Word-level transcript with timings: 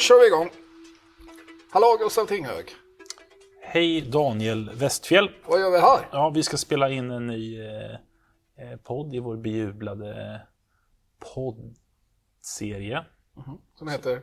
kör 0.00 0.20
vi 0.20 0.26
igång. 0.26 0.50
Hallå 1.70 1.96
Gustav 2.00 2.26
Tinghög. 2.26 2.72
Hej 3.62 4.00
Daniel 4.00 4.70
Westfjell. 4.74 5.30
Vad 5.46 5.60
gör 5.60 5.70
vi 5.70 5.78
här? 5.78 6.08
Ja, 6.12 6.30
vi 6.34 6.42
ska 6.42 6.56
spela 6.56 6.90
in 6.90 7.10
en 7.10 7.26
ny 7.26 7.60
eh, 7.60 7.92
eh 7.92 8.76
podd 8.84 9.14
i 9.14 9.18
vår 9.18 9.36
bejublade 9.36 10.40
poddserie. 11.34 13.04
Som 13.78 13.88
heter 13.88 14.22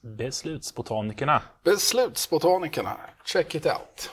Beslutsbotanikerna. 0.00 1.42
Beslutsbotanikerna. 1.64 2.96
Check 3.24 3.54
it 3.54 3.66
out. 3.66 4.10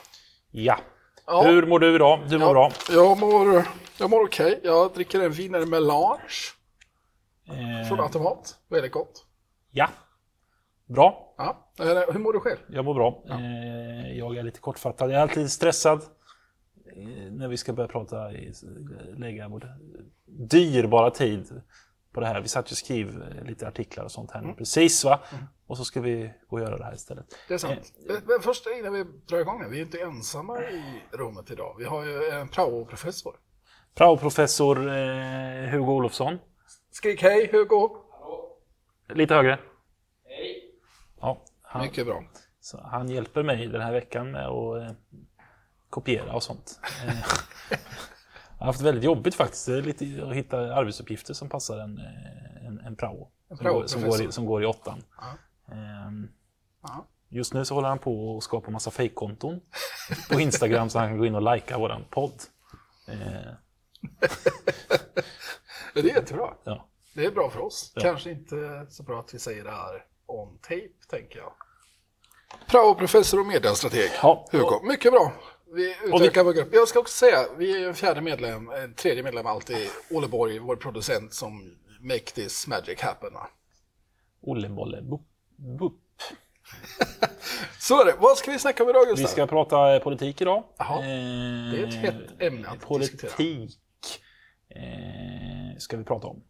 Ja. 0.50 0.78
Ja. 1.26 1.42
Hur 1.42 1.66
mår 1.66 1.78
du 1.78 1.94
idag? 1.94 2.20
Du 2.28 2.38
mår 2.38 2.46
Ja, 2.46 2.52
bra. 2.52 2.72
Jag 2.90 3.18
mår, 3.18 3.64
jag 3.98 4.10
mår 4.10 4.24
okej. 4.24 4.60
Jag 4.62 4.92
dricker 4.94 5.20
en 5.20 5.32
viner 5.32 5.66
melange 5.66 6.54
Eh, 7.48 7.88
från 7.88 8.00
automat. 8.00 8.58
Väldigt 8.68 8.92
gott. 8.92 9.24
ja. 9.70 9.88
Bra. 10.94 11.34
Ja. 11.38 11.72
Eh, 11.80 12.12
Hur 12.12 12.18
mår 12.18 12.32
du 12.32 12.40
själv? 12.40 12.58
Jag 12.68 12.84
mår 12.84 12.94
bra. 12.94 13.22
Eh, 13.30 14.18
jag 14.18 14.36
är 14.36 14.42
lite 14.42 14.60
kortfattad. 14.60 15.10
Jag 15.10 15.16
är 15.18 15.22
alltid 15.22 15.50
stressad 15.50 16.02
eh, 16.96 17.32
när 17.32 17.48
vi 17.48 17.56
ska 17.56 17.72
börja 17.72 17.88
prata, 17.88 18.32
i- 18.32 18.52
lägga 19.16 19.48
vår 19.48 19.76
dyrbara 20.26 21.10
tid 21.10 21.62
på 22.12 22.20
det 22.20 22.26
här. 22.26 22.40
Vi 22.40 22.48
satt 22.48 22.70
ju 22.70 22.72
och 22.72 22.76
skrev 22.78 23.22
eh, 23.22 23.44
lite 23.44 23.68
artiklar 23.68 24.04
och 24.04 24.10
sånt 24.12 24.30
här 24.30 24.42
nu 24.42 24.52
precis 24.54 25.04
va? 25.04 25.20
Och 25.66 25.76
så 25.76 25.84
ska 25.84 26.00
vi 26.00 26.32
gå 26.48 26.56
och 26.56 26.62
göra 26.62 26.78
det 26.78 26.84
här 26.84 26.94
istället. 26.94 27.26
Det 27.48 27.54
är 27.54 27.58
sant. 27.58 27.92
Men- 28.08 28.16
Men 28.26 28.40
först 28.40 28.66
innan 28.78 28.92
vi 28.92 29.04
drar 29.28 29.38
igång 29.38 29.60
här, 29.62 29.68
vi 29.68 29.78
är 29.78 29.82
inte 29.82 30.00
ensamma 30.00 30.60
i 30.62 30.82
rummet 31.12 31.50
idag. 31.50 31.74
Vi 31.78 31.84
har 31.84 32.04
ju 32.04 32.24
en 32.24 32.48
prao-professor. 32.48 33.36
Praoprofessor 33.94 34.88
eh, 34.88 35.68
Hugo 35.70 35.92
Olofsson. 35.92 36.38
Skrik 36.90 37.22
hej 37.22 37.48
Hugo! 37.52 37.96
Lite 39.14 39.34
högre. 39.34 39.58
Ja, 41.20 41.40
han, 41.62 41.82
Mycket 41.82 42.06
bra. 42.06 42.22
så 42.60 42.80
han 42.84 43.08
hjälper 43.08 43.42
mig 43.42 43.66
den 43.66 43.80
här 43.80 43.92
veckan 43.92 44.30
med 44.30 44.46
att 44.46 44.82
eh, 44.82 44.96
kopiera 45.90 46.32
och 46.34 46.42
sånt. 46.42 46.80
Jag 48.58 48.66
har 48.66 48.72
haft 48.72 48.80
väldigt 48.80 49.04
jobbigt 49.04 49.34
faktiskt. 49.34 49.68
Lite 49.68 50.24
att 50.28 50.34
hitta 50.34 50.74
arbetsuppgifter 50.74 51.34
som 51.34 51.48
passar 51.48 51.78
en, 51.78 51.98
eh, 51.98 52.66
en, 52.66 52.78
en 52.80 52.96
prao. 52.96 53.30
Som, 53.48 53.56
går, 53.66 53.86
som, 53.86 54.02
går 54.02 54.22
i, 54.22 54.32
som 54.32 54.46
går 54.46 54.62
i 54.62 54.66
åttan. 54.66 55.02
Ehm, 55.72 56.28
Ja. 56.82 57.06
Just 57.28 57.54
nu 57.54 57.64
så 57.64 57.74
håller 57.74 57.88
han 57.88 57.98
på 57.98 58.36
att 58.36 58.42
skapa 58.44 58.70
massa 58.70 58.90
fejkkonton 58.90 59.60
på 60.30 60.40
Instagram 60.40 60.90
så 60.90 60.98
han 60.98 61.08
kan 61.08 61.18
gå 61.18 61.26
in 61.26 61.34
och 61.34 61.54
likea 61.54 61.78
våran 61.78 62.04
podd. 62.10 62.32
Men 65.94 66.04
Det 66.04 66.10
är 66.10 66.14
jättebra. 66.14 66.54
ja. 66.64 66.86
Det 67.14 67.24
är 67.24 67.30
bra 67.30 67.50
för 67.50 67.60
oss. 67.60 67.92
Kanske 67.96 68.30
inte 68.30 68.86
så 68.88 69.02
bra 69.02 69.20
att 69.20 69.34
vi 69.34 69.38
säger 69.38 69.64
det 69.64 69.70
här 69.70 70.04
on 70.30 70.58
tape, 70.58 70.88
tänker 71.10 71.38
jag. 71.38 71.52
Prao-professor 72.66 73.40
och 73.40 73.46
mediastrateg. 73.46 74.10
Ja, 74.22 74.46
Hugo, 74.52 74.80
mycket 74.82 75.12
bra. 75.12 75.32
Vi 75.74 75.96
utökar 76.04 76.44
vår 76.44 76.52
grupp. 76.52 76.68
Jag 76.72 76.88
ska 76.88 76.98
också 76.98 77.14
säga, 77.14 77.38
vi 77.58 77.74
är 77.74 77.78
ju 77.78 77.86
en 77.88 77.94
fjärde 77.94 78.20
medlem, 78.20 78.70
en 78.70 78.94
tredje 78.94 79.22
medlem 79.22 79.46
alltid, 79.46 79.88
Åleborg, 80.10 80.58
vår 80.58 80.76
producent 80.76 81.34
som 81.34 81.76
make 82.00 82.18
this 82.34 82.66
magic 82.66 83.00
happen. 83.00 83.34
va? 83.34 83.48
Olle 84.42 84.68
Bolle 84.68 85.02
Bup. 85.02 85.20
bup. 85.80 85.92
Så 87.78 88.00
är 88.00 88.04
det. 88.04 88.14
Vad 88.18 88.36
ska 88.38 88.50
vi 88.50 88.58
snacka 88.58 88.82
om 88.84 88.90
idag, 88.90 89.02
Gustav? 89.06 89.22
Vi 89.26 89.26
ska 89.32 89.46
prata 89.46 89.94
eh, 89.94 90.02
politik 90.02 90.40
idag. 90.40 90.64
Jaha. 90.78 90.98
Eh, 90.98 91.72
Det 91.72 91.78
är 91.82 91.86
ett 91.86 91.94
hett 91.94 92.42
ämne 92.42 92.68
att 92.68 93.00
diskutera. 93.00 93.30
Politik 93.36 93.78
eh, 94.68 95.78
ska 95.78 95.96
vi 95.96 96.04
prata 96.04 96.26
om. 96.26 96.42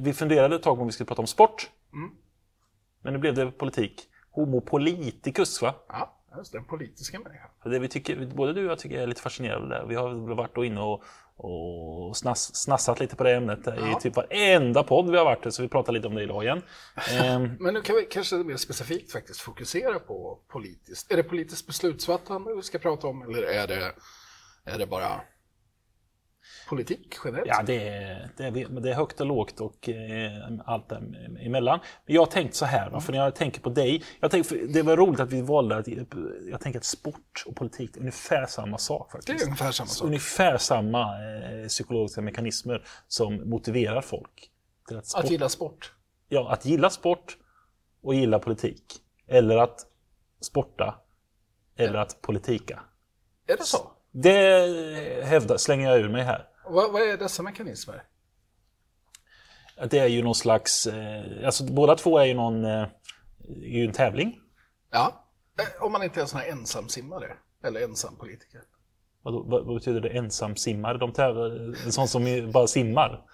Vi 0.00 0.12
funderade 0.12 0.56
ett 0.56 0.62
tag 0.62 0.76
på 0.76 0.80
om 0.80 0.86
vi 0.88 0.92
skulle 0.92 1.06
prata 1.06 1.22
om 1.22 1.26
sport. 1.26 1.70
Mm. 1.92 2.10
Men 3.02 3.12
nu 3.12 3.18
blev 3.18 3.34
det 3.34 3.50
politik. 3.50 4.08
Homo 4.30 4.60
politicus, 4.60 5.62
va? 5.62 5.74
Ja, 5.88 6.18
just 6.36 6.52
den 6.52 6.64
politiska 6.64 7.18
människan. 7.18 7.50
För 7.62 7.70
det 7.70 7.78
vi 7.78 7.88
tycker, 7.88 8.26
både 8.26 8.52
du 8.52 8.64
och 8.64 8.70
jag 8.70 8.78
tycker 8.78 9.00
är 9.00 9.06
lite 9.06 9.22
fascinerande 9.22 9.74
där. 9.74 9.86
Vi 9.86 9.94
har 9.94 10.34
varit 10.34 10.56
och 10.56 10.66
inne 10.66 10.80
och, 10.80 11.02
och 11.36 12.16
snass, 12.16 12.56
snassat 12.56 13.00
lite 13.00 13.16
på 13.16 13.24
det 13.24 13.34
ämnet 13.34 13.68
i 13.68 14.00
typ 14.00 14.16
varenda 14.16 14.82
podd 14.82 15.10
vi 15.10 15.16
har 15.16 15.24
varit 15.24 15.46
i, 15.46 15.52
så 15.52 15.62
vi 15.62 15.68
pratar 15.68 15.92
lite 15.92 16.08
om 16.08 16.14
det 16.14 16.22
idag 16.22 16.44
igen. 16.44 16.62
Ehm, 17.10 17.56
Men 17.60 17.74
nu 17.74 17.82
kan 17.82 17.96
vi 17.96 18.04
kanske 18.04 18.36
mer 18.36 18.56
specifikt 18.56 19.12
faktiskt 19.12 19.40
fokusera 19.40 19.98
på 19.98 20.38
politiskt. 20.48 21.12
Är 21.12 21.16
det 21.16 21.22
politiskt 21.22 21.66
beslutsfattande 21.66 22.54
vi 22.54 22.62
ska 22.62 22.78
prata 22.78 23.06
om 23.06 23.22
eller 23.22 23.42
är 23.42 23.66
det, 23.66 23.92
är 24.64 24.78
det 24.78 24.86
bara 24.86 25.20
politik 26.68 27.16
generellt? 27.24 27.48
Ja, 27.48 27.62
det 27.66 27.88
är, 27.88 28.28
det, 28.36 28.44
är, 28.44 28.80
det 28.80 28.90
är 28.90 28.94
högt 28.94 29.20
och 29.20 29.26
lågt 29.26 29.60
och 29.60 29.88
eh, 29.88 30.32
allt 30.64 30.92
emellan. 31.40 31.80
Men 32.06 32.14
jag 32.14 32.22
har 32.22 32.26
tänkt 32.26 32.54
så 32.54 32.64
här, 32.64 32.90
va, 32.90 33.00
för 33.00 33.12
när 33.12 33.18
jag 33.24 33.34
tänker 33.34 33.60
på 33.60 33.70
dig. 33.70 34.04
Jag 34.20 34.30
tänker, 34.30 34.66
det 34.72 34.82
var 34.82 34.96
roligt 34.96 35.20
att 35.20 35.32
vi 35.32 35.42
valde 35.42 35.76
att... 35.76 35.88
Jag 36.50 36.60
tänker 36.60 36.78
att 36.78 36.84
sport 36.84 37.44
och 37.46 37.56
politik 37.56 37.96
är 37.96 38.00
ungefär 38.00 38.46
samma 38.46 38.78
sak. 38.78 39.08
Det 39.12 39.12
faktiskt. 39.12 39.42
är 39.42 39.46
ungefär 39.46 39.72
samma 39.72 39.88
sak. 39.88 40.06
Ungefär 40.06 40.58
samma 40.58 41.00
eh, 41.02 41.66
psykologiska 41.68 42.20
mekanismer 42.20 42.84
som 43.08 43.50
motiverar 43.50 44.00
folk. 44.00 44.50
Till 44.88 44.96
att, 44.96 45.06
sport, 45.06 45.24
Att 45.24 45.30
gilla 45.30 45.48
sport. 45.48 45.92
ja, 46.28 46.50
att 46.50 46.64
gilla 46.64 46.90
sport 46.90 47.36
och 48.02 48.14
gilla 48.14 48.38
politik. 48.38 48.84
Eller 49.26 49.56
att 49.56 49.86
sporta. 50.40 50.94
Eller 51.76 51.98
att 51.98 52.22
politika. 52.22 52.80
Är 53.46 53.56
det 53.56 53.64
så? 53.64 53.90
Det 54.10 55.24
hävdar, 55.24 55.56
slänger 55.56 55.90
jag 55.90 56.00
ur 56.00 56.08
mig 56.08 56.22
här. 56.22 56.46
Vad, 56.70 56.92
vad 56.92 57.02
är 57.02 57.16
dessa 57.16 57.42
mekanismer? 57.42 58.02
Det 59.90 59.98
är 59.98 60.06
ju 60.06 60.22
någon 60.22 60.34
slags, 60.34 60.86
eh, 60.86 61.46
alltså 61.46 61.64
båda 61.64 61.94
två 61.94 62.18
är 62.18 62.24
ju 62.24 62.34
någon, 62.34 62.64
eh, 62.64 62.86
ju 63.56 63.84
en 63.84 63.92
tävling. 63.92 64.40
Ja, 64.90 65.26
eh, 65.58 65.82
om 65.82 65.92
man 65.92 66.02
inte 66.02 66.20
är 66.20 66.22
en 66.22 66.28
sån 66.28 66.40
här 66.40 66.48
ensamsimmare 66.48 67.36
eller 67.64 67.80
ensampolitiker. 67.80 68.60
Vad, 69.22 69.34
vad, 69.34 69.66
vad 69.66 69.74
betyder 69.74 70.00
det 70.00 70.08
ensamsimmare? 70.08 70.98
De 70.98 71.12
tävlar, 71.12 71.50
en 71.86 71.92
sån 71.92 72.08
som 72.08 72.26
ju 72.26 72.52
bara 72.52 72.66
simmar. 72.66 73.24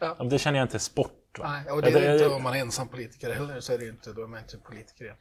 Ja. 0.00 0.14
men 0.18 0.28
det 0.28 0.38
känner 0.38 0.58
jag 0.58 0.64
inte 0.64 0.76
är 0.76 0.78
sport. 0.78 1.38
Va? 1.38 1.50
Nej, 1.50 1.72
och 1.72 1.82
det 1.82 1.88
är 1.88 2.04
Ja, 2.04 2.12
inte 2.12 2.34
om 2.34 2.42
man 2.42 2.54
är 2.54 2.60
ensampolitiker 2.60 3.34
heller, 3.34 3.60
så 3.60 3.72
är 3.72 3.78
det 3.78 3.88
inte, 3.88 4.12
då 4.12 4.22
är 4.22 4.26
man 4.26 4.40
inte 4.40 4.58
politiker 4.58 5.04
igen. 5.04 5.16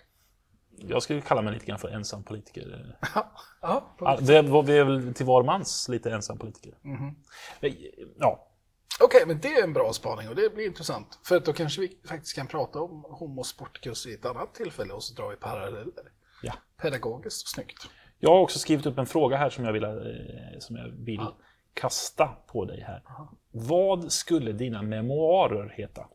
Jag 0.78 1.04
skulle 1.04 1.22
kalla 1.22 1.42
mig 1.42 1.54
lite 1.54 1.66
grann 1.66 1.80
för 1.80 1.90
ensampolitiker. 1.90 2.96
Ja, 3.16 3.32
ja, 3.62 3.96
Ja, 4.00 4.18
det 4.22 4.42
var 4.42 4.64
vi 4.64 4.78
är 4.78 4.84
väl 4.84 5.14
till 5.14 5.26
var 5.26 5.44
mans 5.44 5.90
lite 5.90 6.12
ensampolitiker. 6.12 6.78
Mhm. 6.82 7.16
Men, 7.60 7.76
Ja, 8.18 8.48
Okej, 9.04 9.24
men 9.28 9.40
det 9.40 9.54
är 9.54 9.64
en 9.64 9.74
bra 9.74 9.94
spaning 9.94 10.30
och 10.30 10.36
det 10.36 10.56
blir 10.56 10.66
intressant. 10.66 11.20
För 11.24 11.40
då 11.40 11.54
kanske 11.54 11.82
vi 11.82 11.98
faktiskt 12.08 12.36
kan 12.36 12.48
prata 12.48 12.82
om 12.82 13.06
homo 13.10 13.44
sporticus 13.44 14.06
i 14.06 14.14
ett 14.14 14.26
annat 14.26 14.54
tillfälle 14.56 14.94
och 14.94 15.04
så 15.04 15.14
drar 15.14 15.30
vi 15.30 15.36
paralleller. 15.36 15.94
ja. 16.42 16.54
Pedagogiskt 16.82 17.44
och 17.44 17.50
snyggt. 17.50 17.90
Jag 18.20 18.30
har 18.30 18.40
också 18.40 18.60
skrivit 18.60 18.86
upp 18.86 18.98
en 18.98 19.06
fråga 19.06 19.38
här 19.38 19.50
som 19.50 19.66
jag 19.66 19.74
vill, 19.74 19.84
eh, 19.84 19.92
som 20.60 20.76
jag 20.76 20.88
vill 20.88 21.26
kasta 21.74 22.28
på 22.48 22.66
dig 22.66 22.82
här. 22.82 23.04
Vad 23.52 24.12
skulle 24.12 24.52
dina 24.52 24.82
memoarer 24.82 25.74
heta? 25.78 26.08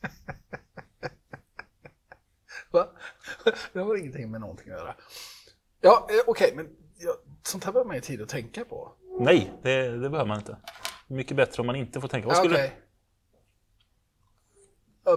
Va? 2.70 2.88
Det 3.72 3.80
har 3.80 3.96
ingenting 3.96 4.30
med 4.30 4.40
någonting 4.40 4.72
att 4.72 4.78
göra. 4.78 4.94
Ja, 5.80 6.08
eh, 6.10 6.24
okej, 6.26 6.52
men 6.56 6.76
ja, 6.98 7.16
sånt 7.42 7.64
här 7.64 7.72
behöver 7.72 7.88
man 7.88 7.96
ju 7.96 8.02
tid 8.02 8.22
att 8.22 8.28
tänka 8.28 8.64
på. 8.64 8.92
Nej, 9.20 9.52
det, 9.62 9.88
det 9.88 10.10
behöver 10.10 10.28
man 10.28 10.38
inte. 10.38 10.56
Mycket 11.06 11.36
bättre 11.36 11.60
om 11.60 11.66
man 11.66 11.76
inte 11.76 12.00
får 12.00 12.08
tänka. 12.08 12.28
Vad 12.28 12.36
skulle... 12.36 12.54
Okej. 12.54 12.80
A 15.04 15.16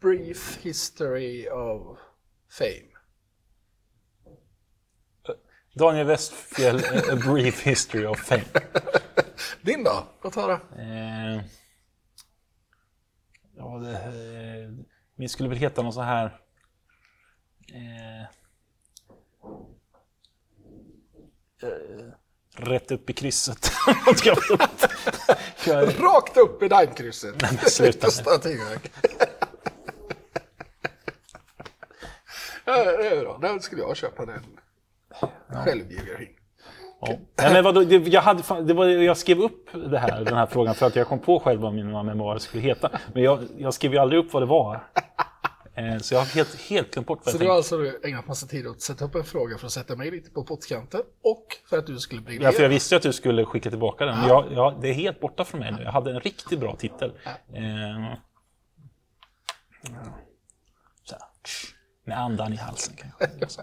brief 0.00 0.58
history 0.62 1.48
of 1.48 1.98
fame. 2.50 2.96
Daniel 5.78 6.06
Westfjell, 6.06 6.76
A 6.76 7.02
a 7.12 7.16
Brief 7.16 7.62
History 7.62 8.06
of 8.06 8.18
Fame. 8.18 8.44
Din 9.62 9.84
då? 9.84 10.06
Låt 10.22 10.34
höra. 10.34 10.52
Eh, 10.52 11.42
ja, 13.56 13.78
det, 13.78 13.92
eh, 13.92 14.70
min 15.14 15.28
skulle 15.28 15.48
väl 15.48 15.58
heta 15.58 15.82
någon 15.82 15.92
så 15.92 16.00
här... 16.00 16.40
Eh, 17.74 18.22
eh, 21.62 22.06
rätt 22.56 22.90
upp 22.90 23.10
i 23.10 23.12
krysset. 23.12 23.72
Rakt 25.98 26.36
upp 26.36 26.62
i 26.62 26.68
daimkrysset. 26.68 27.42
men 27.42 27.58
sluta 27.58 28.10
det 32.64 33.06
är 33.06 33.20
bra. 33.20 33.38
Där 33.38 33.58
skulle 33.58 33.82
jag 33.82 33.96
köpa 33.96 34.26
den 34.26 34.42
självbiografin. 35.64 36.28
Ja. 37.00 37.08
Nej, 37.38 37.52
men 37.52 37.64
vadå, 37.64 37.80
det, 37.84 37.96
jag, 37.96 38.22
hade, 38.22 38.42
fan- 38.42 38.66
det 38.66 38.74
var, 38.74 38.86
jag 38.86 39.16
skrev 39.16 39.38
upp 39.40 39.68
det 39.90 39.98
här, 39.98 40.24
den 40.24 40.34
här 40.34 40.46
frågan 40.46 40.74
för 40.74 40.86
att 40.86 40.96
jag 40.96 41.06
kom 41.08 41.18
på 41.18 41.40
själv 41.40 41.60
vad 41.60 41.74
mina 41.74 42.02
memoarer 42.02 42.38
skulle 42.38 42.62
heta. 42.62 42.90
Men 43.14 43.22
jag, 43.22 43.44
jag 43.58 43.74
skrev 43.74 43.92
ju 43.92 43.98
aldrig 43.98 44.24
upp 44.24 44.32
vad 44.32 44.42
det 44.42 44.46
var. 44.46 44.86
Eh, 45.76 45.98
Så 45.98 46.14
jag 46.14 46.18
har 46.20 46.26
helt, 46.26 46.60
helt 46.60 46.90
glömt 46.94 47.06
bort 47.06 47.18
vad 47.24 47.34
Så 47.34 47.36
jag 47.36 47.40
du 47.46 47.50
har 47.50 47.62
tänkte. 47.62 47.76
alltså 47.76 48.06
ägnat 48.08 48.26
massa 48.26 48.46
tid 48.46 48.66
åt 48.66 48.76
att 48.76 48.82
sätta 48.82 49.04
upp 49.04 49.14
en 49.14 49.24
fråga 49.24 49.58
för 49.58 49.66
att 49.66 49.72
sätta 49.72 49.96
mig 49.96 50.10
lite 50.10 50.30
på 50.30 50.44
pottkanten 50.44 51.00
och 51.22 51.46
för 51.70 51.78
att 51.78 51.86
du 51.86 51.98
skulle 51.98 52.20
bli 52.20 52.38
Ja, 52.42 52.52
för 52.52 52.62
jag 52.62 52.68
visste 52.68 52.94
ju 52.94 52.96
att 52.96 53.02
du 53.02 53.12
skulle 53.12 53.44
skicka 53.44 53.70
tillbaka 53.70 54.04
den. 54.06 54.18
Men 54.18 54.28
jag, 54.28 54.52
jag, 54.52 54.80
det 54.80 54.88
är 54.88 54.92
helt 54.94 55.20
borta 55.20 55.44
från 55.44 55.60
mig 55.60 55.72
nu. 55.72 55.82
Jag 55.82 55.92
hade 55.92 56.10
en 56.10 56.20
riktigt 56.20 56.60
bra 56.60 56.76
titel. 56.76 57.12
Eh, 57.52 58.14
Med 62.04 62.18
andan 62.18 62.52
i 62.52 62.56
halsen 62.56 62.94
kanske. 62.96 63.62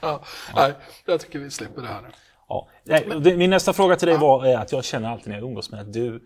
Ja, 0.00 0.24
Nej, 0.54 0.74
jag 1.06 1.20
tycker 1.20 1.38
vi 1.38 1.50
slipper 1.50 1.82
det 1.82 1.88
här 1.88 2.00
nu. 2.02 2.08
Ja. 2.48 2.68
Nej, 2.84 3.08
det- 3.20 3.36
Min 3.36 3.50
nästa 3.50 3.72
fråga 3.72 3.96
till 3.96 4.08
dig 4.08 4.18
var 4.18 4.46
är 4.46 4.58
att 4.58 4.72
jag 4.72 4.84
känner 4.84 5.08
alltid 5.10 5.28
när 5.28 5.34
jag 5.38 5.44
umgås 5.44 5.70
med 5.70 5.80
att 5.80 5.92
du 5.92 6.22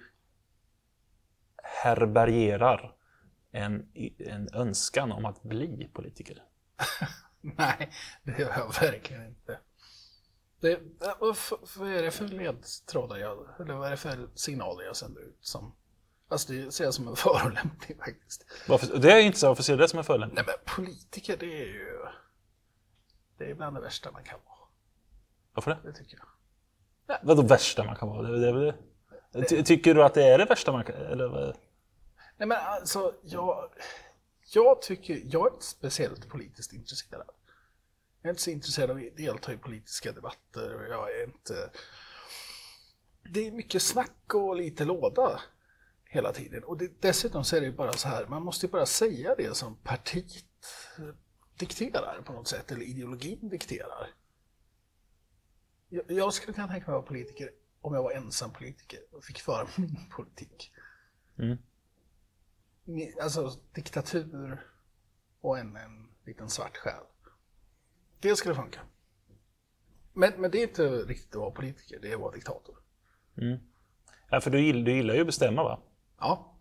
härbärgerar 1.87 2.95
en, 3.53 3.89
en 4.19 4.49
önskan 4.53 5.13
om 5.13 5.25
att 5.25 5.43
bli 5.43 5.91
politiker. 5.93 6.43
Nej, 7.41 7.91
det 8.23 8.39
gör 8.39 8.49
jag 8.49 8.81
verkligen 8.81 9.27
inte. 9.27 9.59
Det, 10.61 10.81
vad, 11.21 11.37
vad 11.77 11.89
är 11.89 12.03
det 12.03 12.11
för 12.11 12.25
ledtrådar 12.25 13.17
jag, 13.17 13.49
eller 13.61 13.75
vad 13.75 13.87
är 13.87 13.91
det 13.91 13.97
för 13.97 14.29
signaler 14.35 14.85
jag 14.85 14.97
sänder 14.97 15.21
ut 15.21 15.39
som, 15.41 15.75
alltså 16.29 16.53
det 16.53 16.73
ser 16.73 16.85
jag 16.85 16.95
som 16.95 17.09
en 17.09 17.17
förolämpning 17.27 17.99
faktiskt. 17.99 18.47
Varför, 18.69 18.99
det 18.99 19.13
är 19.13 19.21
inte 19.21 19.39
så, 19.39 19.49
varför 19.49 19.63
ser 19.63 19.77
du 19.77 19.83
det 19.83 19.89
som 19.89 19.99
en 19.99 20.05
förolämpning? 20.05 20.45
Nej 20.47 20.57
men 20.67 20.75
politiker 20.75 21.37
det 21.41 21.63
är 21.63 21.67
ju, 21.67 22.07
det 23.39 23.51
är 23.51 23.55
bland 23.55 23.77
det 23.77 23.81
värsta 23.81 24.13
man 24.13 24.25
kan 24.25 24.39
vara, 24.45 24.69
Varför 25.55 25.71
det? 25.71 25.79
det 25.85 25.93
tycker 25.93 26.17
jag. 26.17 26.27
Vadå 27.23 27.43
värsta 27.43 27.85
man 27.85 27.97
kan 27.97 28.09
vara? 28.09 28.23
Det, 28.23 28.53
det, 28.53 28.75
det. 29.33 29.45
Ty, 29.49 29.63
tycker 29.63 29.95
du 29.95 30.05
att 30.05 30.15
det 30.15 30.23
är 30.23 30.39
det 30.39 30.45
värsta 30.45 30.73
man 30.73 30.85
kan... 30.85 30.95
Eller? 30.95 31.55
Nej 32.37 32.49
men 32.49 32.59
alltså, 32.59 33.15
jag, 33.23 33.71
jag 34.53 34.83
tycker, 34.83 35.23
jag 35.25 35.47
är 35.47 35.53
inte 35.53 35.67
speciellt 35.67 36.29
politiskt 36.29 36.73
intresserad. 36.73 37.31
Jag 38.23 38.29
är 38.29 38.31
inte 38.31 38.43
så 38.43 38.51
intresserad 38.51 38.91
av 38.91 38.97
att 38.97 39.17
delta 39.17 39.53
i 39.53 39.57
politiska 39.57 40.13
debatter 40.13 40.75
och 40.75 40.89
jag 40.89 41.21
är 41.21 41.25
inte... 41.25 41.71
Det 43.33 43.47
är 43.47 43.53
mycket 43.53 43.83
snack 43.83 44.35
och 44.35 44.57
lite 44.57 44.85
låda 44.85 45.41
hela 46.05 46.33
tiden. 46.33 46.65
Och 46.65 46.79
det, 46.79 47.01
dessutom 47.01 47.45
så 47.45 47.57
är 47.57 47.61
det 47.61 47.67
ju 47.67 47.73
bara 47.73 47.93
så 47.93 48.09
här, 48.09 48.27
man 48.27 48.43
måste 48.43 48.67
ju 48.67 48.73
bara 48.73 48.87
säga 48.87 49.35
det 49.35 49.57
som 49.57 49.77
partiet 49.77 50.45
dikterar 51.59 52.23
på 52.23 52.33
något 52.33 52.49
sätt, 52.49 52.73
eller 52.73 52.83
ideologin 52.83 53.49
dikterar. 53.49 54.11
Jag, 55.89 56.11
jag 56.11 56.35
skulle 56.35 56.55
kunna 56.55 56.69
tänka 56.69 56.91
mig 56.91 56.97
att 56.97 57.03
vara 57.03 57.09
politiker 57.09 57.51
om 57.81 57.95
jag 57.95 58.03
var 58.03 58.13
ensam 58.13 58.53
politiker 58.53 59.01
och 59.13 59.25
fick 59.25 59.41
föra 59.41 59.69
min 59.77 59.97
politik. 60.11 60.73
Mm. 61.39 61.59
Alltså 63.23 63.53
diktatur 63.75 64.67
och 65.41 65.59
en, 65.59 65.77
en 65.77 66.09
liten 66.27 66.49
svart 66.49 66.77
själ. 66.77 67.03
Det 68.21 68.37
skulle 68.37 68.55
funka. 68.55 68.81
Men, 70.13 70.33
men 70.39 70.51
det 70.51 70.59
är 70.59 70.63
inte 70.63 70.89
riktigt 70.89 71.35
att 71.35 71.41
vara 71.41 71.51
politiker, 71.51 71.99
det 72.03 72.11
är 72.11 72.15
att 72.15 72.21
vara 72.21 72.33
diktator. 72.33 72.77
Ja, 74.31 74.41
för 74.41 74.51
du 74.51 74.61
gillar, 74.61 74.83
du 74.85 74.93
gillar 74.93 75.15
ju 75.15 75.21
att 75.21 75.27
bestämma 75.27 75.63
va? 75.63 75.79
Ja, 76.21 76.57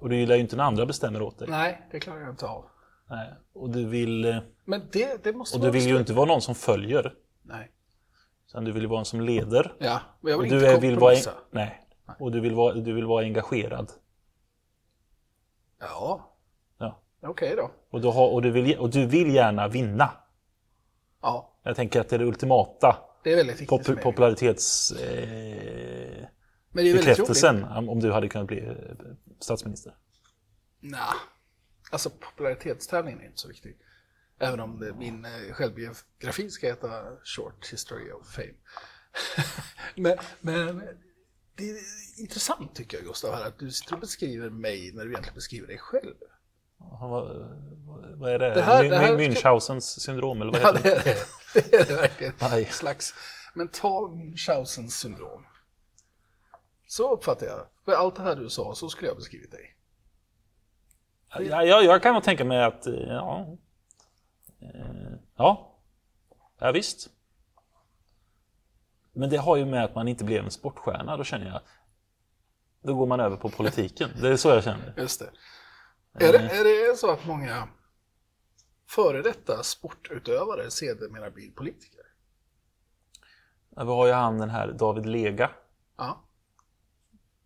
Och 0.00 0.08
du 0.08 0.16
gillar 0.16 0.34
ju 0.34 0.40
inte 0.40 0.56
när 0.56 0.64
andra 0.64 0.86
bestämmer 0.86 1.22
åt 1.22 1.38
dig. 1.38 1.48
nej, 1.48 1.88
det 1.90 2.00
klarar 2.00 2.20
jag 2.20 2.30
inte 2.30 2.46
av. 2.46 2.64
Nej. 3.10 3.34
Och 3.52 3.70
du 3.70 3.86
vill, 3.88 4.24
eh, 4.24 4.38
Men 4.64 4.82
det, 4.92 5.24
det 5.24 5.32
måste 5.32 5.58
och 5.58 5.64
du 5.64 5.70
vill 5.70 5.86
ju 5.88 5.98
inte 5.98 6.12
vara 6.12 6.26
någon 6.26 6.42
som 6.42 6.54
följer. 6.54 7.14
Nej. 7.42 7.70
Utan 8.48 8.64
du 8.64 8.72
vill 8.72 8.82
ju 8.82 8.88
vara 8.88 8.98
en 8.98 9.04
som 9.04 9.20
leder. 9.20 9.76
Ja, 9.78 10.00
men 10.20 10.30
jag 10.30 10.38
Och 10.38 10.44
vill 10.44 10.50
du 10.50 10.56
inte 10.56 10.68
är, 10.68 10.80
vill 10.80 10.98
vara, 10.98 11.14
kompromissa. 11.14 11.32
nej. 11.50 11.86
Och 12.18 12.32
du 12.32 12.40
vill 12.40 12.54
vara, 12.54 12.74
du 12.74 12.92
vill 12.92 13.04
vara 13.06 13.24
engagerad. 13.24 13.92
Ja, 15.78 16.36
Ja. 16.78 17.02
okej 17.22 17.56
då. 17.56 17.70
Och, 17.90 18.00
du 18.00 18.08
har, 18.08 18.28
och, 18.28 18.42
du 18.42 18.50
vill, 18.50 18.78
och 18.78 18.90
du 18.90 19.06
vill 19.06 19.34
gärna 19.34 19.68
vinna. 19.68 20.10
Ja, 21.22 21.58
Jag 21.62 21.76
tänker 21.76 22.00
att 22.00 22.08
det 22.08 22.16
är 22.16 22.18
det 22.18 22.24
ultimata 22.24 22.96
det 23.24 23.32
är 23.32 23.36
väldigt 23.36 23.68
pop, 23.68 24.02
popularitets... 24.02 24.90
Eh, 24.92 24.98
Men 24.98 26.84
det 26.84 26.90
är 26.90 26.94
väldigt 26.94 26.94
roligt. 26.94 27.04
bekräftelsen 27.06 27.64
om, 27.64 28.00
du 28.00 28.12
hade 28.12 28.28
kunnat 28.28 28.46
bli 28.46 28.66
eh, 28.66 28.74
statsminister. 29.40 29.94
Nej, 30.80 31.00
alltså 31.90 32.10
popularitetstävlingen 32.10 33.20
är 33.20 33.24
inte 33.26 33.40
så 33.40 33.48
viktig. 33.48 33.76
Även 34.38 34.60
om 34.60 34.78
det, 34.78 34.94
min 34.94 35.24
eh, 35.24 35.30
självbiografi 35.52 36.50
ska 36.50 36.66
heta 36.66 37.02
Short 37.24 37.72
History 37.72 38.10
of 38.12 38.26
Fame. 38.34 38.54
men, 39.96 40.16
men 40.40 40.82
det 41.56 41.70
är 41.70 41.76
intressant 42.20 42.74
tycker 42.74 42.96
jag 42.96 43.06
Gustav, 43.06 43.34
här, 43.34 43.46
att 43.46 43.58
du 43.58 43.70
sitter 43.70 43.94
och 43.94 44.00
beskriver 44.00 44.50
mig 44.50 44.92
när 44.94 45.04
du 45.04 45.10
egentligen 45.10 45.34
beskriver 45.34 45.66
dig 45.66 45.78
själv. 45.78 46.14
Vad, 46.76 47.10
vad- 47.10 48.18
vad 48.18 48.32
är 48.32 48.38
det? 48.38 48.54
Det 48.54 48.62
här- 48.62 48.84
det 48.84 48.96
här- 48.98 49.16
Münchhausens 49.16 49.80
syndrom 50.00 50.42
eller 50.42 50.52
vad 50.52 50.60
Ja, 50.62 50.72
heter 50.72 50.82
det 50.82 51.02
det? 51.04 51.10
är 51.10 51.14
det. 51.54 51.70
Det 51.70 51.76
är 51.76 51.86
det 51.86 51.94
verkligen. 51.96 52.32
Aj. 52.40 52.64
Slags 52.64 53.14
mental 53.54 54.08
Münchhausens 54.10 54.88
syndrom. 54.90 55.46
Så 56.86 57.12
uppfattar 57.14 57.46
jag. 57.46 57.66
För 57.84 57.92
allt 57.92 58.16
det 58.16 58.22
här 58.22 58.36
du 58.36 58.50
sa, 58.50 58.74
så 58.74 58.88
skulle 58.88 59.08
jag 59.08 59.16
beskrivit 59.16 59.50
dig. 59.50 59.76
Ja, 61.30 61.62
jag, 61.64 61.84
jag 61.84 62.02
kan 62.02 62.14
nog 62.14 62.22
tänka 62.24 62.44
mig 62.44 62.64
att, 62.64 62.86
eh, 62.86 62.94
ja. 62.94 63.56
Eh, 64.60 65.12
Ja, 65.36 65.74
ja 66.58 66.72
visst. 66.72 67.10
Men 69.14 69.30
det 69.30 69.36
har 69.36 69.56
ju 69.56 69.64
med 69.64 69.84
att 69.84 69.94
man 69.94 70.08
inte 70.08 70.24
blev 70.24 70.44
en 70.44 70.50
sportstjärna, 70.50 71.16
då 71.16 71.24
känner 71.24 71.46
jag, 71.46 71.60
då 72.82 72.94
går 72.94 73.06
man 73.06 73.20
över 73.20 73.36
på 73.36 73.48
politiken. 73.48 74.10
Det 74.20 74.28
är 74.28 74.36
så 74.36 74.48
jag 74.48 74.64
känner. 74.64 74.94
Just 74.96 75.20
det. 75.20 75.30
Är 76.26 76.32
det, 76.32 76.38
är 76.38 76.90
det 76.90 76.96
så 76.96 77.10
att 77.12 77.26
många 77.26 77.68
före 78.88 79.22
detta 79.22 79.62
sportutövare 79.62 80.70
sedermera 80.70 81.30
blir 81.30 81.50
politiker? 81.50 82.00
Ja, 83.76 83.84
Vi 83.84 83.90
har 83.90 84.06
ju 84.06 84.12
han 84.12 84.38
den 84.38 84.50
här 84.50 84.72
David 84.72 85.06
Lega. 85.06 85.50
Ja. 85.96 86.24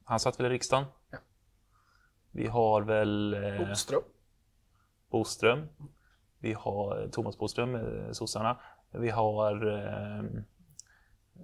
Han 0.05 0.21
satt 0.21 0.41
väl 0.41 0.47
i 0.47 0.49
riksdagen? 0.49 0.85
Ja. 1.11 1.19
Vi 2.31 2.47
har 2.47 2.83
väl 2.83 3.35
eh, 3.35 3.69
Boström. 3.69 4.03
Boström. 5.11 5.69
Vi 6.39 6.53
har 6.53 7.03
eh, 7.03 7.11
Thomas 7.11 7.39
Boström, 7.39 7.75
eh, 7.75 8.13
sossarna. 8.13 8.61
Vi 8.91 9.11
har... 9.11 9.67
Eh, 9.67 10.43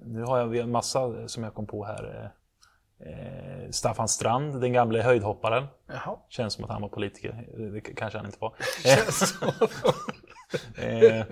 nu 0.02 0.23
har 0.23 0.38
jag 0.38 0.56
en 0.56 0.70
massa 0.70 1.29
som 1.29 1.43
jag 1.43 1.55
kom 1.55 1.67
på 1.67 1.85
här. 1.85 2.32
Eh, 3.00 3.09
eh, 3.09 3.71
Staffan 3.71 4.09
Strand, 4.09 4.61
den 4.61 4.73
gamla 4.73 5.02
höjdhopparen. 5.02 5.66
Jaha. 5.87 6.19
Känns 6.28 6.54
som 6.54 6.64
att 6.64 6.71
han 6.71 6.83
var 6.83 6.88
politiker. 6.88 7.49
Det 7.73 7.80
kanske 7.80 8.19
han 8.19 8.26
inte 8.26 8.38
var. 8.40 8.54
Så. 9.11 9.47
Eh, 10.76 11.25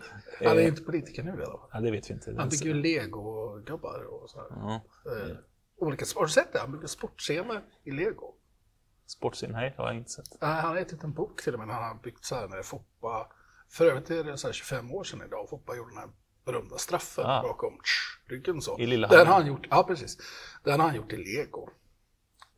Han 0.44 0.56
är 0.58 0.60
eh, 0.60 0.66
inte 0.68 0.82
politiker 0.82 1.22
nu 1.22 1.30
i 1.30 1.44
alla 1.44 1.58
fall. 1.58 1.68
ja, 1.72 1.80
det 1.80 1.90
vet 1.90 2.10
vi 2.10 2.14
inte. 2.14 2.34
Han 2.38 2.48
bygger 2.48 2.66
ju 2.66 2.74
legogubbar 2.74 4.04
och 4.04 4.30
så 4.30 4.38
här. 4.38 4.46
Ja. 4.50 4.80
Eh, 5.12 5.36
olika, 5.76 6.04
har 6.16 6.22
du 6.22 6.28
sett 6.32 6.52
det? 6.52 6.58
Han 6.58 6.72
bygger 6.72 6.86
sportscener 6.86 7.62
i 7.84 7.90
lego. 7.90 8.34
Sportscen, 9.06 9.50
nej, 9.52 9.72
det 9.76 9.82
har 9.82 9.88
jag 9.88 9.96
inte 9.96 10.10
sett. 10.10 10.40
Nej, 10.40 10.50
Han 10.50 10.70
har 10.70 10.76
gett 10.78 10.92
ut 10.92 11.04
en 11.04 11.12
bok 11.12 11.42
till 11.42 11.54
och 11.54 11.60
med 11.60 11.68
han 11.76 11.84
har 11.84 12.02
byggt 12.02 12.24
så 12.24 12.34
här 12.34 12.48
när 12.48 12.62
Foppa, 12.62 13.28
för 13.70 13.86
övrigt 13.86 14.10
är 14.10 14.24
det 14.24 14.36
så 14.38 14.48
här 14.48 14.52
25 14.52 14.92
år 14.94 15.04
sedan 15.04 15.22
idag, 15.26 15.48
Foppa 15.50 15.76
gjorde 15.76 15.90
den 15.90 15.98
här 15.98 16.08
berömda 16.44 16.78
straffen 16.78 17.24
Ah. 17.26 17.42
bakom 17.42 17.78
tsch, 17.82 18.30
ryggen 18.30 18.62
så. 18.62 18.78
I 18.78 18.86
Lillehammer. 18.86 19.18
Den 19.18 19.26
har 19.26 19.34
han 19.34 19.46
gjort, 19.46 19.66
ja 19.70 19.84
precis. 19.84 20.18
Den 20.64 20.80
har 20.80 20.86
han 20.86 20.96
gjort 20.96 21.12
i 21.12 21.16
lego. 21.16 21.68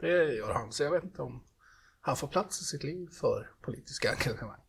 Det 0.00 0.34
gör 0.34 0.52
han, 0.52 0.72
så 0.72 0.82
jag 0.82 0.90
vet 0.90 1.04
inte 1.04 1.22
om 1.22 1.42
han 2.00 2.16
får 2.16 2.28
plats 2.28 2.60
i 2.60 2.64
sitt 2.64 2.84
liv 2.84 3.08
för 3.20 3.50
politiska 3.62 4.10
engagemang. 4.10 4.60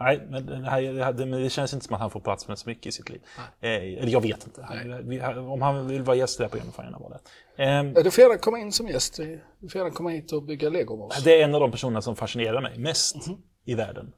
Nej, 0.00 0.26
men 0.30 0.46
det, 0.46 0.70
här, 0.70 1.12
det, 1.12 1.50
känns 1.50 1.74
inte 1.74 1.86
som 1.86 1.94
att 1.94 2.00
han 2.00 2.10
får 2.10 2.20
plats 2.20 2.48
med 2.48 2.58
så 2.58 2.68
mycket 2.68 2.86
i 2.86 2.92
sitt 2.92 3.08
liv. 3.10 3.22
Eh, 3.60 3.70
eller 3.70 4.08
jag 4.08 4.20
vet 4.20 4.46
inte. 4.46 5.00
Vi, 5.04 5.20
om 5.22 5.62
han 5.62 5.86
vill 5.88 6.02
vara 6.02 6.16
gäst 6.16 6.40
i 6.40 6.42
det 6.42 6.44
här 6.44 6.50
programmet 6.50 6.74
får 6.74 6.82
han 6.82 6.92
gärna 6.92 7.04
vara 7.08 7.18
det. 7.56 7.64
Eh, 7.98 8.04
Du 8.04 8.10
får 8.10 8.22
gärna 8.22 8.38
komma 8.38 8.58
in 8.58 8.72
som 8.72 8.88
gäst, 8.88 9.16
du 9.58 9.68
får 9.68 9.78
gärna 9.78 9.90
komma 9.90 10.10
hit 10.10 10.32
och 10.32 10.42
bygga 10.42 10.68
lego 10.68 10.96
med 10.96 11.04
oss. 11.06 11.24
det 11.24 11.40
är 11.40 11.44
en 11.44 11.54
av 11.54 11.60
de 11.60 11.70
personerna 11.70 12.02
som 12.02 12.16
fascinerar 12.16 12.60
mig 12.62 12.78
mest 12.78 13.16
i 13.64 13.74
världen. 13.74 14.12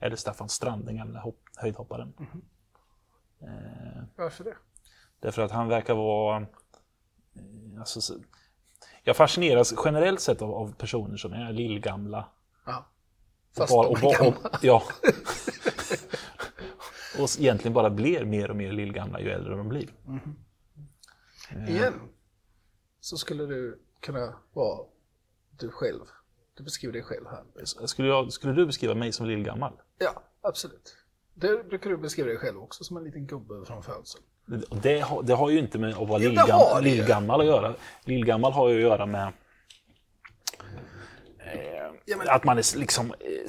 Är 0.00 0.10
det 0.10 0.16
Staffan 0.16 0.48
Strand, 0.48 0.86
den 0.86 0.96
gamla 0.96 1.20
hopp, 1.20 1.42
höjdhopparen. 1.56 2.12
Eh, 2.20 2.26
Varför 4.16 4.44
det? 4.44 4.56
Därför 5.20 5.42
att 5.42 5.50
han 5.50 5.68
verkar 5.68 5.94
vara... 5.94 6.36
eh, 6.36 7.78
Alltså, 7.78 8.00
så- 8.00 8.18
jag 9.02 9.16
fascineras 9.16 9.74
generellt 9.84 10.20
sett 10.20 10.42
av, 10.42 10.50
av 10.54 10.74
personer 10.74 11.16
som 11.16 11.32
är 11.32 11.52
lillgamla. 11.52 12.28
Ja. 12.66 12.86
Och 13.50 13.56
Fast 13.56 13.72
och, 13.74 13.98
bara- 14.02 14.12
gamla. 14.12 14.28
och, 14.50 14.58
ja. 14.62 14.82
och 17.18 17.28
egentligen 17.38 17.72
bara 17.74 17.90
blir 17.90 18.24
mer 18.24 18.50
och 18.50 18.56
mer 18.56 18.72
lillgamla 18.72 19.20
ju 19.20 19.30
äldre 19.30 19.56
de 19.56 19.68
blir. 19.68 19.88
Igen 21.68 21.94
så 23.00 23.16
skulle 23.16 23.46
du 23.46 23.80
kunna 24.00 24.34
vara 24.52 24.86
du 25.50 25.70
själv. 25.70 26.04
Du 26.54 26.62
beskriver 26.64 26.92
dig 26.92 27.02
själv 27.02 27.26
här. 27.26 27.64
Skulle, 27.86 28.08
jag, 28.08 28.32
skulle 28.32 28.52
du 28.52 28.66
beskriva 28.66 28.94
mig 28.94 29.12
som 29.12 29.26
lillgammal? 29.26 29.72
Ja, 29.98 30.22
absolut. 30.40 30.96
Det 31.40 31.68
brukar 31.68 31.90
du 31.90 31.96
beskriva 31.96 32.28
dig 32.28 32.38
själv 32.38 32.58
också 32.62 32.84
som 32.84 32.96
en 32.96 33.04
liten 33.04 33.26
gubbe 33.26 33.64
från 33.66 33.82
födseln. 33.82 34.24
Det, 34.82 35.00
har, 35.00 35.22
det 35.22 35.34
har 35.34 35.50
ju 35.50 35.58
inte 35.58 35.78
med 35.78 35.90
att 35.90 36.08
vara 36.08 36.22
Jo, 36.22 36.28
lillgam, 36.28 36.82
lillgammal 36.84 37.40
att 37.40 37.46
göra. 37.46 37.74
Lillgammal 38.04 38.52
har 38.52 38.68
ju 38.68 38.76
att 38.76 38.82
göra 38.82 39.06
med 39.06 39.32
Ja, 42.04 42.16
men 42.16 42.28
att 42.28 42.44
man 42.44 42.58
är 42.58 42.78
liksom... 42.78 43.10
eh, 43.10 43.48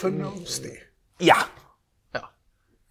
förnumstig. 0.00 0.82
Ja! 1.18 1.36
Ja. 2.12 2.30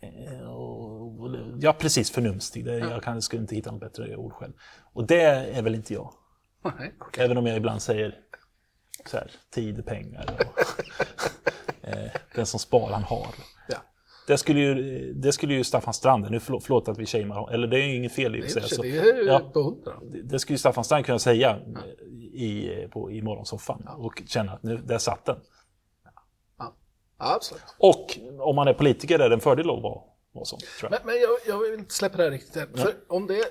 Eh, 0.01 0.49
och- 0.49 1.37
Ja, 1.59 1.73
precis. 1.73 2.11
Förnumstig. 2.11 2.65
Det, 2.65 2.77
jag 2.77 3.03
kan, 3.03 3.21
skulle 3.21 3.41
inte 3.41 3.55
hitta 3.55 3.71
något 3.71 3.79
bättre 3.81 4.15
ord 4.15 4.33
själv. 4.33 4.53
Och 4.93 5.07
det 5.07 5.21
är 5.21 5.61
väl 5.61 5.75
inte 5.75 5.93
jag. 5.93 6.13
Nej, 6.63 6.93
okej. 6.99 7.25
Även 7.25 7.37
om 7.37 7.45
jag 7.47 7.57
ibland 7.57 7.81
säger 7.81 8.19
så 9.05 9.17
här, 9.17 9.31
tid 9.53 9.85
pengar. 9.85 10.25
Och, 10.39 10.59
eh, 11.87 12.11
den 12.38 12.46
som 12.46 12.60
sparar 12.60 12.94
han 12.94 13.03
har. 13.03 13.27
Ja. 13.70 13.77
Det 14.27 14.38
skulle 14.38 14.60
ju, 14.60 14.74
det 15.13 15.32
skulle 15.32 15.53
ju 15.53 15.63
Staffan 15.63 15.94
Strand, 15.94 16.32
nu 16.32 16.39
förlåt, 16.39 16.63
förlåt 16.63 16.88
att 16.88 16.98
vi 16.98 17.06
shamear 17.06 17.53
eller 17.53 17.67
det 17.67 17.77
är 17.79 17.88
ju 17.88 17.96
inget 17.96 18.13
fel 18.13 18.36
i 18.36 18.41
och 18.41 18.44
för 18.46 18.62
sig. 18.62 18.91
det 18.91 18.98
är 18.98 19.25
ja. 19.27 19.39
det- 20.12 20.22
det 20.22 20.39
skulle 20.39 20.53
ju 20.53 20.58
Staffan 20.58 20.84
Strand 20.84 21.06
kunna 21.06 21.20
säga 21.20 21.60
i, 22.34 22.70
på, 22.91 23.12
i 23.12 23.22
morgonsoffan 23.22 23.88
och 23.98 24.22
känna 24.27 24.51
att 24.51 24.63
nu, 24.63 24.77
där 24.77 24.98
satt 24.98 25.25
den. 25.25 25.38
Ja, 26.58 26.74
absolut. 27.17 27.63
Och 27.77 28.20
om 28.39 28.56
man 28.56 28.67
är 28.67 28.74
politiker 28.74 29.20
är 29.20 29.29
det 29.29 29.36
en 29.36 29.41
fördel 29.41 29.70
att 29.70 29.82
vara, 29.84 30.01
vara 30.32 30.46
sån, 30.46 30.60
jag. 30.82 30.91
Men, 30.91 31.00
men 31.06 31.15
jag, 31.15 31.29
jag 31.48 31.60
vill 31.60 31.79
inte 31.79 31.94
släppa 31.94 32.17
det 32.17 32.24
här 32.24 32.32
riktigt 32.32 32.56
än. 32.56 32.77
För, 32.77 32.94
om 33.08 33.27
det, 33.27 33.44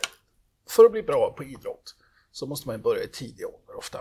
för 0.71 0.85
att 0.85 0.93
bli 0.93 1.03
bra 1.03 1.35
på 1.37 1.45
idrott 1.45 1.95
så 2.33 2.47
måste 2.47 2.69
man 2.69 2.83
börja 2.83 3.03
i 3.03 3.09
tidig 3.09 3.47
ålder 3.47 3.77
ofta. 3.79 3.99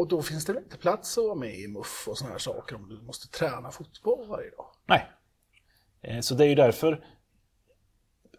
Och 0.00 0.08
då 0.08 0.22
finns 0.22 0.44
det 0.44 0.52
väl 0.52 0.62
inte 0.62 0.76
plats 0.76 1.18
att 1.18 1.24
vara 1.24 1.34
med 1.34 1.54
i 1.58 1.68
MUF 1.68 2.08
och 2.08 2.18
sådana 2.18 2.32
här 2.34 2.38
saker 2.38 2.76
om 2.76 2.88
du 2.88 3.02
måste 3.02 3.28
träna 3.28 3.70
fotboll 3.70 4.28
varje 4.28 4.50
dag. 4.50 4.66
Nej. 4.86 5.10
Eh, 6.00 6.20
Så 6.20 6.34
det 6.34 6.44
är 6.44 6.48
ju 6.48 6.54
därför 6.54 7.04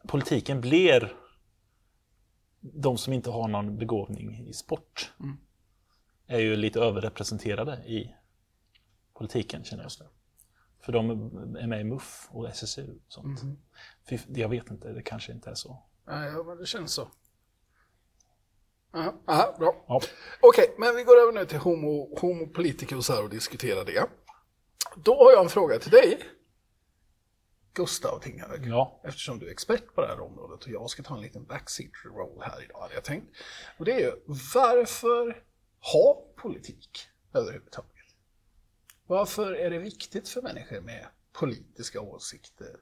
politiken 0.08 0.62
blir 0.62 1.18
de 2.60 2.98
som 2.98 3.14
inte 3.14 3.30
har 3.30 3.48
någon 3.48 3.78
begåvning 3.78 4.48
i 4.48 4.54
sport. 4.54 5.14
Är 6.28 6.40
ju 6.40 6.56
lite 6.56 6.80
överrepresenterade 6.80 7.76
i 7.86 8.16
politiken 9.14 9.64
känner 9.64 9.84
jag. 9.84 9.92
För 10.80 10.92
de 10.92 11.10
är 11.58 11.68
med 11.68 11.82
i 11.82 11.84
MUF 11.84 12.28
och 12.32 12.50
SSU 12.50 12.92
och 13.06 13.14
sånt. 13.14 13.42
För 14.04 14.20
jag 14.40 14.50
vet 14.50 14.72
inte, 14.72 14.94
det 14.94 15.02
kanske 15.02 15.32
inte 15.32 15.50
är 15.50 15.56
så. 15.56 15.84
Ja, 16.06 16.44
men 16.44 16.58
det 16.58 16.66
känns 16.66 16.94
så. 16.94 17.08
Aha, 18.94 19.14
aha, 19.28 19.56
bra. 19.60 19.86
Ja. 19.88 20.02
Okej, 20.42 20.76
men 20.78 20.96
vi 20.96 21.04
går 21.04 21.18
över 21.18 21.32
nu 21.32 21.46
till 21.46 21.58
homo, 21.58 22.20
homopolitikus 22.20 23.10
här 23.10 23.24
och 23.24 23.30
diskuterar 23.30 23.86
det. 23.86 24.10
Då 24.96 25.24
har 25.24 25.32
jag 25.32 25.44
en 25.44 25.50
fråga 25.50 25.80
till 25.80 25.92
dig, 25.92 26.20
Gustav 27.74 28.20
Tinghög. 28.20 28.68
Ja. 28.68 29.02
Eftersom 29.04 29.40
du 29.40 29.48
är 29.48 29.52
expert 29.52 29.96
på 29.96 30.02
det 30.02 30.08
här 30.08 30.20
området 30.20 30.66
och 30.66 30.72
jag 30.72 30.90
ska 30.90 31.04
ta 31.04 31.16
en 31.16 31.22
liten 31.22 31.46
backseat 31.46 31.92
roll 32.06 32.42
här 32.42 32.64
idag, 32.64 32.82
hade 32.82 32.94
jag 32.94 33.04
tänkt. 33.04 33.38
Och 33.78 33.86
det 33.86 33.92
är 33.92 34.00
ju, 34.00 34.12
varför 34.54 35.44
ha 35.94 36.26
politik 36.36 37.08
överhuvudtaget? 37.34 37.92
Varför 39.08 39.54
är 39.54 39.70
det 39.70 39.78
viktigt 39.78 40.30
för 40.30 40.42
människor 40.42 40.82
med 40.82 41.08
politiska 41.32 42.02
åsikter 42.02 42.76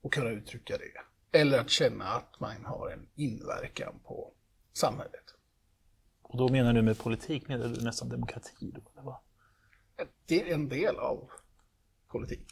och 0.00 0.12
kunna 0.12 0.30
uttrycka 0.30 0.78
det? 0.78 1.38
Eller 1.38 1.58
att 1.58 1.70
känna 1.70 2.04
att 2.04 2.40
man 2.40 2.64
har 2.64 2.90
en 2.90 3.08
inverkan 3.14 4.00
på 4.04 4.32
samhället? 4.76 5.24
Och 6.22 6.38
då 6.38 6.48
menar 6.48 6.72
du 6.72 6.82
med 6.82 6.98
politik, 6.98 7.48
menar 7.48 7.68
du 7.68 7.84
nästan 7.84 8.08
demokrati 8.08 8.72
då? 8.74 8.80
Eller 8.92 9.02
vad? 9.02 9.16
Det 10.26 10.50
är 10.50 10.54
en 10.54 10.68
del 10.68 10.96
av 10.96 11.30
politik. 12.08 12.48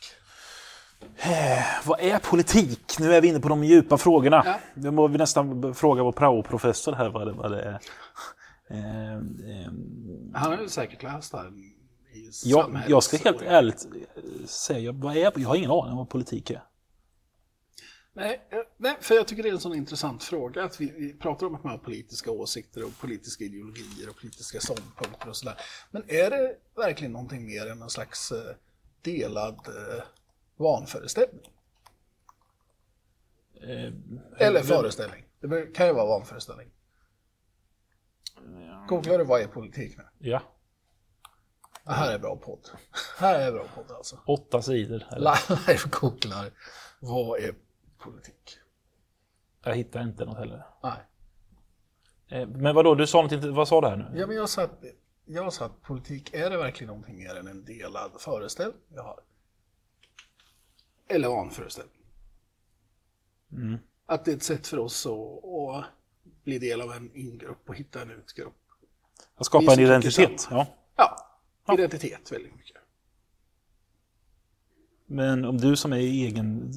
Vad 1.84 2.00
är 2.00 2.18
politik? 2.18 2.98
Nu 2.98 3.14
är 3.14 3.20
vi 3.20 3.28
inne 3.28 3.40
på 3.40 3.48
de 3.48 3.64
djupa 3.64 3.98
frågorna. 3.98 4.42
Ja. 4.46 4.60
Nu 4.74 4.90
må 4.90 5.08
vi 5.08 5.18
nästan 5.18 5.74
fråga 5.74 6.02
vår 6.02 6.12
praoprofessor 6.12 6.92
här 6.92 7.08
vad 7.08 7.26
det, 7.26 7.32
vad 7.32 7.50
det 7.50 7.62
är. 7.62 7.80
Eh, 8.70 9.14
eh, 9.14 9.72
Han 10.34 10.58
har 10.58 10.66
säkert 10.66 11.02
läst 11.02 11.32
det 11.32 11.38
här 11.38 11.48
i 11.48 12.30
jag, 12.44 12.80
jag 12.88 13.02
ska 13.02 13.16
helt 13.16 13.42
ärligt 13.42 13.86
säga, 14.46 14.92
vad 14.92 15.16
är, 15.16 15.32
jag 15.36 15.48
har 15.48 15.56
ingen 15.56 15.70
aning 15.70 15.92
om 15.92 15.96
vad 15.96 16.08
politik 16.08 16.50
är. 16.50 16.62
Nej, 18.16 18.46
eh, 18.50 18.58
nej, 18.76 18.96
för 19.00 19.14
jag 19.14 19.26
tycker 19.28 19.42
det 19.42 19.48
är 19.48 19.52
en 19.52 19.60
sån 19.60 19.74
intressant 19.74 20.22
fråga 20.24 20.64
att 20.64 20.80
vi, 20.80 20.90
vi 20.90 21.12
pratar 21.18 21.46
om 21.46 21.54
att 21.54 21.64
man 21.64 21.70
har 21.72 21.78
politiska 21.78 22.30
åsikter 22.30 22.84
och 22.84 22.98
politiska 22.98 23.44
ideologier 23.44 24.08
och 24.08 24.16
politiska 24.16 24.60
ståndpunkter 24.60 25.28
och 25.28 25.36
sådär. 25.36 25.56
Men 25.90 26.02
är 26.10 26.30
det 26.30 26.56
verkligen 26.76 27.12
någonting 27.12 27.46
mer 27.46 27.66
än 27.66 27.82
en 27.82 27.90
slags 27.90 28.32
eh, 28.32 28.54
delad 29.02 29.54
eh, 29.68 30.04
vanföreställning? 30.56 31.50
Eh, 33.62 33.92
Eller 34.46 34.62
föreställning. 34.62 35.24
Det 35.40 35.66
kan 35.74 35.86
ju 35.86 35.92
vara 35.92 36.06
vanföreställning. 36.06 36.70
Googlar 38.88 39.18
du 39.18 39.24
vad 39.24 39.40
är 39.40 39.46
politik 39.46 39.96
nu? 39.96 40.04
Ja, 40.18 40.42
Det 41.84 41.92
här 41.92 42.12
är 42.12 42.18
bra 42.18 42.36
podd. 42.36 42.70
här 43.18 43.40
är 43.40 43.52
bra 43.52 43.66
podd 43.74 43.90
alltså. 43.90 44.20
åtta 44.26 44.62
sidor. 44.62 45.04
Eller? 45.12 45.38
Live 45.68 45.80
googlar 45.90 46.50
vad 47.00 47.40
är 47.40 47.54
politik? 48.04 48.58
Jag 49.64 49.74
hittar 49.76 50.02
inte 50.02 50.24
något 50.24 50.38
heller. 50.38 50.62
Nej. 50.82 50.98
Eh, 52.28 52.48
men 52.48 52.74
vadå, 52.74 52.94
du 52.94 53.06
sa 53.06 53.22
något, 53.22 53.32
inte- 53.32 53.50
vad 53.50 53.68
sa 53.68 53.80
du 53.80 53.86
här 53.88 53.96
nu? 53.96 54.18
Ja, 54.20 54.26
men 54.26 54.36
jag 54.36 54.48
sa, 54.48 54.62
att, 54.62 54.84
jag 55.24 55.52
sa 55.52 55.64
att 55.66 55.82
politik, 55.82 56.34
är 56.34 56.50
det 56.50 56.56
verkligen 56.56 56.88
någonting 56.88 57.16
mer 57.16 57.34
än 57.34 57.46
en 57.46 57.64
delad 57.64 58.10
föreställning 58.20 58.80
vi 58.88 58.98
har? 58.98 59.20
Eller 61.08 61.28
vanföreställning? 61.28 61.94
Att 64.06 64.24
det 64.24 64.30
är 64.32 64.36
ett 64.36 64.42
sätt 64.42 64.66
för 64.66 64.78
oss 64.78 65.06
att, 65.06 65.44
att 65.44 65.84
bli 66.44 66.58
del 66.58 66.80
av 66.80 66.92
en 66.92 67.10
ingrupp 67.14 67.68
och 67.68 67.76
hitta 67.76 68.02
en 68.02 68.10
utgrupp. 68.10 68.54
Att 69.36 69.46
skapa 69.46 69.72
en 69.72 69.80
identitet. 69.80 70.48
Ja. 70.50 70.66
Ja, 70.96 71.26
identitet 71.74 72.32
väldigt 72.32 72.56
mycket. 72.56 72.76
Men 75.06 75.44
om 75.44 75.58
du 75.58 75.76
som 75.76 75.92
är 75.92 75.96
egen... 75.96 76.72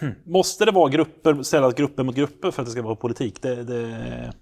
Hmm. 0.00 0.14
Måste 0.24 0.64
det 0.64 0.72
vara 0.72 0.88
grupper, 0.88 1.42
ställas 1.42 1.74
grupper 1.74 2.02
mot 2.02 2.14
grupper 2.14 2.50
för 2.50 2.62
att 2.62 2.66
det 2.66 2.72
ska 2.72 2.82
vara 2.82 2.96
politik? 2.96 3.42
Det, 3.42 3.64
det... 3.64 4.32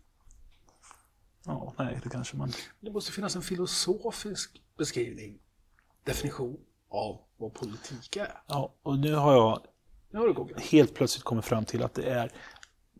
Ja, 1.46 1.74
nej, 1.78 2.00
det 2.02 2.08
kanske 2.08 2.36
man... 2.36 2.52
Det 2.80 2.90
måste 2.90 3.12
finnas 3.12 3.36
en 3.36 3.42
filosofisk 3.42 4.62
beskrivning, 4.78 5.38
definition 6.04 6.56
av 6.90 7.20
vad 7.36 7.54
politik 7.54 8.16
är. 8.16 8.42
Ja, 8.46 8.74
och 8.82 8.98
nu 8.98 9.14
har 9.14 9.32
jag 9.32 9.60
Nu 10.10 10.18
har 10.18 10.28
du 10.28 10.62
helt 10.70 10.94
plötsligt 10.94 11.24
kommit 11.24 11.44
fram 11.44 11.64
till 11.64 11.82
att 11.82 11.94
det 11.94 12.10
är... 12.10 12.30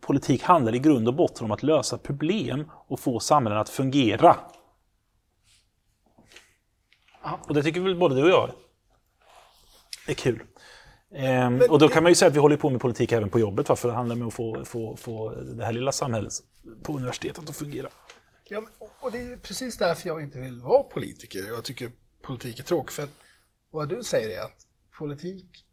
Politik 0.01 0.43
handlar 0.43 0.75
i 0.75 0.79
grund 0.79 1.09
och 1.09 1.15
botten 1.15 1.45
om 1.45 1.51
att 1.51 1.63
lösa 1.63 1.99
problem 1.99 2.71
och 2.87 3.01
få 3.01 3.21
samhällen 3.21 3.59
att 3.59 3.69
fungera. 3.69 4.37
Ja. 7.23 7.41
Och 7.49 7.55
det 7.55 7.63
tycker 7.63 7.81
väl 7.81 7.99
både 7.99 8.15
du 8.15 8.23
och 8.23 8.29
jag 8.29 8.51
är 10.07 10.15
kul. 10.15 10.43
Ehm, 11.15 11.63
och 11.71 11.79
då 11.79 11.89
kan 11.89 12.03
man 12.03 12.13
ju 12.13 12.17
säga 12.17 12.29
att 12.29 12.35
vi 12.35 12.41
håller 12.41 12.57
på 12.57 12.71
med 12.71 12.81
politik 12.81 13.13
även 13.13 13.31
på 13.31 13.39
jobbet, 13.39 13.69
va? 13.69 13.77
för 13.77 13.89
det 13.89 13.95
handlar 13.95 14.17
om 14.17 14.29
att 14.29 14.35
få, 14.35 14.65
få, 14.65 14.97
få 14.97 15.35
det 15.35 15.65
här 15.65 15.73
lilla 15.73 15.93
samhället 15.93 16.33
på 16.83 16.93
universitetet 16.93 17.49
att 17.51 17.57
fungera. 17.57 17.89
Ja, 18.45 18.63
och 19.01 19.13
det 19.13 19.19
är 19.19 19.37
precis 19.37 19.79
därför 19.79 20.09
jag 20.09 20.23
inte 20.23 20.41
vill 20.41 20.61
vara 20.61 20.83
politiker. 20.83 21.39
Jag 21.49 21.65
tycker 21.65 21.93
politik 22.23 22.59
är 22.59 22.63
tråkigt. 22.63 22.95
För 22.95 23.03
att 23.03 23.11
vad 23.71 23.89
du 23.89 24.03
säger 24.03 24.39
är 24.39 24.43
att 24.45 24.67
politik 24.99 25.65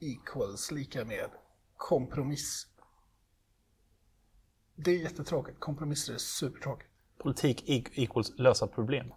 equals 0.00 0.70
lika 0.70 1.04
med 1.04 1.30
kompromiss. 1.76 2.66
Det 4.76 4.90
är 4.90 4.98
jättetråkigt. 4.98 5.60
Kompromisser 5.60 6.14
är 6.14 6.18
supertråkigt. 6.18 6.90
Politik 7.18 7.64
e- 7.66 8.02
equals 8.02 8.32
lösa 8.38 8.66
problem. 8.66 9.12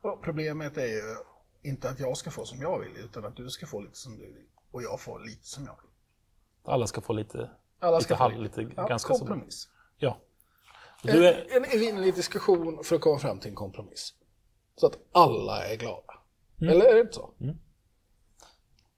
Och 0.00 0.22
problemet 0.22 0.76
är 0.76 0.86
ju 0.86 1.16
inte 1.62 1.90
att 1.90 2.00
jag 2.00 2.16
ska 2.16 2.30
få 2.30 2.44
som 2.44 2.60
jag 2.60 2.78
vill, 2.78 2.96
utan 3.04 3.24
att 3.24 3.36
du 3.36 3.50
ska 3.50 3.66
få 3.66 3.80
lite 3.80 3.96
som 3.96 4.18
du 4.18 4.26
vill. 4.26 4.46
Och 4.76 4.82
jag 4.82 5.00
får 5.00 5.20
lite 5.20 5.46
som 5.46 5.64
jag 5.64 5.76
vill. 5.82 5.90
Alla 6.64 6.86
ska 6.86 7.00
få 7.00 7.12
lite, 7.12 7.50
Alla 7.78 7.96
lite, 7.96 8.04
ska 8.04 8.16
få 8.16 8.22
halv, 8.22 8.42
lite 8.42 8.62
Ja, 8.76 8.86
ganska 8.86 9.14
som... 9.14 9.26
kompromiss. 9.26 9.68
Ja. 9.98 10.20
Och 11.02 11.06
Du 11.12 11.26
är, 11.28 11.46
En, 11.56 11.64
en 11.64 11.70
evinnerlig 11.70 12.14
diskussion 12.14 12.84
för 12.84 12.96
att 12.96 13.02
komma 13.02 13.18
fram 13.18 13.40
till 13.40 13.48
en 13.50 13.54
kompromiss. 13.54 14.14
Så 14.76 14.86
att 14.86 14.98
alla 15.12 15.64
är 15.66 15.76
glada. 15.76 16.14
Eller 16.60 16.84
är 16.84 16.94
det 16.94 17.00
inte 17.00 17.12
så? 17.12 17.34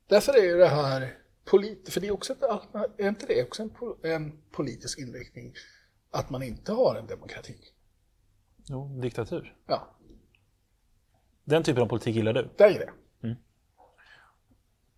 Därför 0.07 0.33
är 0.39 0.43
ju 0.43 0.57
det 0.59 0.69
här, 0.69 1.19
polit, 1.45 1.89
för 1.93 2.01
det 2.01 2.07
är 2.09 2.13
också 2.13 2.33
ett, 2.33 2.43
är 2.99 3.09
inte 3.09 3.27
det 3.27 3.45
också 3.45 3.63
en, 3.63 3.71
en 4.03 4.43
politisk 4.51 4.99
inriktning 4.99 5.55
att 6.11 6.31
man 6.31 6.43
inte 6.43 6.73
har 6.73 6.95
en 6.97 7.07
demokrati? 7.07 7.57
jo, 8.71 9.01
diktatur. 9.01 9.57
Ja, 9.67 9.97
Den 11.45 11.63
typen 11.63 11.83
av 11.83 11.87
politik 11.87 12.17
gillar 12.17 12.33
du. 12.33 12.51
det 12.57 12.65
är 12.65 12.79
det. 12.79 12.93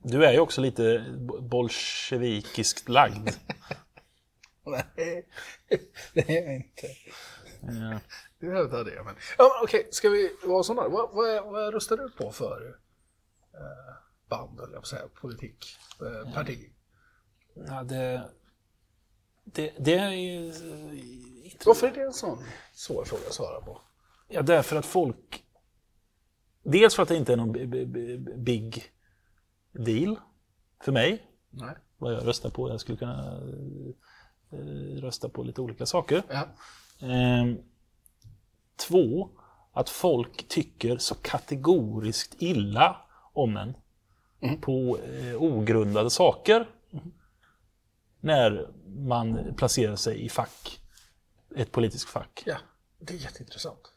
Du 0.02 0.24
är 0.24 0.32
ju 0.32 0.40
också 0.40 0.60
lite 0.60 1.14
bo- 1.18 1.40
bolsjevikiskt 1.40 2.88
lagd. 2.88 3.28
Nej, 4.66 5.26
det 6.14 6.38
är 6.38 6.44
jag 6.44 6.54
inte. 6.56 6.86
Ja. 7.62 8.00
Du 8.38 8.54
hävdar 8.54 8.84
det. 8.84 9.02
Men, 9.04 9.14
ja, 9.38 9.44
men 9.54 9.64
okej, 9.64 9.88
ska 9.90 10.08
vi 10.08 10.36
vara 10.44 10.62
sådana? 10.62 10.88
Vad, 10.88 11.10
vad, 11.14 11.52
vad 11.52 11.74
röstar 11.74 11.96
du 11.96 12.10
på 12.10 12.32
för 12.32 12.78
eh, 13.54 13.94
band, 14.28 14.60
eller 14.60 14.74
jag 14.74 14.86
säga, 14.86 15.02
politik, 15.20 15.76
eh, 16.00 16.34
parti? 16.34 16.72
Ja, 17.54 17.82
det, 17.82 18.30
det, 19.44 19.72
det 19.78 19.94
är 19.94 20.10
ju 20.10 20.46
inte... 21.44 21.64
Varför 21.66 21.86
är 21.86 21.94
det 21.94 22.02
en 22.02 22.12
sån 22.12 22.44
svår 22.72 23.04
fråga 23.04 23.22
att 23.26 23.34
svara 23.34 23.60
på? 23.60 23.80
Ja, 24.28 24.42
därför 24.42 24.76
att 24.76 24.86
folk... 24.86 25.44
Dels 26.62 26.94
för 26.94 27.02
att 27.02 27.08
det 27.08 27.16
inte 27.16 27.32
är 27.32 27.36
någon 27.36 27.52
big 28.44 28.92
deal 29.72 30.16
för 30.84 30.92
mig, 30.92 31.26
Nej. 31.50 31.74
vad 31.98 32.14
jag 32.14 32.26
röstar 32.26 32.50
på. 32.50 32.68
Jag 32.68 32.80
skulle 32.80 32.98
kunna 32.98 33.40
eh, 34.50 34.58
rösta 35.02 35.28
på 35.28 35.42
lite 35.42 35.60
olika 35.60 35.86
saker. 35.86 36.22
Ja. 36.28 36.46
Ehm, 37.06 37.58
Två, 38.88 39.30
att 39.72 39.88
folk 39.88 40.48
tycker 40.48 40.98
så 40.98 41.14
kategoriskt 41.14 42.34
illa 42.38 42.96
om 43.32 43.56
en 43.56 43.74
på 44.60 44.98
eh, 44.98 45.42
ogrundade 45.42 46.10
saker 46.10 46.68
när 48.20 48.68
man 48.86 49.54
placerar 49.56 49.96
sig 49.96 50.24
i 50.24 50.28
fack, 50.28 50.80
ett 51.56 51.72
politiskt 51.72 52.08
fack. 52.08 52.42
Ja, 52.46 52.56
det 52.98 53.14
är 53.14 53.18
jätteintressant. 53.18 53.92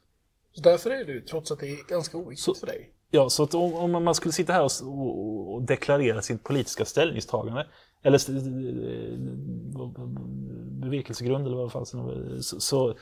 Så 0.52 0.62
därför 0.62 0.90
är 0.92 1.06
du, 1.06 1.22
trots 1.22 1.52
att 1.52 1.60
det 1.60 1.68
är 1.70 1.88
ganska 1.88 2.18
oviktigt 2.18 2.46
Så- 2.46 2.56
för 2.56 2.68
dig. 2.68 2.94
Ja, 3.16 3.30
så 3.30 3.44
att 3.44 3.54
om, 3.54 3.96
om 3.96 4.04
man 4.04 4.16
skulle 4.16 4.32
sitta 4.32 4.54
här 4.54 4.64
och, 4.64 5.54
och, 5.54 5.62
deklarera 5.62 6.22
sin 6.22 6.38
politiska 6.38 6.86
ställningstagande, 6.86 7.68
eller 8.02 8.20
bevekelsegrund 10.82 11.48
eller 11.48 11.58
vad 11.58 11.72
fan 11.72 11.86
det 12.08 12.44
så, 12.44 12.60
så 12.60 12.96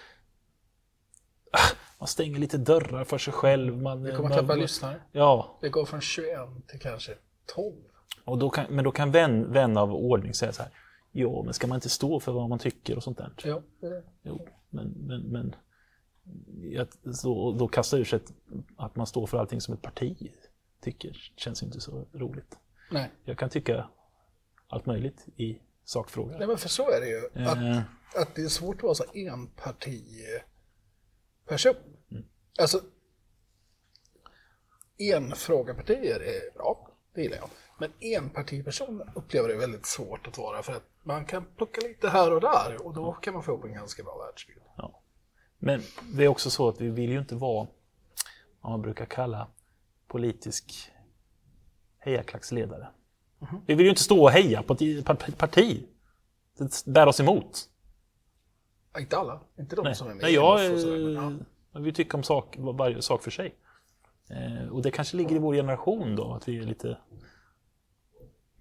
man 2.00 2.08
stänger 2.08 2.40
lite 2.40 2.58
dörrar 2.58 3.04
för 3.04 3.18
sig 3.18 3.34
själv. 3.34 3.82
Man, 3.82 4.04
Vi 4.04 4.12
kommer 4.12 4.30
man, 4.30 4.38
tappa 4.38 4.56
lyssnare. 4.56 5.02
Ja, 5.12 5.58
Det 5.62 5.70
går 5.70 5.86
från 5.86 6.02
21 6.02 6.40
till 6.68 6.80
kanske 6.80 7.14
12. 7.46 7.76
och 8.26 8.38
då 8.38 8.50
kan, 8.50 8.66
men 8.70 8.84
då 8.84 8.92
kan 8.92 9.12
vän, 9.12 9.54
vän 9.54 9.78
av 9.78 9.94
ordning 9.94 10.34
säga 10.34 10.52
så 10.52 10.62
här, 10.62 10.72
ja, 11.12 11.44
men 11.44 11.54
ska 11.54 11.68
man 11.68 11.76
inte 11.76 11.90
stå 11.90 12.20
för 12.20 12.32
vad 12.32 12.50
man 12.50 12.60
tycker 12.60 12.96
och 12.96 13.04
sånt 13.04 13.18
där? 13.18 13.32
Ja, 13.44 13.62
det 13.80 13.88
är 13.88 13.92
det. 13.92 14.04
Jo, 14.24 14.48
men, 14.70 14.88
men, 14.88 15.22
men 15.22 15.56
jag, 16.62 16.88
så, 17.16 17.52
då 17.52 17.68
kasta 17.68 17.98
ur 17.98 18.04
sig 18.04 18.18
ett, 18.18 18.32
att 18.78 18.96
man 18.96 19.08
står 19.08 19.28
för 19.28 19.38
allting 19.38 19.62
som 19.62 19.74
ett 19.74 19.82
parti 19.82 20.32
tycker 20.82 21.32
känns 21.36 21.64
inte 21.64 21.82
så 21.82 22.06
roligt. 22.14 22.58
Nej. 22.92 23.12
Jag 23.24 23.38
kan 23.38 23.50
tycka 23.50 23.90
allt 24.68 24.86
möjligt 24.86 25.28
i 25.36 25.60
sakfrågor. 25.84 26.36
Nej, 26.38 26.48
men 26.48 26.58
för 26.58 26.70
så 26.70 26.92
är 26.92 27.02
det 27.02 27.08
ju. 27.08 27.26
Att, 27.46 27.58
Eh, 27.58 27.82
att 28.16 28.36
det 28.36 28.42
är 28.42 28.48
svårt 28.48 28.76
att 28.76 28.84
vara 28.84 28.96
så 28.96 29.04
enpartiperson. 29.14 31.84
Mm. 32.12 32.24
Alltså, 32.60 32.82
enfrågepartier 34.98 36.20
är 36.20 36.54
bra, 36.54 36.90
det 37.14 37.22
gillar 37.22 37.38
jag. 37.38 37.50
Men 37.80 37.92
enpartiperson 38.00 39.02
upplever 39.16 39.50
det 39.50 39.56
väldigt 39.56 39.86
svårt 39.86 40.28
att 40.28 40.38
vara 40.38 40.64
för 40.64 40.74
att 40.74 40.90
man 41.04 41.26
kan 41.26 41.46
plocka 41.56 41.88
lite 41.88 42.10
här 42.10 42.34
och 42.34 42.42
där 42.42 42.86
och 42.86 42.94
då 42.94 43.14
kan 43.14 43.34
man 43.34 43.44
få 43.44 43.52
upp 43.52 43.64
en 43.64 43.74
ganska 43.74 44.04
bra 44.04 44.18
världsbild. 44.26 44.62
ja. 44.78 45.01
Men 45.64 45.82
det 46.14 46.24
är 46.24 46.28
också 46.28 46.50
så 46.50 46.70
att 46.70 46.82
vi 46.82 46.90
vill 46.90 47.10
ju 47.10 47.20
inte 47.20 47.36
vara 47.36 47.68
vad 48.62 48.72
man 48.72 48.82
brukar 48.82 49.06
kalla 49.06 49.48
politisk 50.08 50.92
hejaklacksledare. 52.00 52.88
Vi 53.66 53.76
vill 53.76 53.86
ju 53.86 53.90
inte 53.90 54.02
stå 54.04 54.24
och 54.24 54.32
heja 54.32 54.64
på 54.64 54.74
ett 54.74 55.06
par- 55.06 55.32
parti. 55.32 55.84
Det 56.58 56.86
bär 56.86 57.08
oss 57.08 57.20
emot. 57.20 57.70
Ja, 58.94 59.00
Inte 59.00 59.18
alla, 59.18 59.40
inte 59.60 59.76
de 59.76 59.84
Nej, 59.84 59.96
som 59.96 60.08
är 60.08 60.14
med 60.14 60.22
Nej 60.22 60.32
i 60.32 60.36
jag, 60.36 60.72
och 60.74 60.80
sådär, 60.80 60.98
men, 60.98 61.36
eh, 61.36 61.42
ja. 61.74 61.80
vi 61.80 61.94
tycker 61.94 62.16
om 62.16 62.24
sak, 62.24 62.56
varje 62.60 63.02
sak 63.02 63.24
för 63.24 63.32
sig. 63.32 63.56
Eh, 64.30 64.68
och 64.68 64.82
det 64.82 64.92
kanske 64.92 65.18
ligger 65.18 65.36
i 65.36 65.40
vår 65.40 65.54
generation 65.56 66.16
då, 66.16 66.34
att 66.34 66.48
vi 66.48 66.58
är 66.58 66.64
lite... 66.64 66.98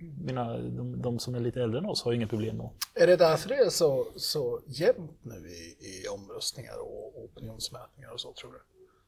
Mina, 0.00 0.58
de, 0.58 1.02
de 1.02 1.18
som 1.18 1.34
är 1.34 1.40
lite 1.40 1.62
äldre 1.62 1.78
än 1.78 1.86
oss 1.86 2.02
har 2.02 2.12
ju 2.12 2.16
inga 2.18 2.26
problem 2.28 2.56
med 2.56 2.70
Är 2.94 3.06
det 3.06 3.16
därför 3.16 3.48
det 3.48 3.54
är 3.56 3.70
så, 3.70 4.06
så 4.16 4.60
jämnt 4.66 5.18
nu 5.24 5.34
i, 5.48 5.76
i 6.04 6.08
omröstningar 6.08 6.78
och 6.82 7.24
opinionsmätningar 7.24 8.10
och 8.12 8.20
så 8.20 8.32
tror 8.32 8.52
du? 8.52 8.58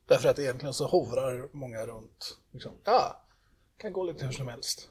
Därför 0.06 0.28
att 0.28 0.38
egentligen 0.38 0.74
så 0.74 0.86
hovrar 0.86 1.48
många 1.52 1.86
runt, 1.86 2.38
liksom, 2.50 2.72
ja, 2.84 3.24
kan 3.76 3.92
gå 3.92 4.04
lite 4.04 4.24
hur 4.24 4.32
som 4.32 4.48
helst. 4.48 4.90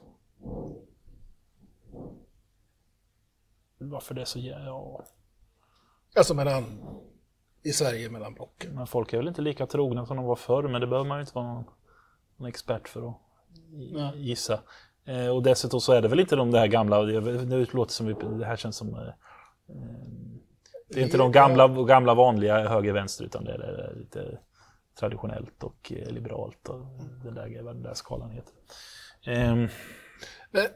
varför 3.78 4.14
det 4.14 4.20
är 4.20 4.24
så... 4.24 4.38
Ja, 4.38 5.04
Alltså 6.16 6.34
mellan, 6.34 6.80
i 7.62 7.72
Sverige 7.72 8.10
mellan 8.10 8.34
blocken. 8.34 8.74
men 8.74 8.86
folk 8.86 9.12
är 9.12 9.16
väl 9.18 9.28
inte 9.28 9.42
lika 9.42 9.66
trogna 9.66 10.06
som 10.06 10.16
de 10.16 10.26
var 10.26 10.36
förr, 10.36 10.62
men 10.68 10.80
det 10.80 10.86
behöver 10.86 11.08
man 11.08 11.18
ju 11.18 11.22
inte 11.22 11.34
vara 11.34 11.54
någon, 11.54 11.64
någon 12.36 12.48
expert 12.48 12.88
för 12.88 13.08
att 13.08 13.16
i- 13.72 13.92
Nej. 13.94 14.30
Eh, 15.06 15.28
och 15.28 15.42
dessutom 15.42 15.80
så 15.80 15.92
är 15.92 16.02
det 16.02 16.08
väl 16.08 16.20
inte 16.20 16.36
de 16.36 16.50
där 16.50 16.66
gamla, 16.66 17.02
det, 17.02 17.72
låter 17.72 17.92
som, 17.92 18.06
vi- 18.06 18.38
det 18.38 18.46
här 18.46 18.56
känns 18.56 18.76
som... 18.76 18.94
Eh, 18.94 19.00
eh 19.00 19.12
det 20.88 21.00
är 21.00 21.04
inte 21.04 21.16
de 21.16 21.32
gamla, 21.32 21.68
gamla 21.68 22.14
vanliga 22.14 22.68
höger-vänster, 22.68 23.24
utan 23.24 23.44
det 23.44 23.52
är, 23.52 23.94
lite 23.96 24.38
traditionellt 24.98 25.62
och 25.62 25.92
eh, 25.96 26.10
liberalt 26.10 26.68
och 26.68 26.86
den 27.24 27.34
där, 27.34 27.62
vad 27.62 27.74
den 27.74 27.82
där 27.82 27.94
skalan 27.94 28.30
heter. 28.30 28.54
Ehm, 29.26 29.68
Men 30.50 30.66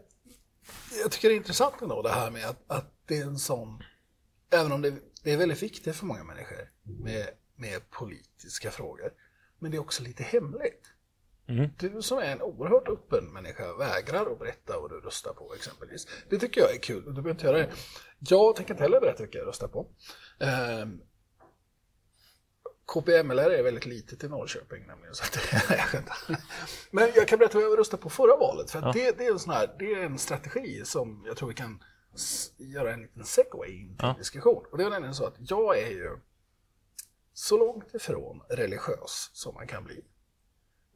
jag 1.03 1.13
tycker 1.13 1.29
det 1.29 1.35
är 1.35 1.37
intressant 1.37 1.83
ändå 1.83 2.03
det 2.03 2.11
här 2.11 2.31
med 2.31 2.45
att, 2.45 2.65
att 2.67 2.93
det 3.07 3.19
är 3.19 3.23
en 3.23 3.39
sån, 3.39 3.83
även 4.51 4.73
om 4.73 4.83
det, 4.83 4.95
det 5.23 5.33
är 5.33 5.37
väldigt 5.37 5.63
viktigt 5.63 5.97
för 5.97 6.07
många 6.07 6.25
människor 6.25 6.71
med, 6.83 7.27
med 7.57 7.91
politiska 7.91 8.71
frågor, 8.71 9.13
men 9.59 9.71
det 9.71 9.77
är 9.77 9.81
också 9.81 10.03
lite 10.03 10.23
hemligt. 10.23 10.93
Mm. 11.49 11.71
Du 11.79 12.03
som 12.03 12.19
är 12.19 12.33
en 12.33 12.43
oerhört 12.43 12.89
öppen 12.89 13.33
människa 13.33 13.77
vägrar 13.77 14.33
att 14.33 14.39
berätta 14.39 14.81
vad 14.81 14.91
du 14.91 15.01
röstar 15.01 15.33
på 15.33 15.55
exempelvis. 15.55 16.07
Det 16.31 16.39
tycker 16.39 16.61
jag 16.61 16.75
är 16.75 16.79
kul 16.79 16.97
och 17.07 17.15
du 17.15 17.23
behöver 17.23 17.31
inte 17.31 17.47
göra 17.47 17.59
det. 17.59 17.71
Jag 18.19 18.57
tänker 18.57 18.75
inte 18.75 18.83
heller 18.83 19.01
berätta 19.01 19.23
vilka 19.23 19.39
jag 19.39 19.47
röstar 19.49 19.69
på. 19.69 19.87
Ehm, 20.41 21.01
KPMLR 22.87 23.51
är 23.51 23.63
väldigt 23.63 23.87
litet 23.87 24.25
i 24.25 24.29
Norrköping 24.29 24.87
nämligen. 24.87 25.15
Så 25.15 25.25
att, 25.25 25.39
jag. 25.53 26.39
Men 26.91 27.11
jag 27.15 27.29
kan 27.29 27.39
berätta 27.39 27.59
vad 27.59 27.65
jag 27.65 27.79
röstade 27.79 28.03
på 28.03 28.11
förra 28.11 28.37
valet. 28.37 28.71
För 28.71 28.83
att 28.83 28.93
det, 28.95 29.19
det, 29.19 29.27
är 29.27 29.33
en 29.33 29.39
sån 29.39 29.53
här, 29.53 29.77
det 29.79 29.93
är 29.93 30.03
en 30.03 30.19
strategi 30.19 30.85
som 30.85 31.25
jag 31.27 31.37
tror 31.37 31.49
vi 31.49 31.55
kan 31.55 31.85
göra 32.57 32.93
en 32.95 33.03
liten 33.03 33.25
segway 33.25 33.71
in 33.81 33.89
till 33.97 34.07
Ja. 34.07 34.15
diskussion. 34.19 34.65
Och 34.73 34.79
det 34.79 34.85
är 34.85 34.91
nämligen 34.91 35.15
så 35.15 35.27
att 35.27 35.35
jag 35.39 35.79
är 35.79 35.91
ju 35.91 36.11
så 37.33 37.57
långt 37.59 37.95
ifrån 37.95 38.43
religiös 38.51 39.31
som 39.33 39.55
man 39.55 39.67
kan 39.67 39.85
bli. 39.85 40.05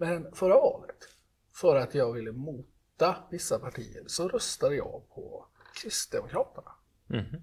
Men 0.01 0.35
förra 0.35 0.55
valet, 0.55 1.09
för 1.53 1.77
att 1.77 1.95
jag 1.95 2.13
ville 2.13 2.33
mota 2.33 3.17
vissa 3.31 3.59
partier, 3.59 4.05
så 4.07 4.29
röstade 4.29 4.75
jag 4.75 5.03
på 5.15 5.47
Kristdemokraterna. 5.75 6.73
mhm. 7.07 7.43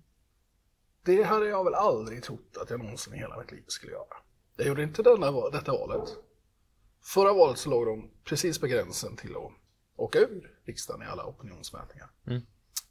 Det 1.04 1.24
hade 1.24 1.48
jag 1.48 1.64
väl 1.64 1.74
aldrig 1.74 2.24
trott 2.24 2.58
att 2.62 2.70
jag 2.70 2.80
någonsin 2.80 3.14
i 3.14 3.18
hela 3.18 3.40
mitt 3.40 3.52
liv 3.52 3.64
skulle 3.68 3.92
göra. 3.92 4.18
Jag 4.56 4.68
gjorde 4.68 4.84
inte 4.84 5.04
denna, 5.04 5.50
detta 5.50 5.72
valet. 5.72 6.10
Förra 7.02 7.34
valet 7.34 7.58
så 7.58 7.70
låg 7.70 7.86
de 7.86 8.12
precis 8.24 8.60
på 8.60 8.68
gränsen 8.68 9.16
till 9.16 9.36
att 9.36 9.52
åka 9.96 10.20
ur 10.20 10.60
riksdagen 10.64 11.02
i 11.02 11.06
alla 11.06 11.26
opinionsmätningar. 11.26 12.10
Mm. 12.28 12.42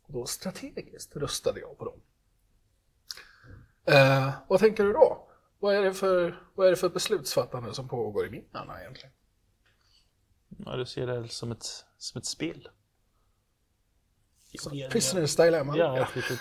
Och 0.03 0.13
då 0.13 0.27
strategiskt 0.27 1.17
röstade 1.17 1.61
jag 1.61 1.79
på 1.79 1.85
dem. 1.85 2.01
Eh, 3.85 4.31
vad 4.49 4.61
tänker 4.61 4.85
du 4.85 4.93
då? 4.93 5.29
Vad 5.59 5.75
är, 5.75 5.83
det 5.83 5.95
för, 5.95 6.49
vad 6.55 6.67
är 6.67 6.71
det 6.71 6.77
för 6.77 6.89
beslutsfattande 6.89 7.75
som 7.75 7.89
pågår 7.89 8.27
i 8.27 8.31
min 8.31 8.45
hjärna 8.55 8.81
egentligen? 8.81 9.16
Ja, 10.65 10.77
du 10.77 10.87
ser 10.87 11.07
det 11.07 11.29
som 11.29 11.53
ett, 11.53 11.67
som 11.99 12.19
ett 12.19 12.27
spel. 12.27 12.69
Så, 14.59 14.71
Ja, 14.73 14.77
ja. 14.85 14.89
Prisoners 14.91 15.37
dilemma. 15.37 15.77
Ja, 15.77 15.99
ett 15.99 16.17
litet, 16.17 16.41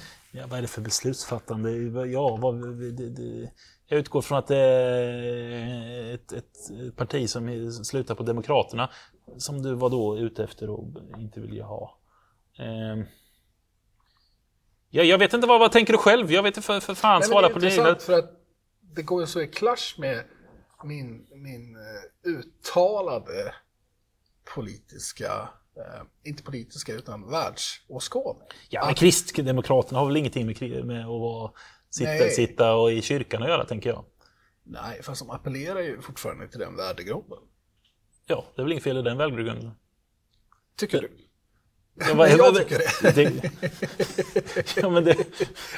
ja, 0.32 0.46
vad 0.46 0.58
är 0.58 0.62
det 0.62 0.68
för 0.68 0.80
beslutsfattande? 0.82 1.70
Ja, 2.06 2.36
vad, 2.36 2.78
det, 2.80 3.08
det, 3.10 3.50
jag 3.86 3.98
utgår 3.98 4.22
från 4.22 4.38
att 4.38 4.46
det 4.46 4.56
är 4.56 6.14
ett, 6.14 6.32
ett, 6.32 6.96
parti 6.96 7.30
som 7.30 7.48
är- 7.48 7.70
slutar 7.84 8.14
på 8.14 8.22
Demokraterna, 8.22 8.90
som 9.38 9.62
du 9.62 9.74
var 9.74 9.90
då 9.90 10.18
ute 10.18 10.44
efter 10.44 10.70
och 10.70 10.88
inte 11.18 11.40
ville 11.40 11.62
ha. 11.62 11.98
Ehm. 12.58 13.04
Ja, 14.90 15.02
jag 15.02 15.18
vet 15.18 15.32
inte, 15.34 15.46
vad, 15.46 15.60
vad 15.60 15.72
tänker 15.72 15.92
du 15.92 15.98
själv? 15.98 16.32
Jag 16.32 16.42
vet 16.42 16.56
inte 16.56 16.66
för, 16.66 16.80
för 16.80 16.94
fan, 16.94 17.20
Nej, 17.20 17.28
svara 17.28 17.42
det 17.42 17.48
är 17.48 17.52
på 17.52 17.58
det. 17.58 17.66
intressant 17.66 18.02
för 18.02 18.12
att 18.18 18.30
det 18.80 19.02
går 19.02 19.20
ju 19.20 19.26
så 19.26 19.40
i 19.40 19.46
clash 19.48 19.94
med 19.98 20.24
min, 20.84 21.26
min 21.34 21.76
eh, 21.76 22.30
uttalade 22.30 23.54
politiska, 24.54 25.48
eh, 25.76 26.02
inte 26.24 26.42
politiska 26.42 26.92
utan 26.92 27.30
världsåskådning. 27.30 28.48
Ja, 28.68 28.86
men 28.86 28.94
Kristdemokraterna 28.94 29.98
har 29.98 30.06
väl 30.06 30.16
ingenting 30.16 30.46
med, 30.46 30.84
med 30.86 31.00
att 31.00 31.06
vara, 31.06 31.52
sitta, 31.90 32.10
Nej. 32.10 32.30
sitta 32.30 32.74
och 32.74 32.92
i 32.92 33.02
kyrkan 33.02 33.42
att 33.42 33.48
göra, 33.48 33.64
tänker 33.64 33.90
jag. 33.90 34.04
Nej, 34.62 35.02
fast 35.02 35.20
de 35.20 35.30
appellerar 35.30 35.80
ju 35.80 36.00
fortfarande 36.00 36.48
till 36.48 36.58
den 36.58 36.76
värdegrunden. 36.76 37.38
Ja, 38.26 38.44
det 38.54 38.62
är 38.62 38.64
väl 38.64 38.72
inget 38.72 38.84
fel 38.84 38.98
i 38.98 39.02
den 39.02 39.18
värdegrunden. 39.18 39.70
Tycker 40.76 41.00
du? 41.00 41.25
Ja, 41.98 42.14
vad- 42.14 42.30
Jag 42.30 42.56
tycker 42.56 42.78
det. 43.02 43.12
det. 43.12 44.76
Ja, 44.76 44.90
men 44.90 45.04
det... 45.04 45.16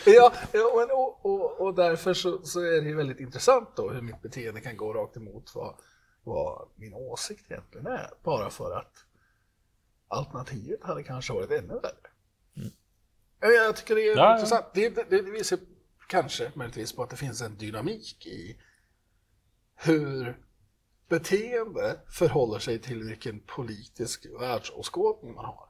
Ja, 0.06 0.32
ja 0.52 0.72
men, 0.76 0.90
och, 0.96 1.26
och, 1.26 1.60
och 1.60 1.74
därför 1.74 2.14
så, 2.14 2.42
så 2.44 2.60
är 2.60 2.80
det 2.82 2.88
ju 2.88 2.94
väldigt 2.96 3.20
intressant 3.20 3.68
då 3.76 3.90
hur 3.90 4.02
mitt 4.02 4.22
beteende 4.22 4.60
kan 4.60 4.76
gå 4.76 4.92
rakt 4.92 5.16
emot 5.16 5.54
vad, 5.54 5.74
vad 6.24 6.68
min 6.76 6.94
åsikt 6.94 7.50
egentligen 7.50 7.86
är. 7.86 8.10
Bara 8.22 8.50
för 8.50 8.76
att 8.78 8.92
alternativet 10.08 10.84
hade 10.84 11.02
kanske 11.02 11.32
varit 11.32 11.50
ännu 11.50 11.74
värre. 11.74 12.10
Ja, 13.40 13.48
Jag 13.48 13.76
tycker 13.76 13.94
det 13.94 14.02
är 14.08 14.16
Ja, 14.16 14.22
ja. 14.22 14.34
intressant. 14.34 14.66
Det, 14.74 14.88
det, 14.88 15.04
det 15.10 15.22
visar 15.30 15.58
kanske 16.08 16.52
möjligtvis 16.54 16.92
på 16.92 17.02
att 17.02 17.10
det 17.10 17.16
finns 17.16 17.42
en 17.42 17.56
dynamik 17.56 18.26
i 18.26 18.56
hur 19.74 20.38
beteende 21.08 22.00
förhåller 22.08 22.58
sig 22.58 22.78
till 22.78 23.02
vilken 23.02 23.40
politisk 23.40 24.26
världsåskådning 24.40 25.34
man 25.34 25.44
har. 25.44 25.67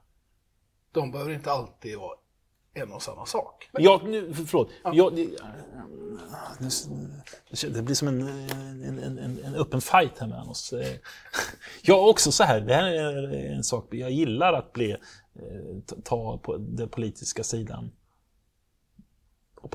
De 0.98 1.10
behöver 1.10 1.32
inte 1.32 1.52
alltid 1.52 1.98
vara 1.98 2.16
en 2.74 2.92
och 2.92 3.02
samma 3.02 3.26
sak. 3.26 3.70
Jag, 3.72 4.08
nu, 4.08 4.34
förlåt. 4.34 4.70
Jag, 4.92 5.16
det, 5.16 5.28
det 7.68 7.82
blir 7.82 7.94
som 7.94 8.08
en, 8.08 8.20
en, 8.22 9.18
en, 9.18 9.38
en 9.44 9.54
öppen 9.54 9.80
fight 9.80 10.18
här 10.18 10.26
mellan 10.26 10.48
oss. 10.48 10.74
Jag 11.82 11.98
är 11.98 12.08
också 12.08 12.32
så 12.32 12.44
här, 12.44 12.60
det 12.60 12.74
här 12.74 12.84
är 12.84 13.54
en 13.54 13.64
sak, 13.64 13.94
jag 13.94 14.10
gillar 14.10 14.52
att 14.52 14.72
bli, 14.72 14.96
ta 16.04 16.38
på 16.38 16.56
den 16.56 16.88
politiska 16.88 17.42
sidan. 17.42 17.90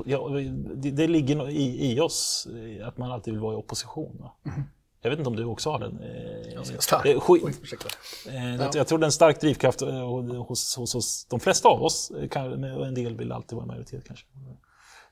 Ja, 0.05 0.29
det, 0.75 0.91
det 0.91 1.07
ligger 1.07 1.49
i, 1.49 1.93
i 1.93 1.99
oss 1.99 2.47
att 2.83 2.97
man 2.97 3.11
alltid 3.11 3.33
vill 3.33 3.41
vara 3.41 3.53
i 3.53 3.57
opposition. 3.57 4.29
Mm. 4.45 4.63
Jag 5.03 5.09
vet 5.09 5.19
inte 5.19 5.29
om 5.29 5.35
du 5.35 5.45
också 5.45 5.69
har 5.69 5.79
den? 5.79 5.99
Eh, 5.99 6.61
stark. 6.63 7.05
Eh, 7.05 7.11
eh, 8.35 8.55
jag, 8.55 8.75
jag 8.75 8.87
tror 8.87 8.97
det 8.97 9.03
är 9.03 9.05
en 9.05 9.11
stark 9.11 9.41
drivkraft 9.41 9.81
hos, 10.47 10.75
hos, 10.77 10.93
hos 10.93 11.25
de 11.25 11.39
flesta 11.39 11.69
av 11.69 11.83
oss. 11.83 12.11
Kan, 12.31 12.63
en 12.63 12.93
del 12.93 13.17
vill 13.17 13.31
alltid 13.31 13.55
vara 13.55 13.65
majoritet 13.65 14.03
kanske. 14.07 14.25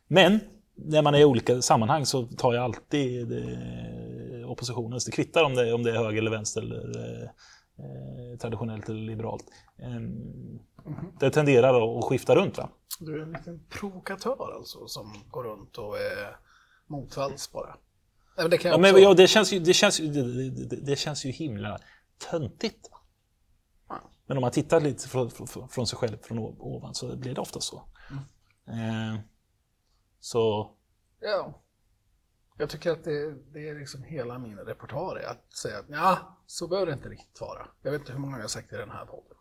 Men 0.07 0.39
när 0.75 1.01
man 1.01 1.15
är 1.15 1.19
i 1.19 1.25
olika 1.25 1.61
sammanhang 1.61 2.05
så 2.05 2.25
tar 2.25 2.53
jag 2.53 2.63
alltid 2.63 3.27
det, 3.27 4.45
oppositionens. 4.45 5.05
Det 5.05 5.11
kvittar 5.11 5.43
om 5.43 5.55
det, 5.55 5.73
om 5.73 5.83
det 5.83 5.91
är 5.91 5.95
höger 5.95 6.17
eller 6.17 6.31
vänster 6.31 6.61
eller 6.61 7.23
eh, 7.77 8.37
traditionellt 8.37 8.89
eller 8.89 9.01
liberalt. 9.01 9.45
Eh, 9.77 9.95
mm. 9.95 10.61
Det 11.19 11.29
tenderar 11.29 11.99
att 11.99 12.05
skifta 12.05 12.35
runt. 12.35 12.57
Va? 12.57 12.69
Du 12.99 13.15
är 13.15 13.21
en 13.23 13.31
liten 13.31 13.65
provokatör 13.69 14.55
alltså 14.55 14.87
som 14.87 15.13
går 15.29 15.43
runt 15.43 15.77
och 15.77 15.97
är 15.97 16.37
motvalls 16.87 17.51
bara. 17.51 17.75
Det, 18.35 18.63
ja, 18.63 18.77
men, 18.77 19.01
ja, 19.01 19.13
det, 19.13 19.27
känns 19.27 19.53
ju, 19.53 19.59
det, 19.59 19.73
känns 19.73 19.99
ju, 19.99 20.07
det, 20.07 20.49
det, 20.49 20.75
det 20.75 20.95
känns 20.95 21.25
ju 21.25 21.31
himla 21.31 21.79
töntigt. 22.29 22.89
Men 24.25 24.37
om 24.37 24.41
man 24.41 24.51
tittar 24.51 24.79
lite 24.79 25.07
från, 25.07 25.31
från 25.69 25.87
sig 25.87 25.97
själv 25.97 26.17
från 26.21 26.39
ovan 26.39 26.95
så 26.95 27.17
blir 27.17 27.35
det 27.35 27.41
ofta 27.41 27.59
så. 27.59 27.83
Mm. 28.67 29.15
Eh, 29.15 29.19
så... 30.19 30.71
Ja. 31.19 31.61
Jag 32.57 32.69
tycker 32.69 32.91
att 32.91 33.03
det, 33.03 33.35
det 33.53 33.69
är 33.69 33.79
liksom 33.79 34.03
hela 34.03 34.39
min 34.39 34.57
repertoar 34.57 35.15
att 35.15 35.53
säga 35.53 35.79
att 35.79 35.85
ja, 35.89 36.37
så 36.45 36.67
behöver 36.67 36.87
det 36.87 36.93
inte 36.93 37.09
riktigt 37.09 37.41
vara. 37.41 37.67
Jag 37.81 37.91
vet 37.91 38.01
inte 38.01 38.11
hur 38.11 38.19
många 38.19 38.37
jag 38.37 38.43
har 38.43 38.47
sagt 38.47 38.73
i 38.73 38.75
den 38.75 38.91
här 38.91 39.05
podden. 39.05 39.37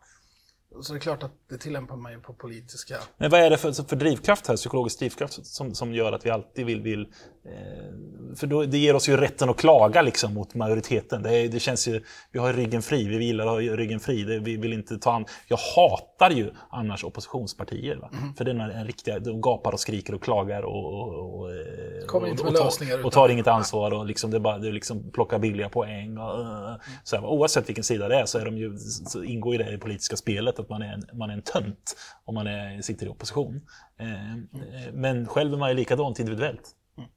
Så 0.81 0.93
det 0.93 0.97
är 0.97 1.01
klart 1.01 1.23
att 1.23 1.31
det 1.49 1.57
tillämpar 1.57 1.95
man 1.95 2.11
ju 2.11 2.19
på 2.19 2.33
politiska... 2.33 2.95
Men 3.17 3.29
vad 3.29 3.39
är 3.39 3.49
det 3.49 3.57
för, 3.57 3.71
för 3.71 3.95
drivkraft 3.95 4.47
här, 4.47 4.55
psykologisk 4.55 4.99
drivkraft 4.99 5.45
som, 5.45 5.75
som 5.75 5.93
gör 5.93 6.11
att 6.11 6.25
vi 6.25 6.29
alltid 6.29 6.65
vill... 6.65 6.81
vill 6.81 7.01
eh, 7.45 8.35
för 8.35 8.47
då, 8.47 8.65
det 8.65 8.77
ger 8.77 8.95
oss 8.95 9.09
ju 9.09 9.17
rätten 9.17 9.49
att 9.49 9.57
klaga 9.57 10.01
liksom 10.01 10.33
mot 10.33 10.55
majoriteten. 10.55 11.23
Det, 11.23 11.47
det 11.47 11.59
känns 11.59 11.87
ju, 11.87 12.03
vi 12.31 12.39
har 12.39 12.53
ryggen 12.53 12.81
fri, 12.81 13.07
vi 13.07 13.25
gillar 13.25 13.45
att 13.45 13.51
ha 13.51 13.75
ryggen 13.75 13.99
fri. 13.99 14.23
Det, 14.23 14.39
vi 14.39 14.57
vill 14.57 14.73
inte 14.73 14.97
ta 14.97 15.13
an, 15.13 15.25
jag 15.47 15.57
hatar 15.75 16.31
ju 16.31 16.51
annars 16.69 17.03
oppositionspartier. 17.03 18.09
Mm. 18.13 18.33
För 18.33 18.45
det 18.45 18.51
är 18.51 18.55
en 18.55 18.87
riktiga, 18.87 19.19
de 19.19 19.41
gapar 19.41 19.71
och 19.71 19.79
skriker 19.79 20.15
och 20.15 20.23
klagar 20.23 20.61
och, 20.61 20.93
och, 20.93 21.39
och, 21.39 21.51
eh, 21.51 22.05
Kommer 22.07 22.27
inte 22.27 22.43
med 22.43 22.53
och, 22.53 22.65
lösningar 22.65 22.99
och, 22.99 23.05
och 23.05 23.11
tar 23.11 23.29
inget 23.29 23.47
ansvar 23.47 23.91
och 23.91 24.05
liksom, 24.05 24.31
det, 24.31 24.39
bara, 24.39 24.57
det 24.57 24.71
liksom 24.71 25.11
plockar 25.11 25.39
billiga 25.39 25.69
poäng. 25.69 26.17
Och, 26.17 26.39
mm. 26.39 26.79
så 27.03 27.15
här, 27.15 27.25
oavsett 27.25 27.69
vilken 27.69 27.83
sida 27.83 28.07
det 28.07 28.15
är 28.15 28.25
så, 28.25 28.37
är 28.37 28.45
de 28.45 28.57
ju, 28.57 28.77
så 28.77 29.23
ingår 29.23 29.53
ju 29.53 29.57
det 29.63 29.69
i 29.69 29.71
det 29.71 29.77
politiska 29.77 30.15
spelet 30.15 30.59
att 30.61 30.69
man 30.69 30.81
är 30.81 30.93
en, 30.93 31.17
man 31.17 31.29
är 31.29 31.33
en 31.33 31.41
tönt 31.41 31.97
om 32.25 32.35
man 32.35 32.47
är, 32.47 32.81
sitter 32.81 33.05
i 33.05 33.09
opposition. 33.09 33.61
Eh, 33.99 34.33
mm. 34.33 34.47
Men 34.93 35.27
själv 35.27 35.53
är 35.53 35.57
man 35.57 35.69
ju 35.69 35.75
likadant 35.75 36.19
individuellt. 36.19 36.75
Mm. 36.97 37.09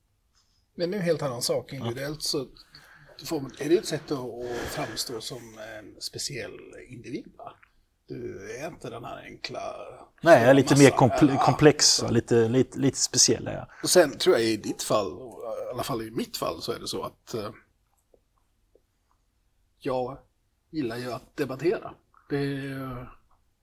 Men 0.75 0.91
det 0.91 0.97
är 0.97 0.99
en 0.99 1.05
helt 1.05 1.23
annan 1.23 1.43
sak. 1.43 1.73
Individuellt 1.73 2.23
så 2.23 2.47
får, 3.25 3.43
är 3.59 3.69
det 3.69 3.79
ett 3.79 3.87
sätt 3.87 4.11
att 4.11 4.59
framstå 4.71 5.21
som 5.21 5.59
en 5.79 6.01
speciell 6.01 6.59
individ. 6.89 7.33
Va? 7.39 7.55
Du 8.07 8.51
är 8.61 8.67
inte 8.69 8.91
den 8.91 9.05
här 9.05 9.23
enkla... 9.25 9.61
Nej, 10.23 10.41
jag 10.41 10.51
är 10.51 10.55
lite 10.55 10.79
mer 10.79 10.91
komple 10.91 11.37
komplex, 11.37 12.01
ja. 12.03 12.09
lite, 12.11 12.49
lite, 12.49 12.79
lite 12.79 12.99
speciell. 12.99 13.45
Ja. 13.53 13.69
Och 13.83 13.91
sen 13.91 14.19
tror 14.19 14.37
jag 14.37 14.45
i 14.45 14.57
ditt 14.57 14.83
fall, 14.83 15.09
i 15.69 15.73
alla 15.73 15.83
fall 15.83 16.03
i 16.03 16.11
mitt 16.11 16.37
fall, 16.37 16.63
så 16.63 16.73
är 16.73 16.79
det 16.79 16.89
så 16.89 17.03
att 17.03 17.35
uh, 17.35 17.51
jag 19.79 20.19
gillar 20.71 20.97
ju 20.97 21.13
att 21.13 21.37
debattera. 21.37 21.95
Det 22.29 22.37
är, 22.37 23.11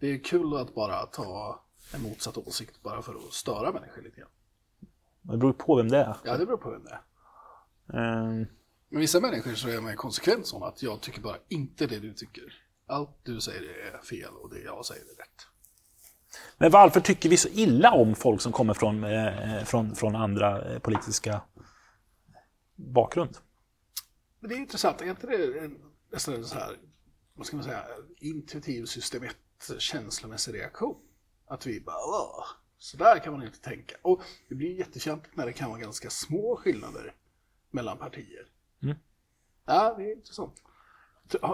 det 0.02 0.08
är 0.08 0.24
kul 0.24 0.58
att 0.58 0.76
bara 0.76 1.06
ta 1.06 1.64
en 1.94 2.02
motsatt 2.02 2.38
åsikt 2.38 2.84
bara 2.84 3.02
för 3.02 3.16
att 3.16 3.34
störa 3.34 3.72
människor 3.72 4.02
lite 4.02 4.20
grann. 4.20 4.30
Det 5.22 5.38
beror 5.38 5.54
på 5.54 5.76
vem 5.76 5.90
det 5.90 5.98
är. 5.98 6.18
Ja, 6.24 6.38
det 6.38 6.46
beror 6.46 6.58
på 6.58 6.72
vem 6.72 6.84
det 6.84 7.00
är. 7.88 8.28
Um... 8.30 8.48
Men 8.90 9.00
vissa 9.00 9.20
människor 9.20 9.54
så 9.54 9.70
är 9.70 9.82
man 9.82 9.96
konsekvent 9.96 10.48
som 10.48 10.64
att 10.64 10.84
jag 10.84 11.02
tycker 11.02 11.22
bara 11.22 11.38
inte 11.48 11.88
det 11.88 12.00
du 12.00 12.14
tycker. 12.14 12.44
Allt 12.86 13.10
du 13.24 13.42
säger 13.42 13.62
är 13.62 13.98
fel 13.98 14.34
och 14.34 14.50
det 14.50 14.60
jag 14.60 14.86
säger 14.86 15.02
är 15.02 15.16
rätt. 15.16 15.48
Men 16.58 16.72
varför 16.72 17.00
tycker 17.00 17.30
vi 17.30 17.38
så 17.38 17.50
illa 17.50 17.92
om 17.92 18.16
folk 18.16 18.42
som 18.42 18.52
kommer 18.52 18.74
från, 18.74 19.04
eh, 19.04 19.64
från, 19.64 19.96
från 19.96 20.16
andra 20.16 20.74
eh, 20.74 20.80
politiska 20.80 21.42
bakgrund? 22.76 23.38
Det 24.40 24.54
är 24.54 24.58
intressant, 24.58 25.02
är 25.02 25.06
inte 25.06 25.28
det 25.28 25.72
nästan 26.12 26.34
en 26.34 26.46
så 26.46 26.56
här, 26.56 26.78
vad 27.34 27.48
ska 27.48 27.56
man 27.56 27.66
säga, 27.66 27.84
intuitiv 28.18 28.86
system 28.86 29.24
1 29.70 29.82
känslomässig 29.82 30.54
reaktion. 30.54 31.02
Att 31.46 31.66
vi 31.66 31.82
bara, 31.82 31.96
Åh, 31.96 32.46
så 32.78 32.98
där 32.98 33.20
kan 33.20 33.34
man 33.34 33.44
inte 33.44 33.60
tänka. 33.60 33.96
Och 34.02 34.22
det 34.50 34.56
blir 34.56 34.80
jättefjantigt 34.80 35.36
när 35.36 35.46
det 35.46 35.54
kan 35.54 35.70
vara 35.70 35.80
ganska 35.80 36.10
små 36.10 36.56
skillnader 36.56 37.16
mellan 37.72 37.98
partier. 37.98 38.48
Mm. 38.84 38.98
Ja, 39.66 39.96
det 39.98 40.04
är 40.04 40.16
intressant. 40.16 40.62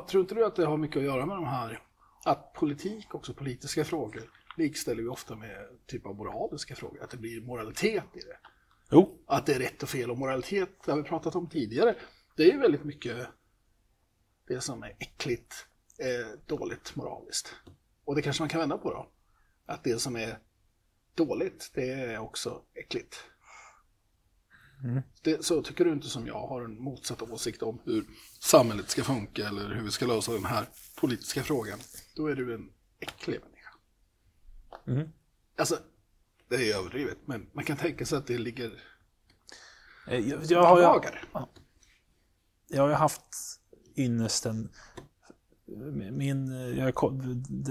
Tror 0.08 0.22
inte 0.22 0.36
du 0.36 0.46
att 0.46 0.56
det 0.56 0.65
har 0.65 0.78
mycket 0.78 0.98
att 0.98 1.04
göra 1.04 1.26
med 1.26 1.38
de 1.38 1.46
här, 1.46 1.84
att 2.26 2.54
politik, 2.54 3.15
också 3.15 3.34
politiska 3.34 3.86
frågor, 3.86 4.32
likställer 4.58 5.04
vi 5.04 5.10
ofta 5.10 5.36
med 5.36 5.67
typ 5.86 6.06
av 6.06 6.15
moraliska 6.15 6.76
frågor, 6.76 7.04
att 7.04 7.10
det 7.10 7.17
blir 7.17 7.41
moralitet 7.41 8.04
i 8.13 8.20
det. 8.20 8.38
Jo. 8.91 9.20
Att 9.26 9.46
det 9.46 9.54
är 9.54 9.60
rätt 9.60 9.84
och 9.84 9.89
fel 9.89 10.12
och 10.12 10.17
moralitet, 10.17 10.70
det 10.86 10.91
har 10.91 10.98
vi 10.98 11.04
pratat 11.04 11.36
om 11.36 11.50
tidigare, 11.50 11.96
det 12.36 12.43
är 12.43 12.52
ju 12.52 12.60
väldigt 12.60 12.84
mycket 12.84 13.28
det 14.48 14.62
som 14.62 14.84
är 14.84 14.96
äckligt, 15.00 15.67
är 15.98 16.39
dåligt 16.46 16.96
moraliskt. 16.96 17.56
Och 18.08 18.15
det 18.15 18.22
kanske 18.22 18.41
man 18.41 18.50
kan 18.50 18.60
vända 18.60 18.78
på 18.78 18.93
då. 18.93 19.10
Att 19.65 19.84
det 19.84 20.00
som 20.00 20.15
är 20.15 20.39
dåligt, 21.15 21.72
det 21.74 21.91
är 21.91 22.17
också 22.17 22.62
äckligt. 22.74 23.15
Mm. 24.84 25.02
Det, 25.22 25.46
så 25.46 25.62
tycker 25.62 25.86
du 25.86 25.91
inte 25.91 26.08
som 26.10 26.28
jag 26.28 26.48
har 26.48 26.62
en 26.62 26.82
motsatt 26.82 27.22
åsikt 27.22 27.62
om 27.62 27.82
hur 27.86 28.06
samhället 28.39 28.89
ska 28.89 29.04
funka 29.04 29.48
eller 29.48 29.76
hur 29.76 29.84
vi 29.84 29.91
ska 29.91 30.06
lösa 30.06 30.32
den 30.32 30.46
här 30.46 30.65
politiska 30.96 31.43
frågan. 31.43 31.80
Då 32.15 32.28
är 32.28 32.36
du 32.36 32.54
en 32.54 32.70
äcklig 33.00 33.39
människa. 33.41 33.74
Mm. 34.88 35.10
Alltså, 35.58 35.78
det 36.50 36.72
är 36.72 36.78
överdrivet, 36.78 37.17
men 37.26 37.50
man 37.54 37.63
kan 37.63 37.78
tänka 37.78 38.06
sig 38.06 38.17
att 38.17 38.28
det 38.28 38.38
ligger 38.38 38.84
jag, 40.08 40.43
jag, 40.43 40.63
har, 40.63 40.82
jag, 40.82 41.06
jag 42.67 42.82
har 42.82 42.89
haft 42.89 43.60
ynnesten 43.96 44.70
min, 46.12 46.47
jag, 46.77 46.93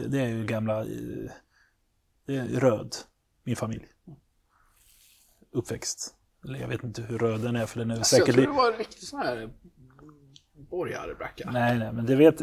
det 0.08 0.20
är 0.20 0.28
ju 0.28 0.46
gamla, 0.46 0.84
det 2.26 2.36
är 2.36 2.46
röd, 2.46 2.96
min 3.44 3.56
familj. 3.56 3.86
Uppväxt. 5.52 6.14
Eller 6.44 6.58
jag 6.58 6.68
vet 6.68 6.84
inte 6.84 7.02
hur 7.02 7.18
röd 7.18 7.40
den 7.40 7.56
är 7.56 7.66
för 7.66 7.78
den 7.78 7.90
är 7.90 7.96
alltså, 7.96 8.16
säkert... 8.16 8.28
Jag 8.28 8.44
tror 8.44 8.54
det 8.54 8.58
var 8.58 8.72
en 8.72 8.78
riktig 8.78 9.02
sån 9.02 9.20
här 9.20 9.50
borgarbracka. 10.52 11.50
Nej, 11.50 11.78
nej, 11.78 11.92
men 11.92 12.06
det 12.06 12.16
vet 12.16 12.40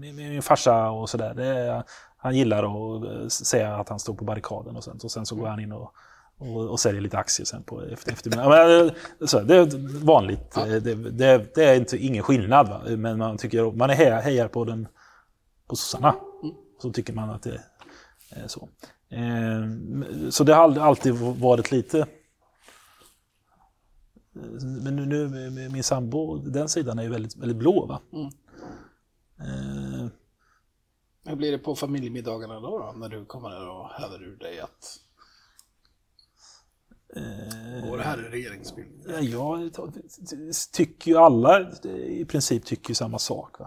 min, 0.00 0.16
min 0.16 0.42
farsa 0.42 0.90
och 0.90 1.10
sådär. 1.10 1.84
Han 2.16 2.36
gillar 2.36 2.64
att 3.26 3.32
säga 3.32 3.76
att 3.76 3.88
han 3.88 3.98
står 3.98 4.14
på 4.14 4.24
barrikaden 4.24 4.76
och 4.76 4.84
sen, 4.84 4.98
och 5.04 5.10
sen 5.10 5.26
så 5.26 5.36
går 5.36 5.46
han 5.46 5.60
in 5.60 5.72
och 5.72 5.94
och, 6.38 6.70
och 6.70 6.80
säljer 6.80 7.00
lite 7.00 7.18
aktier 7.18 7.44
sen 7.44 7.62
på 7.62 7.82
efter, 7.82 8.12
eftermiddagen. 8.12 8.90
Så, 9.26 9.40
det 9.40 9.56
är 9.56 10.04
vanligt. 10.04 10.52
Ja. 10.54 10.64
Det, 10.64 10.94
det, 10.94 11.54
det, 11.54 11.64
är 11.64 11.74
inte, 11.74 11.96
ingen 11.96 12.22
skillnad. 12.22 12.68
Va? 12.68 12.82
Men 12.96 13.18
man, 13.18 13.38
tycker, 13.38 13.72
man 13.72 13.90
är 13.90 13.94
hejar, 13.94 14.20
hejar 14.20 14.48
på, 14.48 14.64
den, 14.64 14.88
på 15.66 15.76
sossarna. 15.76 16.14
Mm. 16.42 16.54
Så 16.82 16.92
tycker 16.92 17.12
man 17.12 17.30
att 17.30 17.42
det 17.42 17.60
är 18.30 18.48
så. 18.48 18.68
Eh, 19.08 20.30
så 20.30 20.44
det 20.44 20.54
har 20.54 20.78
alltid 20.78 21.14
varit 21.14 21.72
lite... 21.72 22.06
Men 24.62 24.96
nu, 24.96 25.06
nu 25.06 25.68
min 25.68 25.84
sambo, 25.84 26.36
den 26.36 26.68
sidan 26.68 26.98
är 26.98 27.02
ju 27.02 27.08
väldigt, 27.08 27.36
väldigt 27.36 27.56
blå. 27.56 27.86
Va? 27.86 28.00
Mm. 28.12 28.26
Eh, 29.40 30.10
Hur 31.24 31.36
blir 31.36 31.52
det 31.52 31.58
på 31.58 31.74
familjemiddagarna 31.74 32.60
då, 32.60 32.78
då 32.78 32.94
när 32.96 33.08
du 33.08 33.24
kommer 33.24 33.68
och 33.68 33.88
häver 33.90 34.22
ur 34.22 34.36
dig 34.36 34.60
att 34.60 35.00
Går 37.88 37.96
det 37.96 38.04
här 38.04 38.18
är 38.18 38.30
regeringsbildning? 38.30 39.02
Ja, 39.06 39.20
jag 39.20 39.72
tycker 40.72 41.10
ju 41.10 41.16
alla 41.16 41.70
i 41.94 42.24
princip 42.24 42.64
tycker 42.64 42.94
samma 42.94 43.18
sak. 43.18 43.60
Va? 43.60 43.66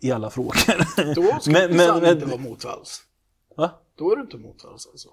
I 0.00 0.12
alla 0.12 0.30
frågor. 0.30 1.14
Då 1.14 1.40
ska 1.40 1.50
men, 1.52 1.76
men, 1.76 2.00
men, 2.00 2.12
inte 2.12 2.26
vara 2.26 2.40
motvalls. 2.40 3.02
Va? 3.56 3.70
Då 3.94 4.12
är 4.12 4.16
du 4.16 4.22
inte 4.22 4.38
motvalls 4.38 4.86
alltså. 4.86 5.08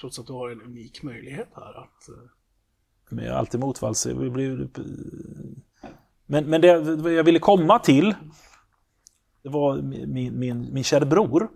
Trots 0.00 0.18
att 0.18 0.26
du 0.26 0.32
har 0.32 0.50
en 0.50 0.62
unik 0.62 1.02
möjlighet 1.02 1.48
här 1.54 1.78
att... 1.82 2.08
Eh, 2.08 2.14
men 3.08 3.24
jag 3.24 3.34
är 3.34 3.38
alltid 3.38 3.60
motvalls. 3.60 4.06
Men, 6.26 6.50
men 6.50 6.60
det 6.60 6.66
jag 7.12 7.24
ville 7.24 7.38
komma 7.38 7.78
till, 7.78 8.14
det 9.42 9.48
var 9.48 9.82
min, 9.82 10.38
min, 10.38 10.74
min 10.74 10.84
kära 10.84 11.04
bror 11.04 11.48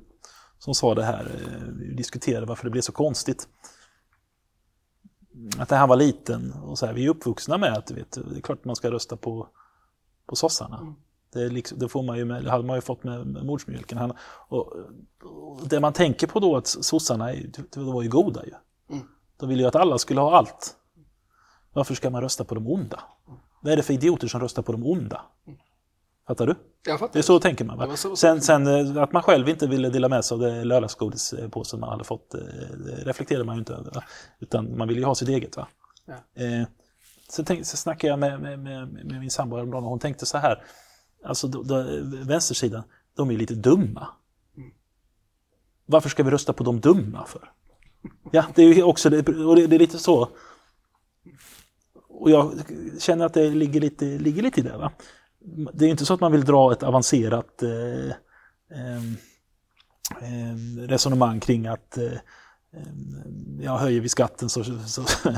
som 0.58 0.74
sa 0.74 0.94
det 0.94 1.04
här, 1.04 1.20
eh, 1.20 1.68
vi 1.78 1.94
diskuterade 1.94 2.46
varför 2.46 2.64
det 2.64 2.70
blev 2.70 2.82
så 2.82 2.92
konstigt. 2.92 3.48
Att 5.58 5.70
han 5.70 5.88
var 5.88 5.96
liten, 5.96 6.52
och 6.52 6.78
så 6.78 6.86
här, 6.86 6.92
vi 6.92 7.04
är 7.04 7.08
uppvuxna 7.08 7.58
med 7.58 7.72
att 7.72 7.90
vet, 7.90 8.10
det 8.10 8.36
är 8.36 8.40
klart 8.40 8.64
man 8.64 8.76
ska 8.76 8.90
rösta 8.90 9.16
på, 9.16 9.48
på 10.26 10.36
sossarna. 10.36 10.78
Mm. 10.78 10.94
Det, 11.32 11.48
liksom, 11.48 11.78
det, 11.78 11.88
får 11.88 12.02
man 12.02 12.18
ju 12.18 12.24
med, 12.24 12.44
det 12.44 12.50
hade 12.50 12.64
man 12.64 12.76
ju 12.76 12.80
fått 12.80 13.04
med, 13.04 13.26
med 13.26 13.44
modersmjölken. 13.44 13.98
Han, 13.98 14.12
och, 14.48 14.72
och 15.22 15.68
det 15.68 15.80
man 15.80 15.92
tänker 15.92 16.26
på 16.26 16.40
då 16.40 16.56
att 16.56 16.66
sossarna 16.66 17.32
de 17.74 17.92
var 17.92 18.02
ju 18.02 18.08
goda 18.08 18.44
ju. 18.44 18.52
Mm. 18.90 19.06
De 19.36 19.48
ville 19.48 19.62
ju 19.62 19.68
att 19.68 19.76
alla 19.76 19.98
skulle 19.98 20.20
ha 20.20 20.36
allt. 20.36 20.76
Varför 21.72 21.94
ska 21.94 22.10
man 22.10 22.22
rösta 22.22 22.44
på 22.44 22.54
de 22.54 22.68
onda? 22.68 23.00
Vad 23.60 23.72
är 23.72 23.76
det 23.76 23.82
för 23.82 23.94
idioter 23.94 24.28
som 24.28 24.40
röstar 24.40 24.62
på 24.62 24.72
de 24.72 24.86
onda? 24.86 25.22
Fattar 26.30 26.46
du? 26.46 26.54
Jag 26.86 26.98
fattar. 26.98 27.12
Det 27.12 27.18
är 27.18 27.22
så 27.22 27.40
tänker 27.40 27.64
man. 27.64 27.78
Va? 27.78 27.96
så- 27.96 28.16
Sen, 28.16 28.40
sen 28.40 28.66
eh, 28.96 29.02
att 29.02 29.12
man 29.12 29.22
själv 29.22 29.48
inte 29.48 29.66
ville 29.66 29.88
dela 29.90 30.08
med 30.08 30.24
sig 30.24 30.34
av 30.34 30.40
det 30.40 30.64
lördagsgodispåsen 30.64 31.80
man 31.80 31.88
hade 31.88 32.04
fått, 32.04 32.34
eh, 32.34 32.40
det 32.86 33.04
reflekterar 33.04 33.44
man 33.44 33.54
ju 33.54 33.58
inte 33.58 33.72
över. 33.74 33.90
Va? 33.94 34.04
Utan 34.40 34.78
man 34.78 34.88
vill 34.88 34.96
ju 34.98 35.04
ha 35.04 35.14
sitt 35.14 35.28
eget. 35.28 35.56
Va? 35.56 35.68
Ja. 36.06 36.14
Eh, 36.44 36.66
sen, 37.30 37.44
tänk, 37.44 37.66
så 37.66 37.76
snackade 37.76 38.10
jag 38.10 38.18
med, 38.18 38.40
med, 38.40 38.58
med, 38.58 38.92
med 38.92 39.20
min 39.20 39.30
sambo 39.30 39.56
häromdagen 39.56 39.84
och 39.84 39.90
hon 39.90 39.98
tänkte 39.98 40.26
så 40.26 40.38
här. 40.38 40.62
Alltså 41.24 41.48
då, 41.48 41.62
då, 41.62 41.84
vänstersidan, 42.24 42.82
de 43.16 43.30
är 43.30 43.36
lite 43.36 43.54
dumma. 43.54 44.08
Varför 45.86 46.08
ska 46.08 46.22
vi 46.22 46.30
rösta 46.30 46.52
på 46.52 46.64
de 46.64 46.80
dumma 46.80 47.24
för? 47.26 47.52
Ja, 48.32 48.44
det 48.54 48.62
är 48.62 48.74
ju 48.74 48.82
också 48.82 49.08
och 49.46 49.56
det, 49.56 49.66
det 49.66 49.76
är 49.76 49.78
lite 49.78 49.98
så. 49.98 50.28
Och 52.08 52.30
jag 52.30 52.52
känner 52.98 53.26
att 53.26 53.34
det 53.34 53.50
ligger 53.50 53.80
lite, 53.80 54.04
ligger 54.04 54.42
lite 54.42 54.60
i 54.60 54.62
det. 54.62 54.76
Va? 54.76 54.92
Det 55.72 55.84
är 55.84 55.88
inte 55.88 56.06
så 56.06 56.14
att 56.14 56.20
man 56.20 56.32
vill 56.32 56.44
dra 56.44 56.72
ett 56.72 56.82
avancerat 56.82 57.62
eh, 57.62 58.12
ehm, 60.20 60.88
resonemang 60.88 61.40
kring 61.40 61.66
att 61.66 61.98
eh, 61.98 62.04
ehm, 62.04 63.60
ja, 63.62 63.76
höjer 63.76 64.00
vi 64.00 64.08
skatten 64.08 64.48
så, 64.48 64.64
så 64.64 65.04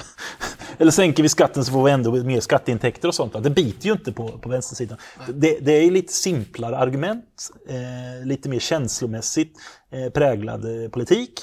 eller 0.79 0.91
sänker 0.91 1.23
vi 1.23 1.29
skatten 1.29 1.65
så 1.65 1.73
får 1.73 1.85
vi 1.85 1.91
ändå 1.91 2.13
mer 2.13 2.41
skatteintäkter 2.41 3.09
och 3.09 3.15
sånt. 3.15 3.43
Det 3.43 3.51
biter 3.51 3.87
ju 3.87 3.93
inte 3.93 4.13
på, 4.13 4.29
på 4.29 4.49
vänstersidan. 4.49 4.99
Det, 5.35 5.59
det 5.61 5.73
är 5.73 5.91
lite 5.91 6.13
simplare 6.13 6.77
argument, 6.77 7.51
eh, 7.69 8.27
lite 8.27 8.49
mer 8.49 8.59
känslomässigt 8.59 9.59
eh, 9.91 10.13
präglad 10.13 10.85
eh, 10.85 10.91
politik. 10.91 11.41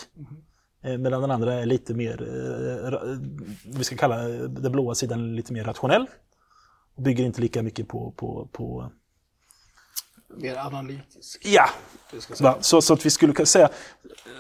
Eh, 0.84 0.98
Medan 0.98 1.22
den 1.22 1.32
andra 1.32 1.54
är 1.54 1.66
lite 1.66 1.94
mer, 1.94 2.22
eh, 2.22 3.00
vi 3.78 3.84
ska 3.84 3.96
kalla 3.96 4.18
den 4.48 4.72
blåa 4.72 4.96
sidan 4.96 5.36
lite 5.36 5.54
mer 5.54 5.64
rationell. 5.64 6.06
Bygger 7.00 7.26
inte 7.26 7.42
lika 7.42 7.64
mycket 7.64 7.88
på, 7.88 8.12
på, 8.12 8.50
på 8.52 8.92
Mer 10.38 10.56
analytisk. 10.56 11.42
ja? 11.46 11.70
Så, 12.62 12.82
så 12.82 12.94
att 12.94 13.06
vi 13.06 13.10
skulle 13.10 13.34
kunna 13.34 13.46
säga 13.46 13.70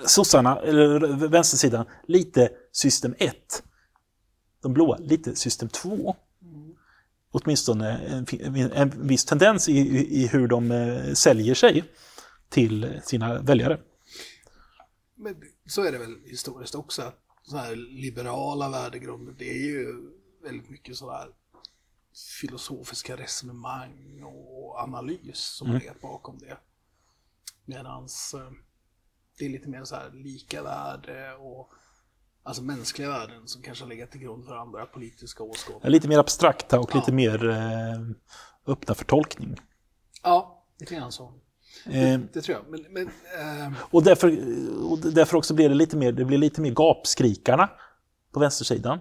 sossarna, 0.05 0.59
eller 0.59 1.27
vänstersidan, 1.27 1.85
lite 2.07 2.49
system 2.71 3.15
1. 3.17 3.63
De 4.61 4.73
blåa, 4.73 4.97
lite 4.97 5.35
system 5.35 5.69
2. 5.69 6.15
Åtminstone 7.31 7.97
en, 7.97 8.25
en, 8.41 8.71
en 8.71 9.07
viss 9.07 9.25
tendens 9.25 9.69
i, 9.69 9.77
i, 10.21 10.27
hur 10.27 10.47
de 10.47 10.71
eh, 10.71 11.13
säljer 11.13 11.55
sig 11.55 11.83
till 12.49 12.99
sina 13.03 13.41
väljare. 13.41 13.79
Men 15.15 15.35
så 15.65 15.83
är 15.83 15.91
det 15.91 15.97
väl 15.97 16.15
historiskt 16.25 16.75
också. 16.75 17.01
att 17.01 17.19
Så 17.43 17.57
här 17.57 17.75
liberala 17.75 18.69
värdegrunder, 18.69 19.35
det 19.37 19.49
är 19.49 19.67
ju 19.67 19.87
väldigt 20.43 20.69
mycket 20.69 20.95
så 20.95 21.11
här 21.11 21.27
filosofiska 22.41 23.17
resonemang 23.17 24.23
och 24.23 24.79
analys 24.79 25.39
som 25.39 25.67
har 25.69 25.79
legat 25.79 26.01
bakom 26.01 26.37
det. 26.37 26.57
Medan 27.65 28.07
det 29.37 29.45
är 29.45 29.49
lite 29.49 29.69
mer 29.69 29.83
så 29.83 29.95
här 29.95 30.11
lika 30.13 30.63
värde 30.63 31.33
och 31.33 31.71
alltså 32.43 32.63
mänskliga 32.63 33.09
värden 33.09 33.47
som 33.47 33.61
kanske 33.61 33.83
har 33.83 33.89
legat 33.89 34.11
till 34.11 34.21
grund 34.21 34.45
för 34.45 34.55
andra 34.55 34.85
politiska 34.85 35.43
åskådningar. 35.43 35.89
Lite 35.89 36.07
mer 36.07 36.17
abstrakta 36.19 36.79
och 36.79 36.89
Ja. 36.93 36.99
lite 36.99 37.11
mer 37.11 37.49
eh, 37.49 37.99
öppna 38.67 38.95
för 38.95 39.05
tolkning. 39.05 39.55
Ja, 40.23 40.65
lite 40.79 40.95
grann 40.95 41.11
så. 41.11 41.33
Eh, 41.85 42.19
Det 42.33 42.41
tror 42.41 42.57
jag. 42.57 42.69
Men, 42.69 42.85
men 42.93 43.09
ehm, 43.39 43.75
Och 43.91 44.03
därför, 44.03 44.27
och 44.91 44.99
därför 44.99 45.37
också 45.37 45.53
blir 45.53 45.69
det 45.69 45.75
lite 45.75 45.97
mer, 45.97 46.11
det 46.11 46.25
blir 46.25 46.37
lite 46.37 46.61
mer 46.61 46.71
gapskrikarna 46.71 47.69
på 48.31 48.39
vänstersidan. 48.39 48.99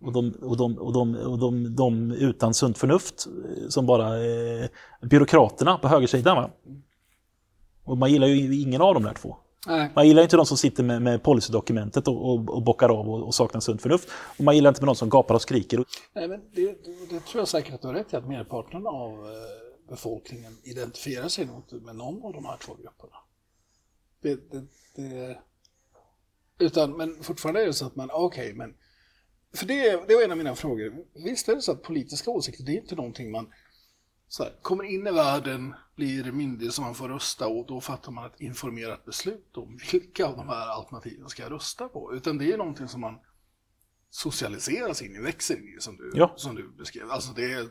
Och 0.00 0.12
de, 0.12 0.30
och 0.30 0.56
de, 0.56 0.78
och 0.78 0.92
de, 0.92 1.16
och 1.16 1.38
de, 1.38 1.76
de 1.76 2.12
utan 2.12 2.54
sunt 2.54 2.78
förnuft 2.78 3.26
eh, 3.26 3.68
som 3.68 3.86
bara 3.86 4.24
eh, 4.24 4.68
byråkraterna 5.02 5.78
på 5.78 5.88
högersidan. 5.88 6.36
Va? 6.36 6.50
Och 7.84 7.98
man 7.98 8.12
gillar 8.12 8.26
ju 8.26 8.60
ingen 8.60 8.80
av 8.80 8.94
de 8.94 9.02
där 9.02 9.14
två. 9.14 9.36
nej. 9.66 9.90
Man 9.94 10.08
gillar 10.08 10.22
inte 10.22 10.36
de 10.36 10.46
som 10.46 10.56
sitter 10.56 10.82
med, 10.82 11.02
med 11.02 11.22
policydokumentet 11.22 12.08
och, 12.08 12.30
och, 12.30 12.50
och 12.50 12.62
bockar 12.62 12.88
av 12.88 13.08
och, 13.08 13.26
och 13.26 13.34
saknar 13.34 13.60
sunt 13.60 13.82
förnuft. 13.82 14.08
Och 14.38 14.44
man 14.44 14.54
gillar 14.54 14.68
inte 14.70 14.80
med 14.80 14.88
de 14.88 14.94
som 14.94 15.08
gapar 15.08 15.34
och 15.34 15.42
skriker. 15.42 15.84
Nej, 16.12 16.28
men 16.28 16.40
det, 16.54 16.78
det, 17.10 17.20
tror 17.20 17.40
jag 17.40 17.48
säkert 17.48 17.74
att 17.74 17.82
du 17.82 17.86
har 17.86 17.94
rätt 17.94 18.12
i, 18.12 18.16
att 18.16 18.28
merparten 18.28 18.86
av 18.86 19.10
eh, 19.10 19.88
befolkningen 19.88 20.52
identifierar 20.62 21.28
sig 21.28 21.46
nog 21.46 21.56
inte 21.56 21.74
med 21.74 21.96
någon 21.96 22.22
av 22.22 22.32
de 22.32 22.44
här 22.44 22.56
två 22.56 22.74
grupperna. 22.74 23.16
Det, 24.22 24.50
det, 24.50 24.66
det, 24.96 25.38
utan, 26.58 26.96
men 26.96 27.22
fortfarande 27.22 27.62
är 27.62 27.66
det 27.66 27.72
så 27.72 27.86
att 27.86 27.96
man, 27.96 28.10
okej, 28.12 28.54
men... 28.54 28.74
För 29.54 29.66
det, 29.66 30.08
det 30.08 30.14
var 30.14 30.22
en 30.22 30.30
av 30.30 30.38
mina 30.38 30.54
frågor. 30.54 31.04
Visst 31.14 31.48
är 31.48 31.54
det 31.54 31.62
så 31.62 31.72
att 31.72 31.82
politiska 31.82 32.30
åsikter, 32.30 32.64
det 32.64 32.72
är 32.72 32.80
inte 32.80 32.96
någonting 32.96 33.30
man 33.30 33.52
så 34.28 34.42
här, 34.42 34.52
kommer 34.62 34.84
in 34.84 35.06
i 35.06 35.10
världen, 35.10 35.74
blir 35.96 36.32
myndig 36.32 36.72
som 36.72 36.84
man 36.84 36.94
får 36.94 37.08
rösta 37.08 37.48
och 37.48 37.66
då 37.66 37.80
fattar 37.80 38.12
man 38.12 38.26
ett 38.26 38.40
informerat 38.40 39.04
beslut 39.04 39.56
om 39.56 39.78
vilka 39.92 40.26
av 40.26 40.36
de 40.36 40.48
här 40.48 40.68
alternativen 40.68 41.28
ska 41.28 41.42
jag 41.42 41.52
rösta 41.52 41.88
på. 41.88 42.14
Utan 42.14 42.38
det 42.38 42.52
är 42.52 42.58
någonting 42.58 42.88
som 42.88 43.00
man 43.00 43.18
socialiseras 44.10 45.02
in 45.02 45.16
i, 45.26 45.28
i 45.28 45.80
som 45.80 45.96
du, 45.96 46.12
Ja. 46.14 46.32
som 46.36 46.54
du 46.54 46.68
beskrev. 46.78 47.10
Alltså 47.10 47.32
det 47.32 47.68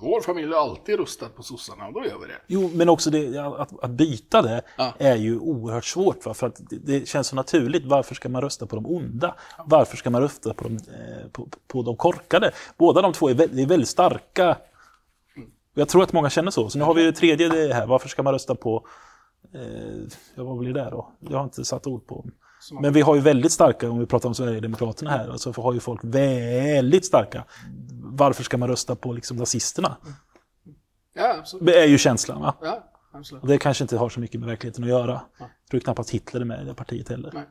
vår 0.00 0.20
familj 0.20 0.52
har 0.52 0.60
alltid 0.60 0.98
röstat 0.98 1.36
på 1.36 1.42
sossarna 1.42 1.86
och 1.86 1.92
då 1.92 2.04
gör 2.04 2.18
vi 2.18 2.26
det. 2.26 2.40
Jo, 2.46 2.70
men 2.74 2.88
också 2.88 3.10
det, 3.10 3.38
att, 3.38 3.84
att 3.84 3.90
byta 3.90 4.42
det 4.42 4.62
Ja. 4.76 4.94
är 4.98 5.16
ju 5.16 5.38
oerhört 5.38 5.84
svårt. 5.84 6.26
Va? 6.26 6.34
För 6.34 6.46
att 6.46 6.60
det, 6.70 6.76
det 6.76 7.08
känns 7.08 7.26
så 7.26 7.36
naturligt. 7.36 7.84
Varför 7.86 8.14
ska 8.14 8.28
man 8.28 8.42
rösta 8.42 8.66
på 8.66 8.76
de 8.76 8.86
onda? 8.86 9.34
Varför 9.66 9.96
ska 9.96 10.10
man 10.10 10.20
rösta 10.22 10.54
på 10.54 10.64
de, 10.64 10.74
eh, 10.74 11.28
på, 11.32 11.48
på 11.68 11.82
de 11.82 11.96
korkade? 11.96 12.52
Båda 12.76 13.02
de 13.02 13.12
två 13.12 13.28
är 13.28 13.34
väldigt, 13.34 13.58
är 13.64 13.66
väldigt 13.68 13.88
starka. 13.88 14.56
Jag 15.74 15.88
tror 15.88 16.02
att 16.02 16.12
många 16.12 16.30
känner 16.30 16.50
så. 16.50 16.68
Så 16.70 16.78
nu 16.78 16.84
har 16.84 16.94
vi 16.94 17.02
det 17.04 17.12
tredje 17.12 17.48
det 17.48 17.74
här. 17.74 17.86
Varför 17.86 18.08
ska 18.08 18.22
man 18.22 18.32
rösta 18.32 18.54
på... 18.54 18.86
Eh, 19.54 19.62
ja, 20.34 20.44
vad 20.44 20.58
blir 20.58 20.72
det 20.72 20.90
då? 20.90 21.12
Jag 21.20 21.38
har 21.38 21.44
inte 21.44 21.64
satt 21.64 21.86
ord 21.86 22.06
på. 22.06 22.26
Men 22.70 22.92
vi 22.92 23.00
har 23.00 23.14
ju 23.14 23.20
väldigt 23.20 23.52
starka, 23.52 23.90
om 23.90 23.98
vi 23.98 24.06
pratar 24.06 24.28
om 24.28 24.34
Sverigedemokraterna 24.34 25.10
här, 25.10 25.28
alltså 25.28 25.52
har 25.52 25.72
ju 25.72 25.80
folk 25.80 26.00
väldigt 26.04 27.06
starka. 27.06 27.44
Varför 28.02 28.44
ska 28.44 28.58
man 28.58 28.68
rösta 28.68 28.96
på 28.96 29.12
liksom 29.12 29.36
nazisterna? 29.36 29.96
Ja, 31.14 31.36
absolut. 31.38 31.66
Det 31.66 31.82
är 31.82 31.86
ju 31.86 31.98
känslan. 31.98 32.40
Va? 32.40 32.54
Ja, 32.62 32.90
absolut. 33.12 33.42
Och 33.42 33.48
det 33.48 33.58
kanske 33.58 33.84
inte 33.84 33.96
har 33.96 34.08
så 34.08 34.20
mycket 34.20 34.40
med 34.40 34.48
verkligheten 34.48 34.84
att 34.84 34.90
göra. 34.90 35.20
Jag 35.38 35.48
tror 35.70 35.80
knappt 35.80 36.10
Hitler 36.10 36.40
är 36.40 36.44
med 36.44 36.62
i 36.62 36.64
det 36.64 36.74
partiet 36.74 37.08
heller. 37.08 37.44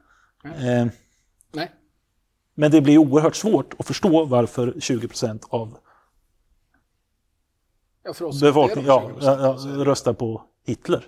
Nej. 0.44 0.80
Eh, 0.80 0.88
Nej. 1.54 1.72
Men 2.56 2.72
det 2.72 2.82
blir 2.82 2.98
oerhört 2.98 3.36
svårt 3.36 3.74
att 3.80 3.88
förstå 3.88 4.26
varför 4.26 4.72
20% 4.72 5.44
av 5.50 5.78
Ja, 8.04 8.14
befolkningen 8.42 8.88
ja, 8.88 9.12
de 9.20 9.22
20%, 9.22 9.78
ja, 9.78 9.86
röstar 9.86 10.14
på 10.14 10.44
Hitler. 10.66 11.06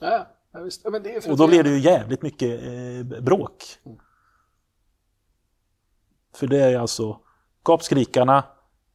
Ja, 0.00 0.26
ja, 0.54 0.60
visst. 0.60 0.84
Men 0.84 1.02
det 1.02 1.14
är 1.14 1.20
för 1.20 1.30
Och 1.30 1.36
då 1.36 1.46
blir 1.46 1.62
det 1.62 1.70
ju 1.70 1.78
jävligt 1.78 2.22
mycket 2.22 2.62
eh, 2.62 3.22
bråk. 3.22 3.64
För 6.34 6.46
det 6.46 6.60
är 6.60 6.78
alltså 6.78 7.20
gapskrikarna, 7.64 8.44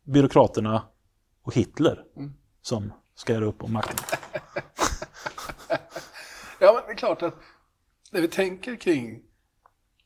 byråkraterna 0.03 0.87
och 1.43 1.55
Hitler 1.55 2.03
som 2.61 2.93
ska 3.15 3.33
göra 3.33 3.45
upp 3.45 3.63
om 3.63 3.73
makten. 3.73 3.97
Ja, 6.61 6.73
men 6.73 6.83
det 6.85 6.91
är 6.91 6.95
klart 6.95 7.21
att 7.21 7.35
när 8.11 8.21
vi 8.21 8.27
tänker 8.27 8.75
kring 8.75 9.21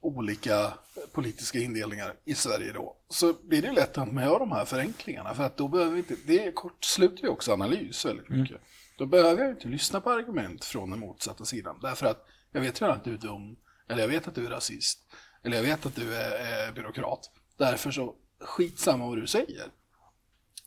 olika 0.01 0.73
politiska 1.11 1.59
indelningar 1.59 2.13
i 2.25 2.35
Sverige 2.35 2.71
då, 2.73 2.97
så 3.09 3.33
blir 3.33 3.61
det 3.61 3.71
lätt 3.71 3.97
att 3.97 4.11
man 4.13 4.23
gör 4.23 4.39
de 4.39 4.51
här 4.51 4.65
förenklingarna. 4.65 5.33
För 5.33 5.43
att 5.43 5.57
då 5.57 5.67
behöver 5.67 5.91
vi 5.91 5.97
inte, 5.97 6.15
det 6.25 6.51
kortsluter 6.51 7.23
ju 7.23 7.29
också 7.29 7.53
analys 7.53 8.05
väldigt 8.05 8.29
mycket. 8.29 8.61
Då 9.03 9.07
behöver 9.07 9.41
jag 9.43 9.51
inte 9.51 9.67
lyssna 9.67 10.01
på 10.01 10.11
argument 10.11 10.65
från 10.65 10.89
den 10.89 10.99
motsatta 10.99 11.45
sidan. 11.45 11.79
Därför 11.81 12.05
att 12.05 12.25
jag 12.51 12.61
vet 12.61 12.81
redan 12.81 12.97
att 12.97 13.03
du 13.03 13.13
är 13.13 13.17
dum, 13.17 13.55
eller 13.89 14.01
jag 14.01 14.07
vet 14.07 14.27
att 14.27 14.35
du 14.35 14.45
är 14.45 14.49
rasist, 14.49 14.99
eller 15.43 15.57
jag 15.57 15.63
vet 15.63 15.85
att 15.85 15.95
du 15.95 16.15
är, 16.15 16.31
är 16.31 16.71
byråkrat. 16.71 17.31
Därför 17.57 17.91
så 17.91 18.15
skitsamma 18.39 19.07
vad 19.07 19.17
du 19.17 19.27
säger. 19.27 19.65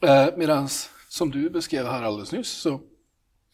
Eh, 0.02 0.26
Medan 0.36 0.68
som 1.08 1.30
du 1.30 1.50
beskrev 1.50 1.86
här 1.86 2.02
alldeles 2.02 2.32
nyss 2.32 2.48
så 2.48 2.74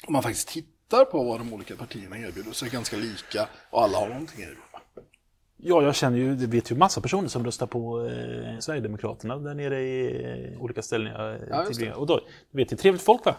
om 0.07 0.12
man 0.12 0.23
faktiskt 0.23 0.49
tittar 0.49 1.05
på 1.05 1.25
vad 1.25 1.40
de 1.40 1.53
olika 1.53 1.77
partierna 1.77 2.18
erbjuder 2.18 2.53
så 2.53 2.64
är 2.64 2.71
det 2.71 2.75
ganska 2.75 2.97
lika 2.97 3.49
och 3.71 3.83
alla 3.83 3.99
har 3.99 4.09
någonting 4.09 4.45
att 4.45 4.51
erbjuda. 4.51 5.09
Ja, 5.57 5.83
jag 5.83 5.95
känner 5.95 6.18
ju, 6.18 6.35
det 6.35 6.47
vet 6.47 6.71
ju 6.71 6.77
massa 6.77 7.01
personer 7.01 7.29
som 7.29 7.45
röstar 7.45 7.66
på 7.66 8.07
eh, 8.07 8.59
Sverigedemokraterna 8.59 9.37
där 9.37 9.55
nere 9.55 9.83
i 9.83 10.53
eh, 10.55 10.62
olika 10.62 10.83
ställningar. 10.83 11.35
eh, 11.35 11.77
Ja. 11.81 11.95
Och 11.95 12.07
då, 12.07 12.21
du 12.51 12.59
vet, 12.59 12.68
det 12.68 12.75
är 12.75 12.77
trevligt 12.77 13.03
folk 13.03 13.25
va? 13.25 13.37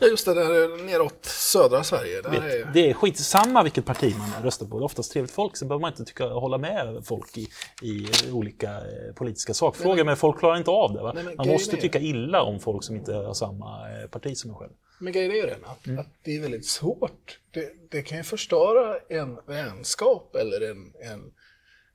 Ja, 0.00 0.06
just 0.06 0.26
det, 0.26 0.34
där 0.34 0.84
neråt 0.84 1.24
södra 1.24 1.84
Sverige. 1.84 2.22
Vet, 2.22 2.42
är... 2.42 2.70
Det 2.74 2.90
är 2.90 2.94
skitsamma 2.94 3.62
vilket 3.62 3.84
parti 3.84 4.14
man 4.18 4.42
röstar 4.42 4.66
på. 4.66 4.78
Det 4.78 4.82
är 4.82 4.84
oftast 4.84 5.12
trevligt 5.12 5.34
folk. 5.34 5.56
Sen 5.56 5.68
behöver 5.68 5.80
man 5.80 5.90
inte 5.92 6.04
tycka, 6.04 6.26
hålla 6.26 6.58
med 6.58 7.02
folk 7.04 7.38
i, 7.38 7.48
i 7.82 8.08
olika 8.32 8.70
eh, 8.70 9.14
politiska 9.14 9.54
sakfrågor. 9.54 9.96
Men, 9.96 10.06
men 10.06 10.16
folk 10.16 10.38
klarar 10.38 10.56
inte 10.56 10.70
av 10.70 10.92
det. 10.92 11.22
Nej, 11.22 11.34
man 11.36 11.48
måste 11.48 11.76
tycka 11.76 11.98
illa 11.98 12.42
om 12.42 12.60
folk 12.60 12.84
som 12.84 12.96
inte 12.96 13.14
har 13.14 13.34
samma 13.34 14.00
eh, 14.00 14.08
parti 14.08 14.36
som 14.36 14.50
en 14.50 14.56
själv. 14.56 14.72
Men 14.98 15.12
grejen 15.12 15.30
är 15.30 15.34
ju 15.34 15.46
den 15.46 15.64
att, 15.64 15.86
Mm. 15.86 15.98
att 15.98 16.08
det 16.22 16.36
är 16.36 16.40
väldigt 16.40 16.66
svårt. 16.66 17.38
Det, 17.50 17.72
det 17.90 18.02
kan 18.02 18.18
ju 18.18 18.24
förstöra 18.24 18.98
en 19.08 19.38
vänskap 19.46 20.36
eller 20.36 20.70
en, 20.70 20.92
en 21.00 21.20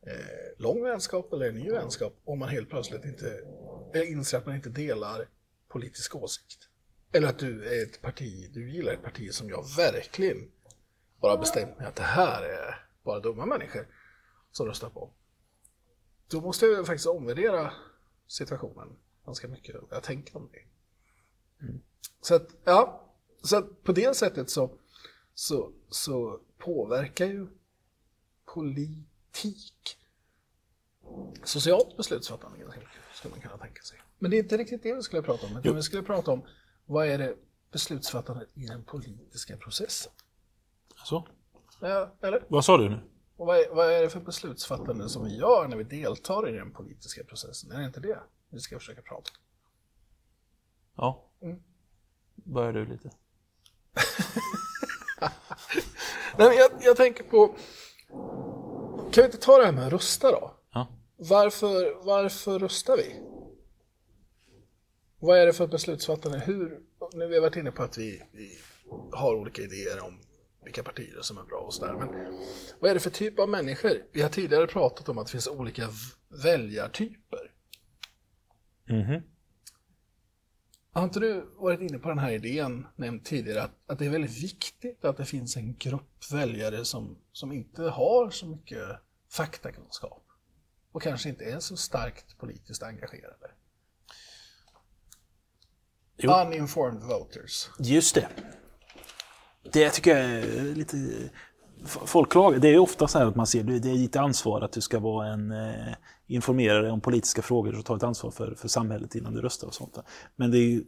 eh, 0.07 0.13
lång 0.57 0.83
vänskap 0.83 1.33
eller 1.33 1.45
en 1.49 1.55
ny 1.55 1.71
vänskap 1.71 2.13
om 2.25 2.39
man 2.39 2.49
helt 2.49 2.69
plötsligt 2.69 3.05
inte 3.05 3.41
inser 4.07 4.37
att 4.37 4.45
man 4.45 4.55
inte 4.55 4.69
delar 4.69 5.27
politisk 5.69 6.15
åsikt. 6.15 6.69
Eller 7.15 7.27
att 7.27 7.39
du 7.39 7.65
är 7.65 7.83
ett 7.83 8.01
parti, 8.01 8.49
du 8.53 8.71
gillar 8.71 8.93
ett 8.93 9.03
parti 9.03 9.33
som 9.33 9.49
jag 9.49 9.65
verkligen 9.77 10.51
bara 11.21 11.37
bestämt 11.37 11.77
mig 11.77 11.87
att 11.87 11.95
det 11.95 12.03
här 12.03 12.43
är 12.43 12.87
bara 13.03 13.19
dumma 13.19 13.45
människor 13.45 13.87
som 14.51 14.67
röstar 14.67 14.89
på. 14.89 15.11
Då 16.27 16.41
måste 16.41 16.65
jag 16.65 16.85
faktiskt 16.85 17.07
omvärdera 17.07 17.73
situationen 18.27 18.97
ganska 19.25 19.47
mycket. 19.47 19.75
Jag 19.89 20.03
tänker 20.03 20.37
om 20.37 20.49
det. 20.51 20.59
Så 22.21 22.35
att, 22.35 22.47
ja, 22.63 23.11
så 23.43 23.57
att 23.57 23.83
på 23.83 23.91
det 23.91 24.15
sättet 24.15 24.49
så, 24.49 24.77
så, 25.33 25.71
så 25.89 26.39
påverkar 26.57 27.25
ju 27.25 27.47
politik 28.45 29.97
socialt 31.43 31.97
beslutsfattande 31.97 32.59
ganska 32.59 32.79
mycket, 32.79 33.01
skulle 33.13 33.31
man 33.31 33.41
kunna 33.41 33.57
tänka 33.57 33.81
sig. 33.81 34.01
Men 34.19 34.31
det 34.31 34.37
är 34.37 34.43
inte 34.43 34.57
riktigt 34.57 34.83
det 34.83 34.95
vi 34.95 35.01
skulle 35.01 35.21
prata 35.21 35.47
om, 35.47 35.57
utan 35.57 35.75
vi 35.75 35.83
skulle 35.83 36.03
prata 36.03 36.31
om 36.31 36.45
vad 36.85 37.07
är 37.07 37.17
det 37.17 37.35
beslutsfattandet 37.71 38.49
i 38.53 38.65
den 38.65 38.83
politiska 38.83 39.57
processen? 39.57 40.11
Så. 41.05 41.27
Ja, 41.81 42.15
eller? 42.21 42.45
Vad 42.47 42.65
sa 42.65 42.77
du 42.77 42.89
nu? 42.89 42.99
Och 43.37 43.47
vad 43.47 43.57
är, 43.57 43.75
vad 43.75 43.91
är 43.91 44.01
det 44.01 44.09
för 44.09 44.19
beslutsfattande 44.19 45.09
som 45.09 45.25
vi 45.25 45.37
gör 45.37 45.67
när 45.67 45.77
vi 45.77 45.83
deltar 45.83 46.49
i 46.49 46.51
den 46.51 46.73
politiska 46.73 47.23
processen? 47.23 47.71
Är 47.71 47.79
det 47.79 47.85
inte 47.85 47.99
det 47.99 48.19
vi 48.49 48.59
ska 48.59 48.79
försöka 48.79 49.01
prata 49.01 49.31
om? 49.31 49.37
Ja. 50.95 51.29
Mm. 51.41 51.63
Börjar 52.35 52.73
du 52.73 52.85
lite? 52.85 53.09
Nej, 56.37 56.47
men 56.47 56.57
jag, 56.57 56.71
jag 56.81 56.97
tänker 56.97 57.23
på... 57.23 57.47
Kan 59.11 59.21
vi 59.21 59.25
inte 59.25 59.37
ta 59.37 59.57
det 59.57 59.65
här 59.65 59.71
med 59.71 59.87
att 59.87 59.93
rösta 59.93 60.31
då? 60.31 60.55
Ja. 60.73 60.87
Varför, 61.17 62.05
varför 62.05 62.59
röstar 62.59 62.97
vi? 62.97 63.21
Vad 65.25 65.39
är 65.39 65.45
det 65.45 65.53
för 65.53 65.67
beslutsfattande? 65.67 66.39
Hur, 66.39 66.79
nu 67.13 67.23
har 67.23 67.27
vi 67.29 67.39
varit 67.39 67.55
inne 67.55 67.71
på 67.71 67.83
att 67.83 67.97
vi, 67.97 68.21
vi 68.31 68.57
har 69.11 69.35
olika 69.35 69.61
idéer 69.61 70.03
om 70.03 70.19
vilka 70.63 70.83
partier 70.83 71.21
som 71.21 71.37
är 71.37 71.43
bra 71.43 71.57
och 71.57 71.73
sådär. 71.73 71.93
Men 71.93 72.09
vad 72.79 72.89
är 72.89 72.93
det 72.93 72.99
för 72.99 73.09
typ 73.09 73.39
av 73.39 73.49
människor? 73.49 73.91
Vi 74.11 74.21
har 74.21 74.29
tidigare 74.29 74.67
pratat 74.67 75.09
om 75.09 75.17
att 75.17 75.25
det 75.25 75.31
finns 75.31 75.47
olika 75.47 75.89
väljartyper. 76.43 77.51
Mhm. 78.89 79.21
Har 80.91 81.03
inte 81.03 81.19
du 81.19 81.45
varit 81.57 81.81
inne 81.81 81.99
på 81.99 82.09
den 82.09 82.19
här 82.19 82.31
idén, 82.31 82.87
nämnt 82.95 83.25
tidigare, 83.25 83.63
att, 83.63 83.71
att 83.87 83.99
det 83.99 84.05
är 84.05 84.09
väldigt 84.09 84.43
viktigt 84.43 85.05
att 85.05 85.17
det 85.17 85.25
finns 85.25 85.57
en 85.57 85.75
grupp 85.77 86.31
väljare 86.31 86.85
som, 86.85 87.17
som 87.31 87.51
inte 87.51 87.83
har 87.83 88.29
så 88.29 88.47
mycket 88.47 88.87
faktakunskap 89.29 90.23
och 90.91 91.01
kanske 91.01 91.29
inte 91.29 91.45
är 91.45 91.59
så 91.59 91.77
starkt 91.77 92.37
politiskt 92.37 92.83
engagerade? 92.83 93.51
Jo. 96.17 96.31
Uninformed 96.31 97.03
voters. 97.03 97.69
Just 97.79 98.15
det. 98.15 98.27
Det 99.71 99.89
tycker 99.89 100.17
jag 100.17 100.29
är 100.29 100.75
lite... 100.75 100.97
Folk 101.85 102.31
klagar. 102.31 102.59
Det 102.59 102.67
är 102.67 102.77
ofta 102.77 103.07
så 103.07 103.19
här 103.19 103.25
att 103.25 103.35
man 103.35 103.47
ser 103.47 103.63
det 103.63 103.75
är 103.75 103.79
ditt 103.79 104.15
ansvar 104.15 104.61
att 104.61 104.71
du 104.71 104.81
ska 104.81 104.99
vara 104.99 105.27
en 105.27 105.51
eh, 105.51 105.93
informerare 106.27 106.91
om 106.91 107.01
politiska 107.01 107.41
frågor 107.41 107.79
och 107.79 107.85
ta 107.85 107.95
ett 107.95 108.03
ansvar 108.03 108.31
för, 108.31 108.55
för 108.55 108.67
samhället 108.67 109.15
innan 109.15 109.33
du 109.33 109.41
röstar 109.41 109.67
och 109.67 109.73
sånt. 109.73 109.97
Men 110.35 110.51
det 110.51 110.57
är 110.57 110.69
ju, 110.69 110.83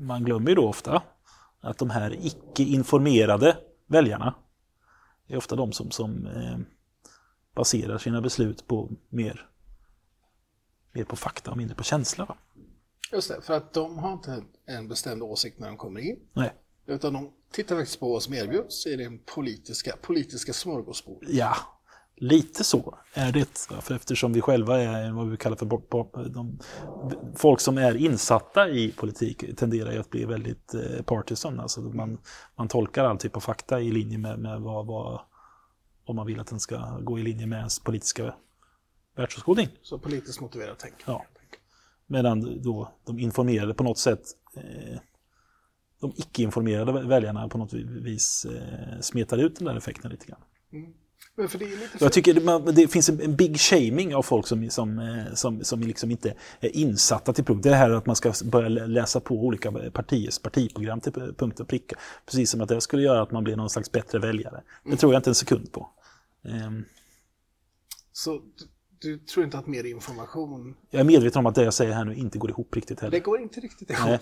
man 0.00 0.24
glömmer 0.24 0.48
ju 0.48 0.54
då 0.54 0.68
ofta 0.68 1.02
att 1.60 1.78
de 1.78 1.90
här 1.90 2.26
icke-informerade 2.26 3.56
väljarna 3.86 4.34
är 5.26 5.36
ofta 5.36 5.56
de 5.56 5.72
som, 5.72 5.90
som 5.90 6.26
eh, 6.26 6.58
baserar 7.54 7.98
sina 7.98 8.20
beslut 8.20 8.66
på 8.66 8.90
mer, 9.08 9.48
mer 10.92 11.04
på 11.04 11.16
fakta 11.16 11.50
och 11.50 11.56
mindre 11.56 11.76
på 11.76 11.82
känsla. 11.82 12.24
Va? 12.24 12.36
Just 13.12 13.28
det, 13.28 13.42
för 13.42 13.54
att 13.54 13.72
de 13.72 13.98
har 13.98 14.12
inte 14.12 14.44
en 14.66 14.88
bestämd 14.88 15.22
åsikt 15.22 15.58
när 15.58 15.68
de 15.68 15.76
kommer 15.76 16.00
in, 16.00 16.16
Nej. 16.32 16.52
utan 16.86 17.12
de 17.12 17.32
tittar 17.52 17.76
faktiskt 17.76 18.00
på 18.00 18.08
vad 18.12 18.22
som 18.22 18.34
erbjuds 18.34 18.86
i 18.86 18.96
det 18.96 19.26
politiska, 19.26 19.96
politiska 20.02 20.52
smörgåsbordet. 20.52 21.30
Ja, 21.32 21.56
lite 22.16 22.64
så 22.64 22.98
är 23.14 23.32
det. 23.32 23.68
För 23.82 23.94
eftersom 23.94 24.32
vi 24.32 24.40
själva 24.40 24.80
är 24.80 25.12
vad 25.12 25.30
vi 25.30 25.36
kallar 25.36 25.56
för 25.56 26.28
de, 26.28 26.58
folk 27.36 27.60
som 27.60 27.78
är 27.78 27.96
insatta 27.96 28.68
i 28.68 28.92
politik 28.92 29.56
tenderar 29.56 29.92
ju 29.92 29.98
att 29.98 30.10
bli 30.10 30.24
väldigt 30.24 30.74
eh, 30.74 31.02
partisan. 31.04 31.60
Alltså 31.60 31.80
man, 31.80 32.18
man 32.54 32.68
tolkar 32.68 33.04
all 33.04 33.18
typ 33.18 33.36
av 33.36 33.40
fakta 33.40 33.80
i 33.80 33.92
linje 33.92 34.18
med, 34.18 34.38
med 34.38 34.60
vad, 34.60 34.86
vad, 34.86 35.20
vad 36.06 36.16
man 36.16 36.26
vill 36.26 36.40
att 36.40 36.46
den 36.46 36.60
ska 36.60 36.98
gå 37.00 37.18
i 37.18 37.22
linje 37.22 37.46
med 37.46 37.58
ens 37.58 37.78
politiska 37.78 38.34
världsåskådning. 39.16 39.68
Så 39.82 39.98
politiskt 39.98 40.40
motiverat 40.40 40.78
tänk. 40.78 40.94
Ja. 41.04 41.24
Medan 42.06 42.62
då 42.62 42.92
de 43.06 43.18
informerade 43.18 43.74
på 43.74 43.82
något 43.84 43.98
sätt, 43.98 44.22
eh, 44.56 44.98
de 46.00 46.12
icke-informerade 46.16 46.92
väljarna 46.92 47.48
på 47.48 47.58
något 47.58 47.72
vis 47.72 48.46
eh, 48.46 49.00
smetar 49.00 49.38
ut 49.38 49.56
den 49.56 49.64
där 49.64 49.76
effekten 49.76 50.10
lite 50.10 50.26
grann. 50.26 50.40
Men 51.36 51.48
för 51.48 51.58
det 51.58 51.64
är 51.64 51.68
lite 51.70 51.98
Jag 52.00 52.12
tycker 52.12 52.72
det, 52.72 52.88
finns 52.88 53.08
en, 53.08 53.36
big 53.36 53.60
shaming 53.60 54.14
av 54.14 54.22
folk 54.22 54.46
som, 54.46 54.70
som, 54.70 54.98
eh, 54.98 55.34
som, 55.34 55.64
som 55.64 55.80
liksom 55.80 56.10
inte 56.10 56.34
är 56.60 56.76
insatta 56.76 57.32
till 57.32 57.44
punkt. 57.44 57.62
Det 57.62 57.74
här 57.74 57.90
att 57.90 58.06
man 58.06 58.16
ska 58.16 58.32
börja 58.44 58.68
lä- 58.68 58.86
läsa 58.86 59.20
på 59.20 59.34
olika 59.34 59.72
partiers 59.72 60.38
partiprogram 60.38 61.00
till 61.00 61.12
punkt 61.12 61.60
och 61.60 61.68
pricka. 61.68 61.96
Precis 62.26 62.50
som 62.50 62.60
att 62.60 62.68
det 62.68 62.80
skulle 62.80 63.02
göra 63.02 63.22
att 63.22 63.30
man 63.30 63.44
blir 63.44 63.56
någon 63.56 63.70
slags 63.70 63.92
bättre 63.92 64.18
väljare. 64.18 64.62
Det 64.84 64.96
tror 64.96 65.12
jag 65.12 65.18
inte 65.18 65.30
en 65.30 65.34
sekund 65.34 65.72
på. 65.72 65.90
Ehm, 66.44 66.84
Så 68.12 68.40
du, 69.00 69.18
tror 69.18 69.44
inte 69.44 69.58
att 69.58 69.66
mer 69.66 69.84
information... 69.84 70.74
Jag 70.90 71.00
är 71.00 71.04
medveten 71.04 71.38
om 71.38 71.46
att 71.46 71.54
det 71.54 71.64
jag 71.64 71.74
säger 71.74 71.92
här 71.92 72.04
nu 72.04 72.14
inte 72.14 72.38
går 72.38 72.50
ihop 72.50 72.76
riktigt 72.76 72.98
Det 72.98 73.06
heller. 73.06 73.20
går 73.20 73.40
inte 73.40 73.60
riktigt 73.60 73.90
ihop. 73.90 74.20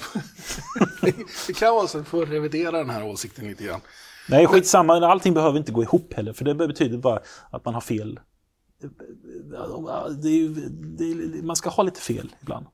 det, 1.02 1.14
det 1.46 1.52
kan 1.56 1.74
vara 1.74 1.86
så 1.86 1.98
att 1.98 2.04
vi 2.04 2.08
får 2.08 2.26
revidera 2.26 2.78
den 2.78 2.90
här 2.90 3.04
åsikten 3.04 3.46
lite 3.48 3.64
grann. 3.64 3.80
Nej, 4.28 4.46
skitsamma. 4.46 4.94
Allting 5.06 5.34
behöver 5.34 5.58
inte 5.58 5.72
gå 5.72 5.82
ihop 5.82 6.12
heller. 6.14 6.32
För 6.32 6.44
det 6.44 6.54
betyder 6.54 6.98
bara 6.98 7.20
att 7.50 7.64
man 7.64 7.74
har 7.74 7.80
fel. 7.80 8.20
Det 10.22 10.28
är, 10.28 10.48
det 10.98 11.04
är, 11.04 11.42
man 11.42 11.56
ska 11.56 11.70
ha 11.70 11.82
lite 11.82 12.00
fel 12.00 12.34
ibland. 12.42 12.66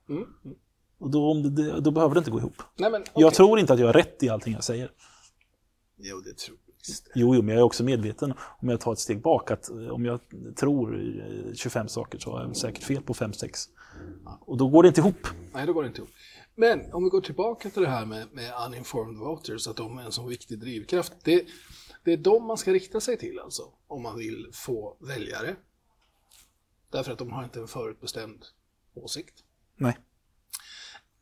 Och 0.98 1.10
då, 1.10 1.30
om 1.30 1.54
det, 1.54 1.80
då 1.80 1.90
behöver 1.90 2.14
det 2.14 2.18
inte 2.18 2.30
gå 2.30 2.38
ihop. 2.38 2.62
Nej, 2.76 2.90
men, 2.90 3.04
Jag 3.14 3.26
okej. 3.26 3.36
tror 3.36 3.58
inte 3.58 3.72
att 3.72 3.78
jag 3.80 3.86
har 3.86 3.92
rätt 3.92 4.22
i 4.22 4.28
allting 4.28 4.52
jag 4.54 4.64
säger. 4.64 4.90
Jo, 5.98 6.20
det 6.20 6.36
tror 6.36 6.58
jag. 6.66 6.69
Jo, 7.14 7.34
jo, 7.34 7.42
men 7.42 7.48
jag 7.48 7.60
är 7.60 7.64
också 7.64 7.84
medveten 7.84 8.34
om 8.58 8.68
jag 8.68 8.80
tar 8.80 8.92
ett 8.92 8.98
steg 8.98 9.22
bak 9.22 9.50
att 9.50 9.70
eh, 9.70 9.88
om 9.88 10.04
jag 10.04 10.20
tror 10.56 11.00
eh, 11.00 11.54
25 11.54 11.88
saker 11.88 12.18
så 12.18 12.30
har 12.30 12.42
jag 12.42 12.56
säkert 12.56 12.84
fel 12.84 13.02
på 13.02 13.14
5-6. 13.14 13.68
Och 14.40 14.56
då 14.56 14.68
går 14.68 14.82
det 14.82 14.88
inte 14.88 15.00
ihop. 15.00 15.26
Nej, 15.52 15.66
det 15.66 15.72
går 15.72 15.86
inte 15.86 15.98
ihop. 15.98 16.10
Men 16.54 16.92
om 16.92 17.04
vi 17.04 17.10
går 17.10 17.20
tillbaka 17.20 17.70
till 17.70 17.82
det 17.82 17.88
här 17.88 18.06
med, 18.06 18.32
med 18.32 18.52
uninformed 18.66 19.16
voters, 19.16 19.68
att 19.68 19.76
de 19.76 19.98
är 19.98 20.02
en 20.02 20.12
så 20.12 20.26
viktig 20.26 20.60
drivkraft. 20.60 21.12
Det, 21.24 21.46
det 22.04 22.12
är 22.12 22.16
de 22.16 22.46
man 22.46 22.58
ska 22.58 22.72
rikta 22.72 23.00
sig 23.00 23.18
till 23.18 23.38
alltså, 23.38 23.62
om 23.86 24.02
man 24.02 24.18
vill 24.18 24.50
få 24.52 24.96
väljare. 25.00 25.56
Därför 26.90 27.12
att 27.12 27.18
de 27.18 27.30
har 27.30 27.44
inte 27.44 27.60
en 27.60 27.68
förutbestämd 27.68 28.44
åsikt. 28.94 29.34
Nej. 29.76 29.98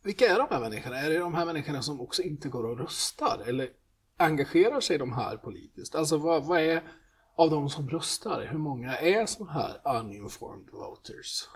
Vilka 0.03 0.27
är 0.27 0.39
de 0.39 0.47
här 0.51 0.61
människorna? 0.61 0.99
Är 0.99 1.11
det 1.11 1.19
de 1.19 1.35
här 1.35 1.47
människorna 1.47 1.83
som 1.83 2.01
också 2.01 2.23
inte 2.23 2.49
går 2.49 2.65
och 2.65 2.79
röstar? 2.79 3.43
Eller 3.47 3.71
engagerar 4.19 4.81
sig 4.81 4.99
de 4.99 5.13
här 5.13 5.37
politiskt? 5.37 5.95
Alltså 5.95 6.17
vad, 6.19 6.45
vad 6.45 6.61
är 6.61 6.83
av 7.37 7.51
de 7.51 7.71
som 7.71 7.89
röstar? 7.91 8.49
Hur 8.51 8.59
många 8.59 8.97
är 8.97 9.27
sådana 9.27 9.53
här 9.53 10.01
uninformed 10.01 10.71
voters? 10.73 11.49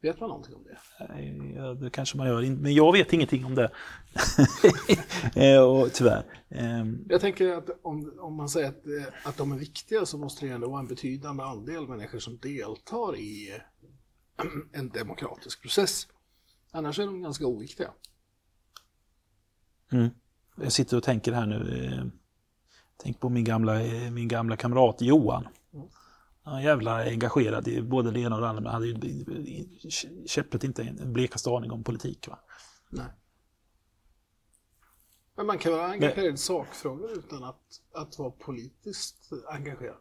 Vet 0.00 0.20
man 0.20 0.28
någonting 0.28 0.54
om 0.54 0.64
det? 0.64 0.78
Nej, 1.08 1.52
ja, 1.56 1.74
Det 1.74 1.90
kanske 1.90 2.16
man 2.16 2.26
gör, 2.26 2.50
men 2.50 2.74
jag 2.74 2.92
vet 2.92 3.12
ingenting 3.12 3.44
om 3.44 3.54
det. 3.54 3.70
Eh, 5.36 5.62
och, 5.62 5.92
tyvärr. 5.92 6.24
Ehm, 6.48 7.04
Jag 7.08 7.20
tänker 7.20 7.56
att 7.56 7.70
om, 7.82 8.18
om 8.18 8.34
man 8.34 8.48
säger 8.48 8.68
att, 8.68 8.86
eh, 8.86 9.28
att 9.28 9.36
de 9.36 9.52
är 9.52 9.56
viktiga 9.56 10.06
så 10.06 10.18
måste 10.18 10.46
det 10.46 10.52
ändå 10.52 10.68
vara 10.70 10.80
en 10.80 10.86
betydande 10.86 11.42
andel 11.42 11.88
människor 11.88 12.18
som 12.18 12.38
deltar 12.38 13.16
i 13.16 13.60
en 14.72 14.88
demokratisk 14.88 15.62
process. 15.62 16.08
Annars 16.70 16.98
är 16.98 17.06
de 17.06 17.22
ganska 17.22 17.46
oviktiga. 17.46 17.90
Jag 20.54 20.72
sitter 20.72 20.96
och 20.96 21.02
tänker 21.02 21.32
här 21.32 21.46
nu. 21.46 21.84
Eh, 21.84 22.04
tänk 22.96 23.20
på 23.20 23.28
min 23.28 23.44
gamla, 23.44 23.82
eh, 23.82 24.10
min 24.10 24.28
gamla 24.28 24.56
kamrat 24.56 25.00
Johan. 25.00 25.48
Han 26.42 26.54
var 26.54 26.60
jävla 26.60 27.04
engagerad 27.04 27.68
i 27.68 27.82
både 27.82 28.10
det 28.10 28.20
ena 28.20 28.34
och 28.34 28.40
det 28.40 28.48
andra, 28.48 28.62
men 28.62 28.72
hade 28.72 28.86
ju 28.86 28.96
käpprätt 30.26 30.64
inte 30.64 30.82
en 30.82 31.12
blekaste 31.12 31.50
aning 31.50 31.70
om 31.70 31.84
politik. 31.84 32.28
Va? 32.28 32.38
Nej. 32.90 33.06
Men 35.36 35.46
man 35.46 35.58
kan 35.58 35.72
vara 35.72 35.86
engagerad 35.86 36.34
i 36.34 36.36
sakfrågor 36.36 37.10
utan 37.18 37.44
att, 37.44 37.80
att 37.94 38.18
vara 38.18 38.30
politiskt 38.30 39.30
engagerad. 39.48 39.96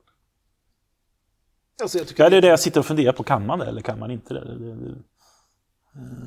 Alltså 1.81 1.97
jag 1.97 2.07
tycker 2.07 2.23
ja, 2.23 2.29
det 2.29 2.37
är 2.37 2.41
det 2.41 2.47
jag 2.47 2.59
sitter 2.59 2.79
och 2.79 2.85
funderar 2.85 3.13
på. 3.13 3.23
Kan 3.23 3.45
man 3.45 3.59
det 3.59 3.65
eller 3.65 3.81
kan 3.81 3.99
man 3.99 4.11
inte 4.11 4.33
det? 4.33 4.45
det, 4.45 4.75
det 4.75 4.95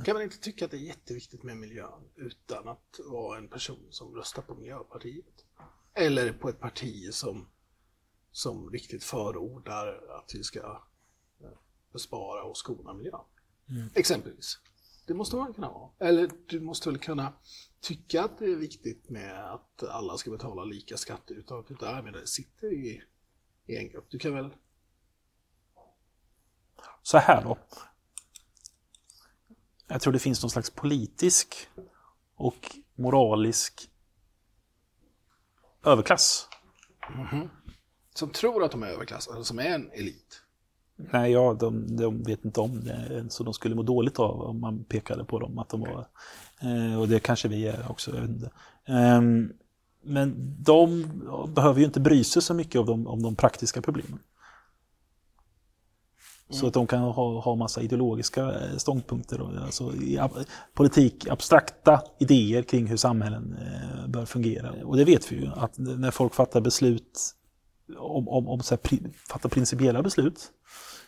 kan 0.05 0.14
man 0.14 0.23
inte 0.23 0.39
tycka 0.39 0.64
att 0.64 0.71
det 0.71 0.77
är 0.77 0.81
jätteviktigt 0.81 1.43
med 1.43 1.57
miljön 1.57 2.11
utan 2.17 2.69
att 2.69 3.01
vara 3.05 3.39
en 3.39 3.49
person 3.49 3.87
som 3.91 4.14
röstar 4.14 4.43
på 4.43 4.55
Miljöpartiet? 4.55 5.45
Eller 5.95 6.33
på 6.33 6.49
ett 6.49 6.61
parti 6.61 7.14
som, 7.14 7.49
som 8.31 8.71
riktigt 8.71 9.05
förordar 9.05 9.87
att 10.19 10.35
vi 10.35 10.43
ska 10.43 10.59
eh, 11.41 11.59
bespara 11.93 12.43
och 12.43 12.57
skona 12.57 12.95
miljön? 12.95 13.21
Mm. 13.69 13.89
Exempelvis. 13.95 14.59
Det 15.07 15.14
måste 15.14 15.37
man 15.37 15.55
kunna 15.55 15.69
vara. 15.69 15.91
Eller 15.99 16.31
du 16.47 16.61
måste 16.61 16.89
väl 16.89 16.99
kunna 16.99 17.33
tycka 17.81 18.25
att 18.25 18.39
det 18.39 18.45
är 18.45 18.57
viktigt 18.57 19.11
med 19.11 19.53
att 19.53 19.83
alla 19.83 20.17
ska 20.17 20.31
betala 20.31 20.64
lika 20.64 20.97
skatteuttag. 20.97 21.77
Där 21.81 22.03
men 22.03 22.12
det 22.12 22.27
sitter 22.27 22.73
i, 22.73 23.03
i 23.67 23.77
en 23.77 23.89
grupp. 23.89 24.07
Du 24.11 24.19
kan 24.19 24.35
väl... 24.35 24.51
Så 27.03 27.19
här 27.19 27.45
då. 27.45 27.59
Jag 29.89 30.01
tror 30.01 30.12
det 30.12 30.18
finns 30.18 30.43
någon 30.43 30.51
slags 30.51 30.70
politisk 30.70 31.68
och 32.37 32.76
moralisk 32.95 33.91
överklass. 35.84 36.49
Mm 37.14 37.26
-hmm. 37.26 37.49
Som 38.14 38.30
tror 38.30 38.64
att 38.64 38.70
de 38.70 38.82
är 38.82 38.87
överklass, 38.87 39.28
eller 39.28 39.43
som 39.43 39.59
är 39.59 39.74
en 39.74 39.91
elit? 39.91 40.43
Nej, 40.97 41.32
ja, 41.32 41.57
de, 41.61 41.97
de, 41.97 42.22
vet 42.22 42.45
inte 42.45 42.61
om 42.61 42.84
det, 42.84 43.26
så 43.30 43.45
de 43.45 43.55
skulle 43.55 43.74
må 43.74 43.82
dåligt 43.82 44.18
av 44.18 44.41
om 44.41 44.61
man 44.61 44.84
pekade 44.84 45.24
på 45.24 45.39
dem. 45.39 45.59
Att 45.59 45.68
de 45.68 45.80
var, 45.80 46.07
eh, 46.61 47.01
och 47.01 47.09
det 47.09 47.20
kanske 47.20 47.49
vi 47.49 47.66
är 47.66 47.91
också, 47.91 48.14
jag 48.14 48.20
vet 48.20 48.30
inte. 48.30 48.51
Eh, 48.84 49.20
men 50.03 50.57
de 50.62 51.05
behöver 51.55 51.80
ju 51.80 51.87
inte 51.87 52.01
bry 52.01 52.24
sig 52.24 52.43
så 52.43 52.55
mycket 52.55 52.80
om 52.80 52.87
de, 52.87 53.07
om 53.07 53.22
de 53.22 53.37
praktiska 53.37 53.82
problemen. 53.82 54.18
Så 56.51 56.59
mm. 56.59 56.68
att 56.68 56.74
de 56.74 56.86
kan 56.86 57.01
ha, 57.01 57.40
ha 57.40 57.55
massa 57.55 57.82
ideologiska 57.82 58.42
eh, 58.42 58.76
ståndpunkter. 58.76 59.40
Och, 59.40 59.62
alltså, 59.64 59.92
politik, 60.74 61.28
abstrakta 61.28 62.03
idéer 62.18 62.62
kring 62.62 62.86
hur 62.86 62.97
samhällen 62.97 63.57
eh, 63.61 64.09
bör 64.09 64.26
fungera. 64.26 64.72
Och 64.84 64.97
det 64.97 65.05
vet 65.05 65.32
vi 65.32 65.36
ju, 65.36 65.51
att 65.57 65.78
när 65.78 66.11
folk 66.11 66.34
fattar 66.34 66.61
beslut 66.61 67.34
om, 67.99 68.28
om, 68.28 68.49
om 68.49 68.61
så 68.61 68.76
pri, 68.76 69.03
fattar 69.28 69.49
principiella 69.49 70.03
beslut 70.03 70.53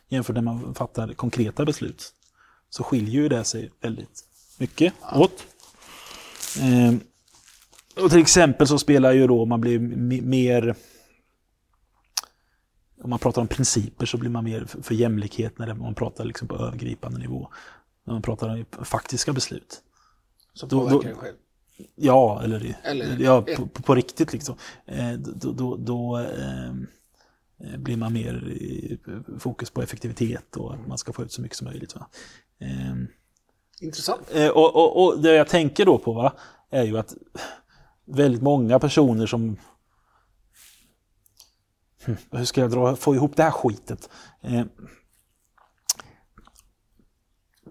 jämfört 0.08 0.34
med 0.34 0.44
när 0.44 0.52
man 0.52 0.74
fattar 0.74 1.12
konkreta 1.12 1.64
beslut 1.64 2.12
så 2.70 2.82
skiljer 2.82 3.22
ju 3.22 3.28
det 3.28 3.44
sig 3.44 3.70
väldigt 3.80 4.24
mycket 4.58 4.94
åt. 5.14 5.46
Eh, 6.60 6.94
och 8.04 8.10
till 8.10 8.20
exempel 8.20 8.66
så 8.66 8.78
spelar 8.78 9.12
ju 9.12 9.26
då, 9.26 9.44
man 9.44 9.60
blir 9.60 9.78
mer 10.22 10.74
om 13.02 13.10
man 13.10 13.18
pratar 13.18 13.42
om 13.42 13.48
principer 13.48 14.06
så 14.06 14.16
blir 14.16 14.30
man 14.30 14.44
mer 14.44 14.64
för 14.64 14.94
jämlikhet 14.94 15.58
när 15.58 15.74
man 15.74 15.94
pratar 15.94 16.24
liksom 16.24 16.48
på 16.48 16.54
övergripande 16.56 17.18
nivå. 17.18 17.48
När 18.04 18.12
man 18.14 18.22
pratar 18.22 18.48
om 18.48 18.84
faktiska 18.84 19.32
beslut. 19.32 19.82
Så 20.54 20.68
påverkar 20.68 21.10
då, 21.10 21.16
själv? 21.16 21.36
Ja, 21.94 22.42
eller, 22.44 22.76
eller 22.84 23.20
ja, 23.20 23.44
på, 23.56 23.66
på, 23.66 23.94
riktigt 23.94 24.32
liksom. 24.32 24.54
Eh, 24.86 25.12
då, 25.12 25.52
då, 25.52 25.76
då 25.76 26.18
eh, 26.18 26.72
blir 27.78 27.96
man 27.96 28.12
mer 28.12 28.56
fokus 29.38 29.70
på 29.70 29.82
effektivitet 29.82 30.56
och 30.56 30.74
att 30.74 30.86
man 30.86 30.98
ska 30.98 31.12
få 31.12 31.22
ut 31.22 31.32
så 31.32 31.42
mycket 31.42 31.56
som 31.56 31.64
möjligt. 31.64 31.94
Va? 31.94 32.06
Eh, 32.60 32.94
Intressant. 33.80 34.34
Eh, 34.34 34.48
och, 34.48 34.76
och, 34.76 35.04
och, 35.04 35.22
det 35.22 35.34
jag 35.34 35.48
tänker 35.48 35.86
då 35.86 35.98
på 35.98 36.12
va, 36.12 36.32
är 36.70 36.84
ju 36.84 36.98
att 36.98 37.14
väldigt 38.04 38.42
många 38.42 38.78
personer 38.78 39.26
som 39.26 39.56
hur 42.30 42.44
ska 42.44 42.60
jag 42.60 42.70
dra, 42.70 42.96
få 42.96 43.14
ihop 43.14 43.36
det 43.36 43.42
här 43.42 43.50
skitet? 43.50 44.08
Eh, 44.40 44.64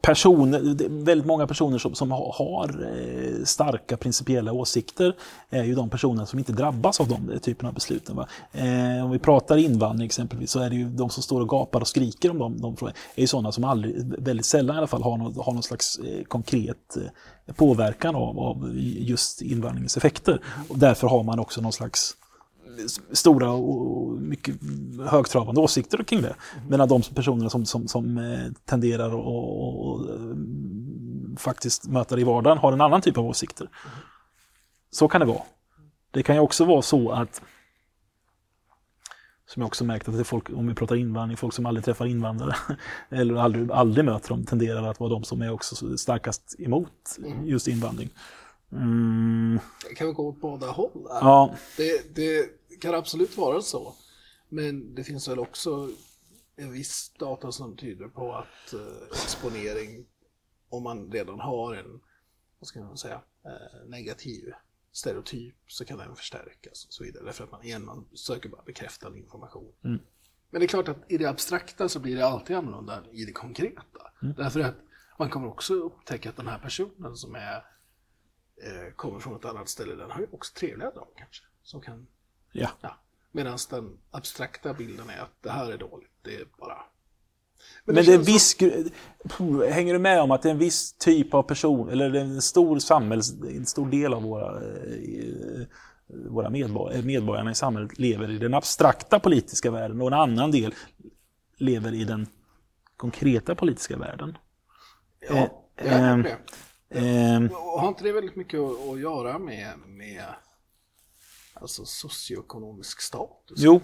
personer, 0.01 0.59
väldigt 1.05 1.25
många 1.25 1.47
personer 1.47 1.77
som, 1.77 1.95
som 1.95 2.11
har 2.11 2.89
eh, 2.95 3.43
starka 3.43 3.97
principiella 3.97 4.51
åsikter 4.53 5.15
är 5.49 5.63
ju 5.63 5.75
de 5.75 5.89
personer 5.89 6.25
som 6.25 6.39
inte 6.39 6.51
drabbas 6.51 6.99
av 6.99 7.07
de 7.07 7.39
typerna 7.39 7.69
av 7.69 7.75
besluten. 7.75 8.19
Eh, 8.51 9.05
om 9.05 9.11
vi 9.11 9.19
pratar 9.19 9.57
invandring 9.57 10.05
exempelvis 10.05 10.51
så 10.51 10.59
är 10.59 10.69
det 10.69 10.75
ju 10.75 10.89
de 10.89 11.09
som 11.09 11.23
står 11.23 11.41
och 11.41 11.49
gapar 11.49 11.81
och 11.81 11.87
skriker 11.87 12.29
om 12.29 12.39
de, 12.39 12.61
de 12.61 12.77
frågorna 12.77 12.97
är 13.15 13.21
ju 13.21 13.27
sådana 13.27 13.51
som 13.51 13.63
aldrig, 13.63 13.95
väldigt 14.17 14.45
sällan 14.45 14.75
i 14.75 14.77
alla 14.77 14.87
fall 14.87 15.03
har, 15.03 15.17
någon, 15.17 15.35
har 15.35 15.53
någon 15.53 15.63
slags 15.63 15.99
eh, 15.99 16.23
konkret 16.23 16.97
eh, 17.45 17.53
påverkan 17.53 18.15
av, 18.15 18.39
av 18.39 18.71
just 18.81 19.41
invandringens 19.41 19.97
effekter. 19.97 20.41
Och 20.69 20.79
därför 20.79 21.07
har 21.07 21.23
man 21.23 21.39
också 21.39 21.61
någon 21.61 21.73
slags 21.73 22.15
stora 23.11 23.51
och 23.51 24.21
mycket 24.21 24.55
högtravande 25.05 25.61
åsikter 25.61 26.03
kring 26.03 26.21
det. 26.21 26.35
Mm. 26.55 26.69
Medan 26.69 26.87
de 26.87 27.01
personerna 27.01 27.49
som, 27.49 27.65
som, 27.65 27.87
som 27.87 28.17
eh, 28.17 28.51
tenderar 28.65 29.07
att 29.07 30.09
eh, 30.09 30.35
faktiskt 31.37 31.87
möta 31.87 32.15
det 32.15 32.21
i 32.21 32.23
vardagen 32.23 32.57
har 32.57 32.73
en 32.73 32.81
annan 32.81 33.01
typ 33.01 33.17
av 33.17 33.25
åsikter. 33.25 33.63
Mm. 33.63 33.97
Så 34.91 35.07
kan 35.07 35.21
det 35.21 35.27
vara. 35.27 35.41
Det 36.11 36.23
kan 36.23 36.35
ju 36.35 36.41
också 36.41 36.65
vara 36.65 36.81
så 36.81 37.11
att 37.11 37.41
som 39.47 39.61
jag 39.61 39.67
också 39.67 39.83
märkt 39.83 40.07
att 40.07 40.13
det 40.13 40.19
är 40.19 40.23
folk, 40.23 40.49
om 40.49 40.67
vi 40.67 40.73
pratar 40.73 40.95
invandring, 40.95 41.37
folk 41.37 41.53
som 41.53 41.65
aldrig 41.65 41.85
träffar 41.85 42.05
invandrare 42.05 42.55
eller 43.09 43.35
aldrig, 43.35 43.71
aldrig 43.71 44.05
möter 44.05 44.29
dem 44.29 44.45
tenderar 44.45 44.83
att 44.83 44.99
vara 44.99 45.09
de 45.09 45.23
som 45.23 45.41
är 45.41 45.51
också 45.51 45.97
starkast 45.97 46.55
emot 46.59 47.17
mm. 47.17 47.47
just 47.47 47.67
invandring. 47.67 48.09
Mm. 48.71 49.59
Det 49.89 49.95
kan 49.95 50.13
gå 50.13 50.27
åt 50.27 50.41
båda 50.41 50.67
håll. 50.67 51.07
Ja. 51.09 51.53
Det, 51.77 52.15
det, 52.15 52.45
kan 52.81 52.95
absolut 52.95 53.37
vara 53.37 53.61
så. 53.61 53.95
Men 54.49 54.95
det 54.95 55.03
finns 55.03 55.27
väl 55.27 55.39
också 55.39 55.89
en 56.55 56.71
viss 56.71 57.13
data 57.19 57.51
som 57.51 57.77
tyder 57.77 58.07
på 58.07 58.33
att 58.33 58.73
eh, 58.73 59.07
exponering, 59.11 60.05
om 60.69 60.83
man 60.83 61.11
redan 61.11 61.39
har 61.39 61.75
en, 61.75 62.01
vad 62.59 62.67
ska 62.67 62.79
man 62.79 62.97
säga, 62.97 63.21
eh, 63.45 63.87
negativ 63.87 64.53
stereotyp 64.91 65.55
så 65.67 65.85
kan 65.85 65.97
den 65.97 66.15
förstärkas 66.15 66.85
och 66.85 66.93
så 66.93 67.03
vidare. 67.03 67.23
Därför 67.23 67.43
att 67.43 67.51
man 67.51 67.63
igen 67.63 67.85
man 67.85 68.05
söker 68.13 68.49
bara 68.49 68.63
bekräftande 68.63 69.19
information. 69.19 69.73
Mm. 69.83 69.99
Men 70.49 70.59
det 70.59 70.65
är 70.65 70.67
klart 70.67 70.87
att 70.87 71.11
i 71.11 71.17
det 71.17 71.25
abstrakta 71.25 71.89
så 71.89 71.99
blir 71.99 72.15
det 72.15 72.25
alltid 72.25 72.55
annorlunda 72.55 73.03
i 73.11 73.25
det 73.25 73.31
konkreta. 73.31 74.11
Mm. 74.21 74.35
Därför 74.37 74.59
att 74.59 74.75
man 75.19 75.29
kommer 75.29 75.47
också 75.47 75.73
upptäcka 75.73 76.29
att 76.29 76.35
den 76.35 76.47
här 76.47 76.59
personen 76.59 77.15
som 77.15 77.35
är, 77.35 77.55
eh, 78.63 78.93
kommer 78.95 79.19
från 79.19 79.35
ett 79.35 79.45
annat 79.45 79.69
ställe, 79.69 79.95
den 79.95 80.11
har 80.11 80.19
ju 80.19 80.27
också 80.31 80.53
trevliga 80.53 80.91
drag 80.91 81.07
kanske. 81.17 81.43
Som 81.63 81.81
kan 81.81 82.07
Ja. 82.57 82.69
ja. 82.81 82.97
Medan 83.31 83.57
den 83.69 83.97
abstrakta 84.11 84.73
bilden 84.73 85.09
är 85.09 85.21
att 85.21 85.43
det 85.43 85.49
här 85.49 85.71
är 85.71 85.77
dåligt, 85.77 86.11
det 86.21 86.35
är 86.35 86.45
bara... 86.59 86.77
Men, 87.85 87.95
Men 87.95 88.05
det, 88.05 88.13
är 88.13 88.17
en 88.17 88.23
viss... 88.23 88.57
Hänger 89.69 89.93
du 89.93 89.99
med 89.99 90.21
om 90.21 90.31
att 90.31 90.41
det 90.41 90.49
är 90.49 90.53
en 90.53 90.59
viss 90.59 90.93
typ 90.93 91.33
av 91.33 91.43
person, 91.43 91.89
eller 91.89 92.13
en 92.13 92.41
stor 92.41 92.79
samhälls... 92.79 93.33
En 93.41 93.65
stor 93.65 93.89
del 93.89 94.13
av 94.13 94.23
våra, 94.23 94.55
eh, 94.55 95.65
våra 96.07 96.49
medborgare, 96.49 97.01
medborgarna 97.01 97.51
i 97.51 97.55
samhället 97.55 97.99
lever 97.99 98.31
i 98.31 98.37
den 98.37 98.53
abstrakta 98.53 99.19
politiska 99.19 99.71
världen 99.71 100.01
och 100.01 100.07
en 100.07 100.13
annan 100.13 100.51
del 100.51 100.73
lever 101.57 101.93
i 101.93 102.03
den 102.03 102.27
konkreta 102.97 103.55
politiska 103.55 103.97
världen? 103.97 104.37
Ja, 105.29 105.35
eh, 105.35 105.47
jag 105.77 105.93
är 105.93 106.17
det. 106.17 106.37
Eh, 106.89 107.41
har 107.79 107.87
inte 107.87 108.03
det 108.03 108.11
väldigt 108.11 108.35
mycket 108.35 108.59
att, 108.59 108.89
att 108.89 108.99
göra 108.99 109.39
med, 109.39 109.73
med 109.87 110.25
alltså 111.61 111.85
socioekonomisk 111.85 113.01
status. 113.01 113.59
Jo. 113.59 113.81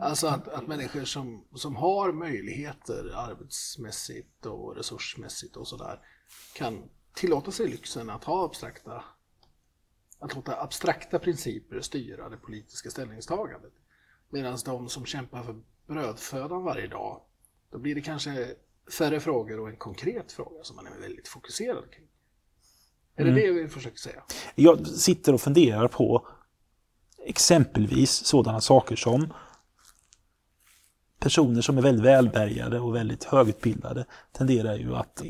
Alltså 0.00 0.26
att, 0.26 0.48
att 0.48 0.66
människor 0.66 1.04
som, 1.04 1.44
som 1.54 1.76
har 1.76 2.12
möjligheter 2.12 3.12
arbetsmässigt 3.16 4.46
och 4.46 4.76
resursmässigt 4.76 5.56
och 5.56 5.68
sådär 5.68 6.00
kan 6.54 6.88
tillåta 7.14 7.50
sig 7.50 7.68
lyxen 7.68 8.10
att 8.10 8.24
ha 8.24 8.44
abstrakta 8.44 9.04
att 10.18 10.34
låta 10.34 10.60
abstrakta 10.60 11.18
principer 11.18 11.80
styra 11.80 12.28
det 12.28 12.36
politiska 12.36 12.90
ställningstagandet. 12.90 13.72
Medan 14.30 14.58
de 14.64 14.88
som 14.88 15.06
kämpar 15.06 15.42
för 15.42 15.62
brödfödan 15.86 16.62
varje 16.62 16.86
dag, 16.86 17.20
då 17.70 17.78
blir 17.78 17.94
det 17.94 18.00
kanske 18.00 18.54
färre 18.98 19.20
frågor 19.20 19.60
och 19.60 19.68
en 19.68 19.76
konkret 19.76 20.32
fråga 20.32 20.62
som 20.62 20.76
man 20.76 20.86
är 20.86 21.00
väldigt 21.00 21.28
fokuserad 21.28 21.90
kring. 21.92 22.08
Är 23.16 23.24
det 23.24 23.30
mm. 23.30 23.42
det 23.42 23.62
vi 23.62 23.68
försöker 23.68 23.98
säga? 23.98 24.22
Jag 24.54 24.86
sitter 24.86 25.32
och 25.32 25.40
funderar 25.40 25.88
på 25.88 26.26
exempelvis 27.26 28.10
sådana 28.10 28.60
saker 28.60 28.96
som 28.96 29.32
personer 31.24 31.60
som 31.60 31.78
är 31.78 31.82
väldigt 31.82 32.04
välbärgade 32.04 32.80
och 32.80 32.94
väldigt 32.94 33.24
högutbildade 33.24 34.04
tenderar 34.32 34.74
ju 34.74 34.96
att 34.96 35.22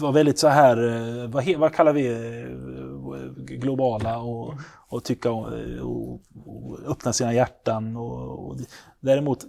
vara 0.00 0.12
väldigt 0.12 0.38
så 0.38 0.48
här, 0.48 0.76
eh, 1.22 1.30
vad, 1.30 1.56
vad 1.56 1.74
kallar 1.74 1.92
vi 1.92 2.06
eh, 2.06 3.56
globala 3.58 4.18
och, 4.18 4.54
och 4.88 5.04
tycka 5.04 5.28
eh, 5.28 5.80
och, 5.80 6.20
och, 6.44 6.78
öppna 6.86 7.12
sina 7.12 7.34
hjärtan. 7.34 7.96
Och, 7.96 8.46
och, 8.46 8.56
däremot 9.00 9.46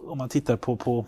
om 0.00 0.18
man 0.18 0.28
tittar 0.28 0.56
på, 0.56 0.76
på 0.76 1.06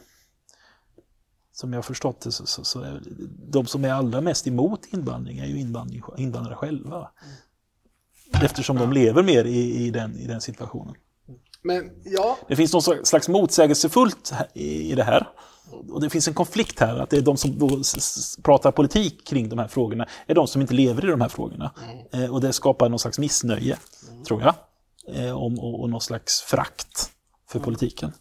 som 1.53 1.73
jag 1.73 1.79
har 1.79 1.83
förstått 1.83 2.21
det, 2.21 2.33
så, 2.33 2.47
så, 2.47 2.65
så 2.65 2.81
är 2.81 3.03
de 3.51 3.67
som 3.67 3.85
är 3.85 3.93
allra 3.93 4.21
mest 4.21 4.47
emot 4.47 4.87
invandring 4.93 5.39
är 5.39 5.47
ju 5.47 5.59
invandrare 6.17 6.55
själva 6.55 7.11
eftersom 8.33 8.78
de 8.78 8.93
lever 8.93 9.22
mer 9.22 9.45
i, 9.45 9.87
i, 9.87 9.91
den, 9.91 10.16
i 10.16 10.26
den 10.26 10.41
situationen. 10.41 10.95
Men 11.62 11.91
ja, 12.05 12.39
Det 12.49 12.57
finns 12.57 12.72
något 12.72 13.07
slags 13.07 13.28
motsägelsefullt 13.28 14.33
i 14.55 14.95
det 14.95 15.05
här. 15.05 15.28
Och 15.91 16.01
det 16.01 16.11
finns 16.11 16.28
en 16.28 16.35
konflikt 16.35 16.81
här, 16.81 16.97
att 16.97 17.11
det 17.11 17.16
är 17.16 17.20
de 17.20 17.37
som 17.37 17.83
pratar 18.43 18.72
politik 18.72 19.26
kring 19.26 19.49
de 19.49 19.59
här 19.59 19.68
frågorna, 19.68 20.07
är 20.26 20.35
de 20.35 20.47
som 20.47 20.61
inte 20.62 20.74
lever 20.74 21.05
i 21.05 21.11
de 21.11 21.20
här 21.20 21.28
frågorna. 21.28 21.74
Eh, 22.12 22.35
och 22.35 22.41
det 22.41 22.53
skapar 22.53 22.89
någon 22.89 22.99
slags 22.99 23.18
missnöje, 23.18 23.76
tror 24.26 24.43
jag. 24.43 24.55
Eh, 25.16 25.39
om, 25.39 25.59
och, 25.59 25.81
och 25.81 25.91
någon 25.91 26.01
slags 26.01 26.41
frakt 26.41 27.11
för 27.49 27.59
politiken. 27.59 28.12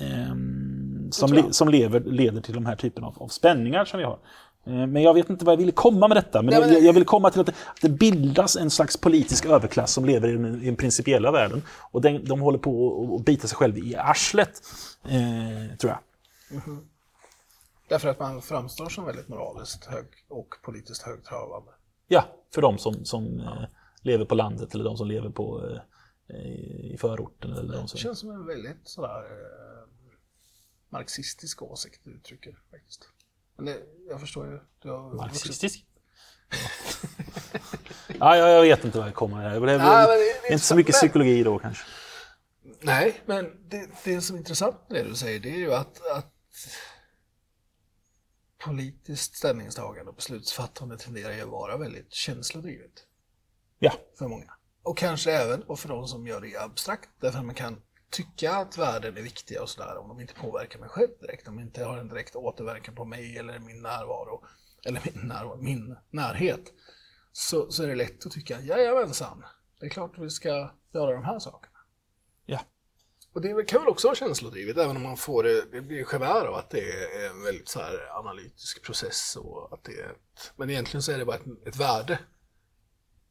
Ehm, 0.00 1.12
som, 1.12 1.52
som 1.52 1.68
lever, 1.68 2.00
leder 2.00 2.40
till 2.40 2.54
de 2.54 2.66
här 2.66 2.76
typen 2.76 3.04
av, 3.04 3.22
av 3.22 3.28
spänningar 3.28 3.84
som 3.84 3.98
vi 3.98 4.04
har. 4.04 4.18
Eh, 4.66 4.72
Men 4.86 5.02
jag 5.02 5.14
vet 5.14 5.30
inte 5.30 5.44
vad 5.44 5.52
jag 5.52 5.58
ville 5.58 5.72
komma 5.72 6.08
med 6.08 6.16
detta. 6.16 6.42
Men, 6.42 6.50
Nej, 6.54 6.60
men- 6.60 6.72
jag, 6.72 6.82
jag 6.82 6.92
vill 6.92 7.04
komma 7.04 7.30
till 7.30 7.40
att 7.40 7.46
det, 7.46 7.52
att 7.66 7.80
det 7.80 7.88
bildas 7.88 8.56
en 8.56 8.70
slags 8.70 8.96
politisk 8.96 9.44
överklass 9.46 9.92
som 9.92 10.04
lever 10.04 10.28
i 10.28 10.32
den, 10.32 10.62
i 10.62 10.66
den 10.66 10.76
principiella 10.76 11.32
världen. 11.32 11.62
Och 11.90 12.00
den, 12.00 12.24
de 12.24 12.40
håller 12.40 12.58
på 12.58 13.16
att- 13.18 13.24
bita 13.24 13.48
sig 13.48 13.56
själv 13.56 13.78
i 13.78 13.96
arslet, 13.96 14.62
eh, 15.04 15.76
tror 15.78 15.92
jag. 15.92 15.98
därför 17.88 18.08
att 18.08 18.18
man 18.18 18.42
framstår 18.42 18.88
som 18.88 19.04
väldigt 19.04 19.28
moraliskt 19.28 19.84
hög 19.84 20.04
och 20.28 20.54
politiskt 20.62 21.02
högtravande. 21.02 21.70
Ja, 22.08 22.24
för 22.54 22.62
de 22.62 22.78
som, 22.78 23.04
som 23.04 23.40
eh, 23.40 23.64
lever 24.02 24.24
på 24.24 24.34
landet 24.34 24.74
eller 24.74 24.84
de 24.84 24.96
som 24.96 25.08
lever 25.08 25.30
på, 25.30 25.70
eh, 26.28 26.36
i 26.92 26.96
förorten. 27.00 27.50
Eller 27.52 27.72
de 27.72 27.82
Det 27.82 27.88
som... 27.88 27.98
känns 27.98 28.18
som 28.18 28.30
en 28.30 28.46
väldigt 28.46 28.80
sådär 28.88 29.18
eh, 29.18 29.88
marxistisk 30.88 31.62
åsikt 31.62 32.00
du 32.04 32.10
uttrycker 32.10 32.58
faktiskt. 32.70 33.08
Det, 33.58 33.78
jag 34.08 34.20
förstår 34.20 34.46
ju. 34.46 34.52
Vuxit- 34.82 35.14
Marxistisk? 35.16 35.86
ja, 38.18 38.36
jag, 38.36 38.50
jag 38.50 38.62
vet 38.62 38.84
inte 38.84 38.98
vad 38.98 39.06
jag 39.06 39.14
kommer 39.14 39.36
här. 39.36 39.60
Det 39.60 39.72
är, 39.72 40.52
inte 40.52 40.64
så 40.64 40.76
mycket 40.76 40.94
Men- 40.94 40.98
psykologi 41.00 41.42
då 41.42 41.58
kanske. 41.58 41.84
Nej, 42.80 43.20
men 43.26 43.68
det, 43.68 43.88
det 44.04 44.20
som 44.20 44.36
är 44.36 44.38
intressant 44.40 44.76
med 44.88 45.04
det 45.04 45.08
du 45.10 45.14
säger 45.16 45.40
det 45.40 45.50
är 45.50 45.58
ju 45.58 45.74
att, 45.74 46.06
att 46.10 46.32
politiskt 48.64 49.36
ställningstagande 49.36 50.10
och 50.10 50.16
beslutsfattande 50.16 50.98
tenderar 50.98 51.32
ju 51.32 51.40
att 51.40 51.48
vara 51.48 51.76
väldigt 51.76 52.12
känslodrivet 52.12 52.92
Ja, 53.78 53.92
för 54.18 54.28
många. 54.28 54.54
Och 54.82 54.98
kanske 54.98 55.32
även 55.32 55.62
och 55.62 55.78
för 55.78 55.88
de 55.88 56.08
som 56.08 56.26
gör 56.26 56.40
det 56.40 56.56
abstrakt, 56.56 57.08
därför 57.20 57.38
att 57.38 57.44
man 57.44 57.54
kan 57.54 57.82
tycka 58.14 58.52
att 58.52 58.78
värden 58.78 59.16
är 59.16 59.22
viktiga 59.22 59.62
och 59.62 59.68
sådär 59.68 59.96
om 59.96 60.08
de 60.08 60.20
inte 60.20 60.34
påverkar 60.34 60.78
mig 60.78 60.88
själv 60.88 61.10
direkt, 61.20 61.48
om 61.48 61.56
de 61.56 61.62
inte 61.62 61.84
har 61.84 61.98
en 61.98 62.08
direkt 62.08 62.36
återverkan 62.36 62.94
på 62.94 63.04
mig 63.04 63.38
eller 63.38 63.58
min 63.58 63.82
närvaro, 63.82 64.44
eller 64.84 65.02
min, 65.04 65.28
närvaro, 65.28 65.56
min 65.56 65.96
närhet, 66.10 66.72
så, 67.32 67.70
så 67.70 67.82
är 67.82 67.88
det 67.88 67.94
lätt 67.94 68.26
att 68.26 68.32
tycka, 68.32 68.60
jajamensan, 68.60 69.44
det 69.80 69.86
är 69.86 69.90
klart 69.90 70.18
vi 70.18 70.30
ska 70.30 70.70
göra 70.92 71.12
de 71.12 71.24
här 71.24 71.38
sakerna. 71.38 71.78
ja. 72.46 72.60
Och 73.32 73.40
det 73.40 73.64
kan 73.64 73.80
väl 73.80 73.88
också 73.88 74.08
vara 74.08 74.16
känslodrivet, 74.16 74.76
även 74.76 74.96
om 74.96 75.02
man 75.02 75.16
får 75.16 75.42
det, 75.42 75.64
det 75.72 75.80
blir 75.80 76.06
gevär 76.12 76.46
av 76.46 76.54
att 76.54 76.70
det 76.70 76.90
är 76.90 77.30
en 77.30 77.42
väldigt 77.42 77.68
så 77.68 77.80
här 77.80 78.18
analytisk 78.18 78.82
process 78.82 79.36
och 79.36 79.72
att 79.72 79.84
det 79.84 79.92
är 79.92 80.10
ett, 80.10 80.52
men 80.56 80.70
egentligen 80.70 81.02
så 81.02 81.12
är 81.12 81.18
det 81.18 81.24
bara 81.24 81.36
ett, 81.36 81.66
ett 81.66 81.76
värde. 81.76 82.18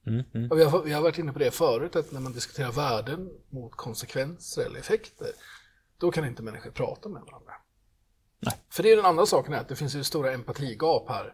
Mm, 0.08 0.24
mm. 0.34 0.58
Vi, 0.58 0.64
har, 0.64 0.82
vi 0.82 0.94
har 0.94 1.02
varit 1.02 1.18
inne 1.18 1.34
på 1.34 1.40
det 1.40 1.52
förut, 1.52 1.96
att 1.96 2.12
när 2.12 2.20
man 2.20 2.34
diskuterar 2.34 2.72
värden 2.72 3.30
mot 3.50 3.76
konsekvenser 3.76 4.66
eller 4.66 4.80
effekter, 4.80 5.28
då 5.98 6.12
kan 6.12 6.26
inte 6.26 6.44
människor 6.44 6.72
prata 6.72 7.10
med 7.10 7.22
varandra. 7.22 7.54
Nej. 8.40 8.54
För 8.70 8.84
det 8.84 8.92
är 8.92 8.96
den 8.96 9.06
andra 9.06 9.26
saken, 9.26 9.54
är 9.54 9.58
att 9.58 9.68
det 9.68 9.76
finns 9.76 9.96
ju 9.96 10.04
stora 10.04 10.32
empatigap 10.32 11.10
här. 11.10 11.34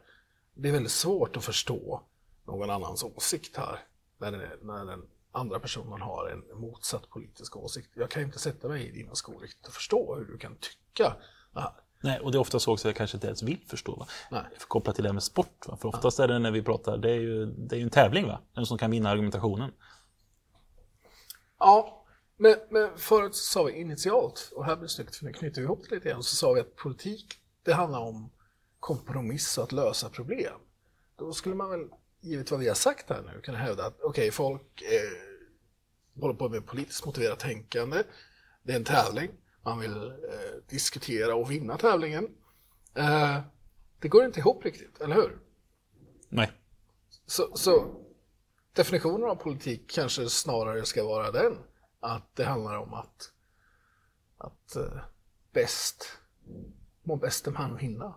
Det 0.53 0.69
är 0.69 0.73
väldigt 0.73 0.91
svårt 0.91 1.37
att 1.37 1.43
förstå 1.43 2.03
någon 2.45 2.69
annans 2.69 3.03
åsikt 3.03 3.57
här, 3.57 3.79
när 4.17 4.31
den, 4.31 4.41
när 4.61 4.85
den 4.85 5.01
andra 5.31 5.59
personen 5.59 6.01
har 6.01 6.29
en 6.29 6.59
motsatt 6.59 7.09
politisk 7.09 7.57
åsikt. 7.57 7.89
Jag 7.93 8.09
kan 8.09 8.23
inte 8.23 8.39
sätta 8.39 8.67
mig 8.67 8.87
i 8.87 8.91
dina 8.91 9.15
skor 9.15 9.39
riktigt 9.41 9.67
och 9.67 9.73
förstå 9.73 10.15
hur 10.15 10.25
du 10.25 10.37
kan 10.37 10.55
tycka 10.55 11.15
det 11.53 11.59
här. 11.61 11.73
Nej, 12.01 12.19
och 12.19 12.31
det 12.31 12.37
är 12.37 12.39
ofta 12.39 12.59
så 12.59 12.73
också 12.73 12.87
att 12.87 12.89
jag 12.89 12.97
kanske 12.97 13.17
inte 13.17 13.27
ens 13.27 13.43
vill 13.43 13.59
förstå. 13.67 13.95
Va? 13.95 14.07
Nej. 14.31 14.43
Kopplat 14.67 14.95
till 14.95 15.03
det 15.03 15.09
här 15.09 15.13
med 15.13 15.23
sport. 15.23 15.67
Va? 15.67 15.77
För 15.77 15.89
oftast 15.89 16.19
är 16.19 16.27
det 16.27 16.39
när 16.39 16.51
vi 16.51 16.61
pratar, 16.61 16.97
det 16.97 17.11
är 17.11 17.19
ju, 17.19 17.45
det 17.45 17.75
är 17.75 17.77
ju 17.77 17.83
en 17.83 17.89
tävling. 17.89 18.27
va? 18.27 18.41
Vem 18.55 18.65
som 18.65 18.77
kan 18.77 18.91
vinna 18.91 19.09
argumentationen. 19.09 19.71
Ja, 21.59 22.05
men, 22.37 22.55
men 22.69 22.97
förut 22.97 23.35
så 23.35 23.43
sa 23.43 23.63
vi 23.63 23.73
initialt, 23.73 24.51
och 24.55 24.65
här 24.65 24.75
blir 24.75 24.83
det 24.83 24.89
snyggt 24.89 25.15
för 25.15 25.25
nu 25.25 25.33
knyter 25.33 25.61
vi 25.61 25.65
ihop 25.65 25.85
det 25.89 25.95
lite 25.95 26.09
grann, 26.09 26.23
så 26.23 26.35
sa 26.35 26.53
vi 26.53 26.61
att 26.61 26.75
politik, 26.75 27.35
det 27.63 27.73
handlar 27.73 27.99
om 27.99 28.31
kompromiss 28.79 29.57
och 29.57 29.63
att 29.63 29.71
lösa 29.71 30.09
problem. 30.09 30.53
Då 31.15 31.33
skulle 31.33 31.55
man 31.55 31.69
väl, 31.69 31.87
givet 32.21 32.51
vad 32.51 32.59
vi 32.59 32.67
har 32.67 32.75
sagt 32.75 33.09
här 33.09 33.21
nu, 33.21 33.41
kunna 33.41 33.57
hävda 33.57 33.85
att 33.85 34.01
okej, 34.01 34.31
folk 34.31 34.81
eh, 34.81 36.21
håller 36.21 36.33
på 36.33 36.49
med 36.49 36.65
politiskt 36.65 37.05
motiverat 37.05 37.39
tänkande, 37.39 38.03
det 38.63 38.71
är 38.71 38.75
en 38.75 38.83
tävling, 38.83 39.31
man 39.61 39.79
vill 39.79 40.07
eh, 40.07 40.63
diskutera 40.69 41.35
och 41.35 41.51
vinna 41.51 41.77
tävlingen. 41.77 42.27
Eh, 42.93 43.39
det 43.99 44.07
går 44.07 44.25
inte 44.25 44.39
ihop 44.39 44.65
riktigt, 44.65 45.01
eller 45.01 45.15
hur? 45.15 45.39
Nej. 46.29 46.51
Så, 47.25 47.57
så 47.57 47.95
definitionen 48.73 49.29
av 49.29 49.35
politik 49.35 49.91
kanske 49.91 50.29
snarare 50.29 50.85
ska 50.85 51.03
vara 51.03 51.31
den 51.31 51.57
att 51.99 52.35
det 52.35 52.45
handlar 52.45 52.77
om 52.77 52.93
att, 52.93 53.31
att 54.37 54.75
eh, 54.75 55.01
bäst, 55.51 56.17
må 57.03 57.15
bäste 57.15 57.51
man 57.51 57.77
vinna. 57.77 58.15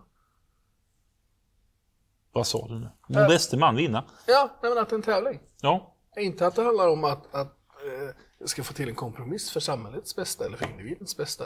Vad 2.31 2.47
sa 2.47 2.67
du 2.67 2.79
nu? 2.79 2.89
Må 3.07 3.27
bäste 3.27 3.57
man 3.57 3.75
vinna? 3.75 4.05
Ja, 4.27 4.59
nej, 4.61 4.71
men 4.71 4.83
att 4.83 4.89
det 4.89 4.93
är 4.93 4.97
en 4.97 5.03
tävling. 5.03 5.39
Ja. 5.61 5.95
Inte 6.17 6.47
att 6.47 6.55
det 6.55 6.63
handlar 6.63 6.87
om 6.87 7.03
att, 7.03 7.35
att 7.35 7.57
eh, 7.85 8.15
ska 8.45 8.63
få 8.63 8.73
till 8.73 8.89
en 8.89 8.95
kompromiss 8.95 9.51
för 9.51 9.59
samhällets 9.59 10.15
bästa 10.15 10.45
eller 10.45 10.57
för 10.57 10.69
individens 10.69 11.17
bästa. 11.17 11.45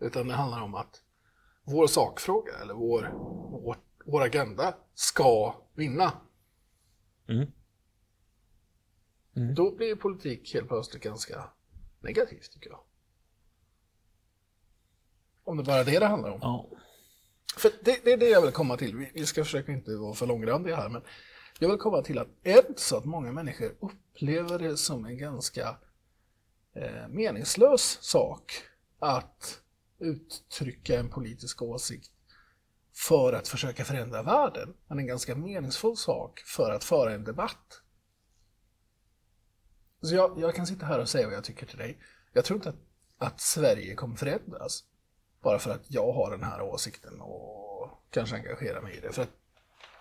Utan 0.00 0.28
det 0.28 0.34
handlar 0.34 0.62
om 0.62 0.74
att 0.74 1.02
vår 1.64 1.86
sakfråga 1.86 2.52
eller 2.62 2.74
vår, 2.74 3.10
vår, 3.64 3.76
vår 4.04 4.22
agenda 4.22 4.74
ska 4.94 5.54
vinna. 5.74 6.12
Mm. 7.28 7.46
Då 9.54 9.76
blir 9.76 9.96
politik 9.96 10.54
helt 10.54 10.68
plötsligt 10.68 11.02
ganska 11.02 11.50
negativt 12.00 12.52
tycker 12.52 12.70
jag. 12.70 12.80
Om 15.44 15.56
det 15.56 15.62
bara 15.62 15.76
är 15.76 15.84
det 15.84 15.98
det 15.98 16.06
handlar 16.06 16.30
om. 16.30 16.38
ja. 16.42 16.70
För 17.56 17.70
det, 17.84 18.04
det 18.04 18.12
är 18.12 18.16
det 18.16 18.28
jag 18.28 18.42
vill 18.42 18.52
komma 18.52 18.76
till. 18.76 18.96
Vi, 18.96 19.10
vi 19.14 19.26
ska 19.26 19.44
försöka 19.44 19.72
inte 19.72 19.96
vara 19.96 20.14
för 20.14 20.26
långrandiga 20.26 20.76
här, 20.76 20.88
men 20.88 21.02
jag 21.58 21.68
vill 21.68 21.78
komma 21.78 22.02
till 22.02 22.18
att 22.18 22.28
är 22.42 22.62
det 22.68 22.78
så 22.78 22.96
att 22.96 23.04
många 23.04 23.32
människor 23.32 23.74
upplever 23.80 24.58
det 24.58 24.76
som 24.76 25.04
en 25.04 25.18
ganska 25.18 25.76
meningslös 27.08 27.98
sak 28.02 28.52
att 28.98 29.60
uttrycka 29.98 30.98
en 30.98 31.10
politisk 31.10 31.62
åsikt 31.62 32.10
för 32.94 33.32
att 33.32 33.48
försöka 33.48 33.84
förändra 33.84 34.22
världen, 34.22 34.74
men 34.88 34.98
en 34.98 35.06
ganska 35.06 35.34
meningsfull 35.34 35.96
sak 35.96 36.40
för 36.40 36.70
att 36.70 36.84
föra 36.84 37.12
en 37.12 37.24
debatt. 37.24 37.80
Så 40.00 40.14
jag, 40.14 40.40
jag 40.40 40.54
kan 40.54 40.66
sitta 40.66 40.86
här 40.86 41.00
och 41.00 41.08
säga 41.08 41.26
vad 41.26 41.36
jag 41.36 41.44
tycker 41.44 41.66
till 41.66 41.78
dig. 41.78 41.98
Jag 42.32 42.44
tror 42.44 42.56
inte 42.56 42.68
att, 42.68 42.76
att 43.18 43.40
Sverige 43.40 43.94
kommer 43.94 44.16
förändras 44.16 44.84
bara 45.42 45.58
för 45.58 45.70
att 45.70 45.90
jag 45.90 46.12
har 46.12 46.30
den 46.30 46.44
här 46.44 46.60
åsikten 46.60 47.20
och 47.20 48.04
kanske 48.10 48.36
engagerar 48.36 48.82
mig 48.82 48.96
i 48.96 49.00
det. 49.00 49.12
För 49.12 49.22
att 49.22 49.32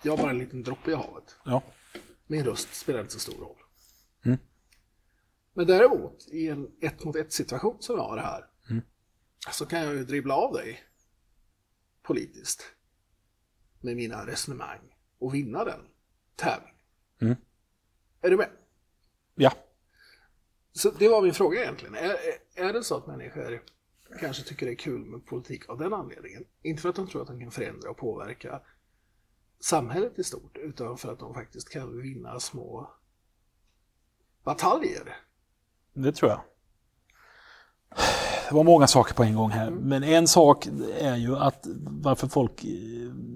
jag 0.01 0.11
har 0.11 0.17
bara 0.17 0.29
en 0.29 0.37
liten 0.37 0.63
droppe 0.63 0.91
i 0.91 0.95
havet. 0.95 1.35
ja. 1.45 1.61
Min 2.27 2.45
röst 2.45 2.73
spelar 2.75 2.99
inte 2.99 3.13
så 3.13 3.19
stor 3.19 3.41
roll. 3.41 3.57
Mm. 4.25 4.37
Men 5.53 5.67
däremot, 5.67 6.27
i 6.27 6.49
en 6.49 6.71
ett 6.81 7.03
mot 7.03 7.15
ett 7.15 7.33
situation 7.33 7.77
som 7.79 7.95
jag 7.95 8.03
har 8.03 8.17
här, 8.17 8.49
så 9.51 9.65
kan 9.65 9.83
jag 9.83 9.95
ju 9.95 10.03
dribbla 10.03 10.35
av 10.35 10.53
dig 10.53 10.83
politiskt 12.01 12.63
med 13.81 13.95
mina 13.95 14.27
resonemang 14.27 14.95
och 15.19 15.33
vinna 15.33 15.63
den 15.63 15.79
tävlingen. 16.35 16.75
Mm. 17.21 17.35
Är 18.21 18.29
du 18.29 18.37
med? 18.37 18.49
ja. 19.35 19.53
Så 20.71 20.91
det 20.91 21.09
var 21.09 21.21
min 21.21 21.33
fråga 21.33 21.61
egentligen. 21.61 21.95
Är, 21.95 22.09
är, 22.09 22.67
är 22.67 22.73
det 22.73 22.83
så 22.83 22.97
att 22.97 23.07
människor 23.07 23.63
kanske 24.19 24.43
tycker 24.43 24.65
det 24.65 24.71
är 24.71 24.75
kul 24.75 25.05
med 25.05 25.25
politik 25.25 25.69
av 25.69 25.77
den 25.77 25.93
anledningen? 25.93 26.45
Inte 26.61 26.81
för 26.81 26.89
att 26.89 26.95
de 26.95 27.07
tror 27.07 27.21
att 27.21 27.27
de 27.27 27.39
kan 27.39 27.51
förändra 27.51 27.89
och 27.89 27.97
påverka 27.97 28.61
samhället 29.59 30.19
i 30.19 30.23
stort, 30.23 30.57
utan 30.57 30.97
för 30.97 31.11
att 31.13 31.19
de 31.19 31.33
faktiskt 31.33 31.69
kan 31.69 32.01
vinna 32.01 32.39
små 32.39 32.93
bataljer. 34.43 35.17
Det 35.93 36.11
tror 36.11 36.31
jag. 36.31 36.41
Det 38.49 38.55
var 38.55 38.63
många 38.63 38.87
saker 38.87 39.13
på 39.13 39.23
en 39.23 39.35
gång 39.35 39.49
här. 39.51 39.69
Men 39.69 40.03
en 40.03 40.27
sak 40.27 40.67
är 40.99 41.15
ju 41.15 41.37
att 41.37 41.67
varför 41.81 42.27
folk, 42.27 42.63
eh, 42.63 42.69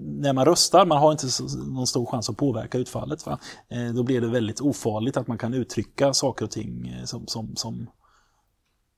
när 0.04 0.32
man 0.32 0.44
röstar, 0.44 0.86
man 0.86 0.98
har 0.98 1.12
inte 1.12 1.26
någon 1.66 1.86
stor 1.86 2.06
chans 2.06 2.30
att 2.30 2.36
påverka 2.36 2.78
utfallet. 2.78 3.26
Va? 3.26 3.38
Eh, 3.68 3.94
Då 3.94 4.02
blir 4.02 4.20
det 4.20 4.26
väldigt 4.26 4.60
ofarligt 4.60 5.16
att 5.16 5.26
man 5.26 5.38
kan 5.38 5.54
uttrycka 5.54 6.14
saker 6.14 6.44
och 6.44 6.50
ting 6.50 6.88
eh, 6.88 7.04
som... 7.04 7.26
som, 7.26 7.56
som 7.56 7.86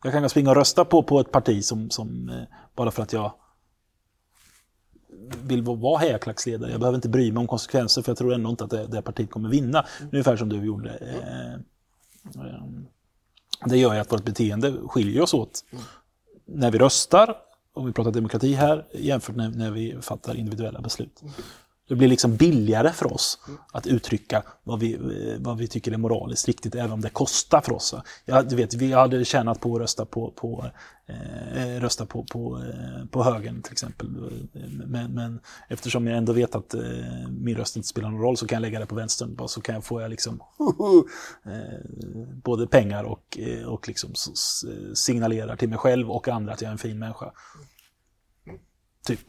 jag 0.04 0.12
kan 0.12 0.28
springa 0.30 0.50
och 0.50 0.56
rösta 0.56 0.84
på, 0.84 1.02
på 1.02 1.20
ett 1.20 1.32
parti 1.32 1.64
som, 1.64 1.90
som 1.90 2.32
bara 2.76 2.90
för 2.90 3.02
att 3.02 3.12
jag 3.12 3.32
vill 5.42 5.62
vara 5.62 5.98
hejaklacksledare. 5.98 6.70
Jag 6.70 6.80
behöver 6.80 6.96
inte 6.98 7.08
bry 7.08 7.32
mig 7.32 7.40
om 7.40 7.46
konsekvenser 7.46 8.02
för 8.02 8.11
jag 8.11 8.18
tror 8.18 8.34
ändå 8.34 8.50
inte 8.50 8.64
att 8.64 8.70
det, 8.70 8.86
det 8.86 9.02
partiet 9.02 9.30
kommer 9.30 9.48
vinna. 9.48 9.86
Ungefär 10.12 10.36
som 10.36 10.48
du 10.48 10.64
gjorde. 10.64 10.90
Eh, 10.90 11.61
Ehm, 12.34 12.86
det 13.64 13.76
gör 13.76 13.94
ju 13.94 14.00
att 14.00 14.12
vårt 14.12 14.24
beteende 14.24 14.72
skiljer 14.72 15.22
oss 15.22 15.34
åt 15.34 15.64
när 16.46 16.70
vi 16.70 16.78
röstar, 16.78 17.36
om 17.74 17.86
vi 17.86 17.92
pratar 17.92 18.11
demokrati 18.11 18.52
här, 18.52 18.86
jämfört 18.94 19.36
med 19.36 19.56
när 19.56 19.70
vi 19.70 19.96
fattar 20.02 20.34
individuella 20.34 20.80
beslut. 20.80 21.22
Det 21.91 21.97
blir 21.97 22.09
liksom 22.09 22.36
billigare 22.36 22.93
för 22.93 23.12
oss 23.12 23.38
att 23.72 23.86
uttrycka 23.86 24.43
vad 24.64 24.80
vi, 24.80 24.95
eh, 24.95 25.38
vad 25.38 25.59
vi 25.59 25.68
tycker 25.68 25.93
är 25.93 25.97
moraliskt 25.97 26.49
riktigt, 26.49 26.74
även 26.74 26.93
om 26.93 27.01
det 27.01 27.11
kostar 27.11 27.61
för 27.61 27.72
oss. 27.72 27.95
Ja, 28.24 28.43
du 28.43 28.57
vet, 28.57 28.74
vi 28.74 28.93
hade 28.93 29.24
tjänat 29.24 29.61
på 29.61 29.74
att 29.74 29.80
rösta 29.80 30.05
på, 30.05 30.30
på, 30.30 30.70
eh, 31.07 31.76
eh, 31.76 31.80
rösta 31.80 32.07
på, 32.07 32.24
på, 32.24 32.59
eh, 32.59 33.07
på 33.07 33.22
högern 33.22 33.62
till 33.62 33.72
exempel. 33.72 34.09
Men, 34.86 35.14
men 35.14 35.41
eftersom 35.68 36.07
jag 36.07 36.16
ändå 36.16 36.32
vet 36.32 36.55
att 36.55 36.74
eh, 36.74 36.82
min 37.28 37.57
röst 37.57 37.76
inte 37.76 37.88
spelar 37.88 38.11
någon 38.11 38.20
roll 38.20 38.36
så 38.36 38.47
kan 38.47 38.57
jag 38.57 38.62
lägga 38.62 38.80
det 38.80 38.86
på 38.86 38.95
vänstern. 38.95 39.34
Bara 39.34 39.49
Så 39.49 39.61
kan 39.61 39.74
jag 39.74 39.84
få 39.84 40.01
jag 40.01 40.11
liksom, 40.11 40.41
eh, 41.45 41.53
både 42.45 42.66
pengar 42.66 43.05
och, 43.05 43.38
och 43.66 43.88
liksom 43.88 44.14
signalerar 44.95 45.57
till 45.57 45.68
mig 45.68 45.78
själv 45.78 46.11
och 46.11 46.28
andra 46.28 46.53
att 46.53 46.62
jag 46.62 46.68
är 46.68 46.72
en 46.72 46.78
fin 46.78 46.99
människa. 46.99 47.32
Typ. 49.07 49.20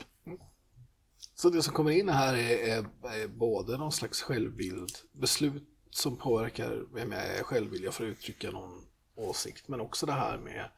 Så 1.41 1.49
det 1.49 1.63
som 1.63 1.73
kommer 1.73 1.91
in 1.91 2.09
här 2.09 2.33
är, 2.33 2.57
är, 2.57 2.85
är 3.23 3.27
både 3.27 3.77
någon 3.77 3.91
slags 3.91 4.21
självbild, 4.21 4.91
beslut 5.11 5.63
som 5.89 6.17
påverkar 6.17 6.85
vem 6.93 7.11
jag 7.11 7.27
är 7.27 7.43
själv, 7.43 7.71
vill 7.71 7.83
jag 7.83 7.93
få 7.93 8.03
uttrycka 8.03 8.51
någon 8.51 8.85
åsikt, 9.15 9.67
men 9.67 9.81
också 9.81 10.05
det 10.05 10.11
här 10.11 10.37
med, 10.37 10.69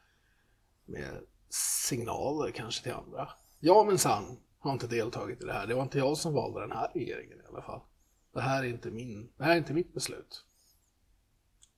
med 0.84 1.20
signaler 1.84 2.50
kanske 2.50 2.82
till 2.82 2.92
andra. 2.92 3.28
Jag 3.60 3.86
minsann 3.86 4.38
har 4.58 4.72
inte 4.72 4.86
deltagit 4.86 5.42
i 5.42 5.44
det 5.44 5.52
här, 5.52 5.66
det 5.66 5.74
var 5.74 5.82
inte 5.82 5.98
jag 5.98 6.18
som 6.18 6.32
valde 6.32 6.60
den 6.60 6.72
här 6.72 6.90
regeringen 6.94 7.38
i 7.38 7.46
alla 7.48 7.62
fall. 7.62 7.80
Det 8.32 8.40
här 8.40 8.64
är 8.64 8.68
inte, 8.68 8.90
min, 8.90 9.32
det 9.36 9.44
här 9.44 9.52
är 9.52 9.58
inte 9.58 9.72
mitt 9.72 9.94
beslut. 9.94 10.44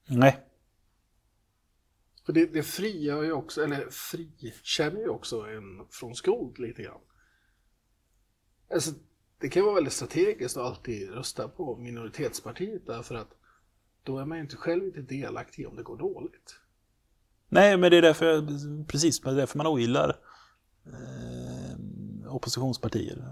Nej. 0.09 0.47
För 2.26 2.32
det, 2.32 2.47
det 2.47 2.62
frigör 2.62 3.22
ju 3.22 3.32
också, 3.32 3.64
eller 3.64 3.91
frikänner 3.91 5.01
ju 5.01 5.09
också 5.09 5.41
en 5.41 5.87
från 5.91 6.14
skuld 6.14 6.59
lite 6.59 6.82
grann. 6.82 7.01
Alltså, 8.75 8.91
det 9.41 9.49
kan 9.49 9.64
vara 9.64 9.75
väldigt 9.75 9.93
strategiskt 9.93 10.57
att 10.57 10.62
alltid 10.67 11.11
rösta 11.11 11.49
på 11.49 11.77
minoritetspartiet 11.77 12.87
därför 12.87 13.14
att 13.14 13.29
då 14.03 14.19
är 14.19 14.25
man 14.25 14.39
ju 14.39 14.43
inte 14.43 14.57
själv 14.57 14.85
inte 14.85 15.01
delaktig 15.01 15.69
om 15.69 15.77
det 15.77 15.83
går 15.83 15.97
dåligt. 15.97 16.57
Nej, 17.49 17.77
men 17.77 17.91
det 17.91 17.97
är 17.97 18.03
därför, 18.03 18.47
precis, 18.87 19.21
det 19.21 19.31
är 19.31 19.35
därför 19.35 19.59
man 19.59 19.67
ogillar 19.67 20.17
eh, 20.87 22.35
oppositionspartier. 22.35 23.25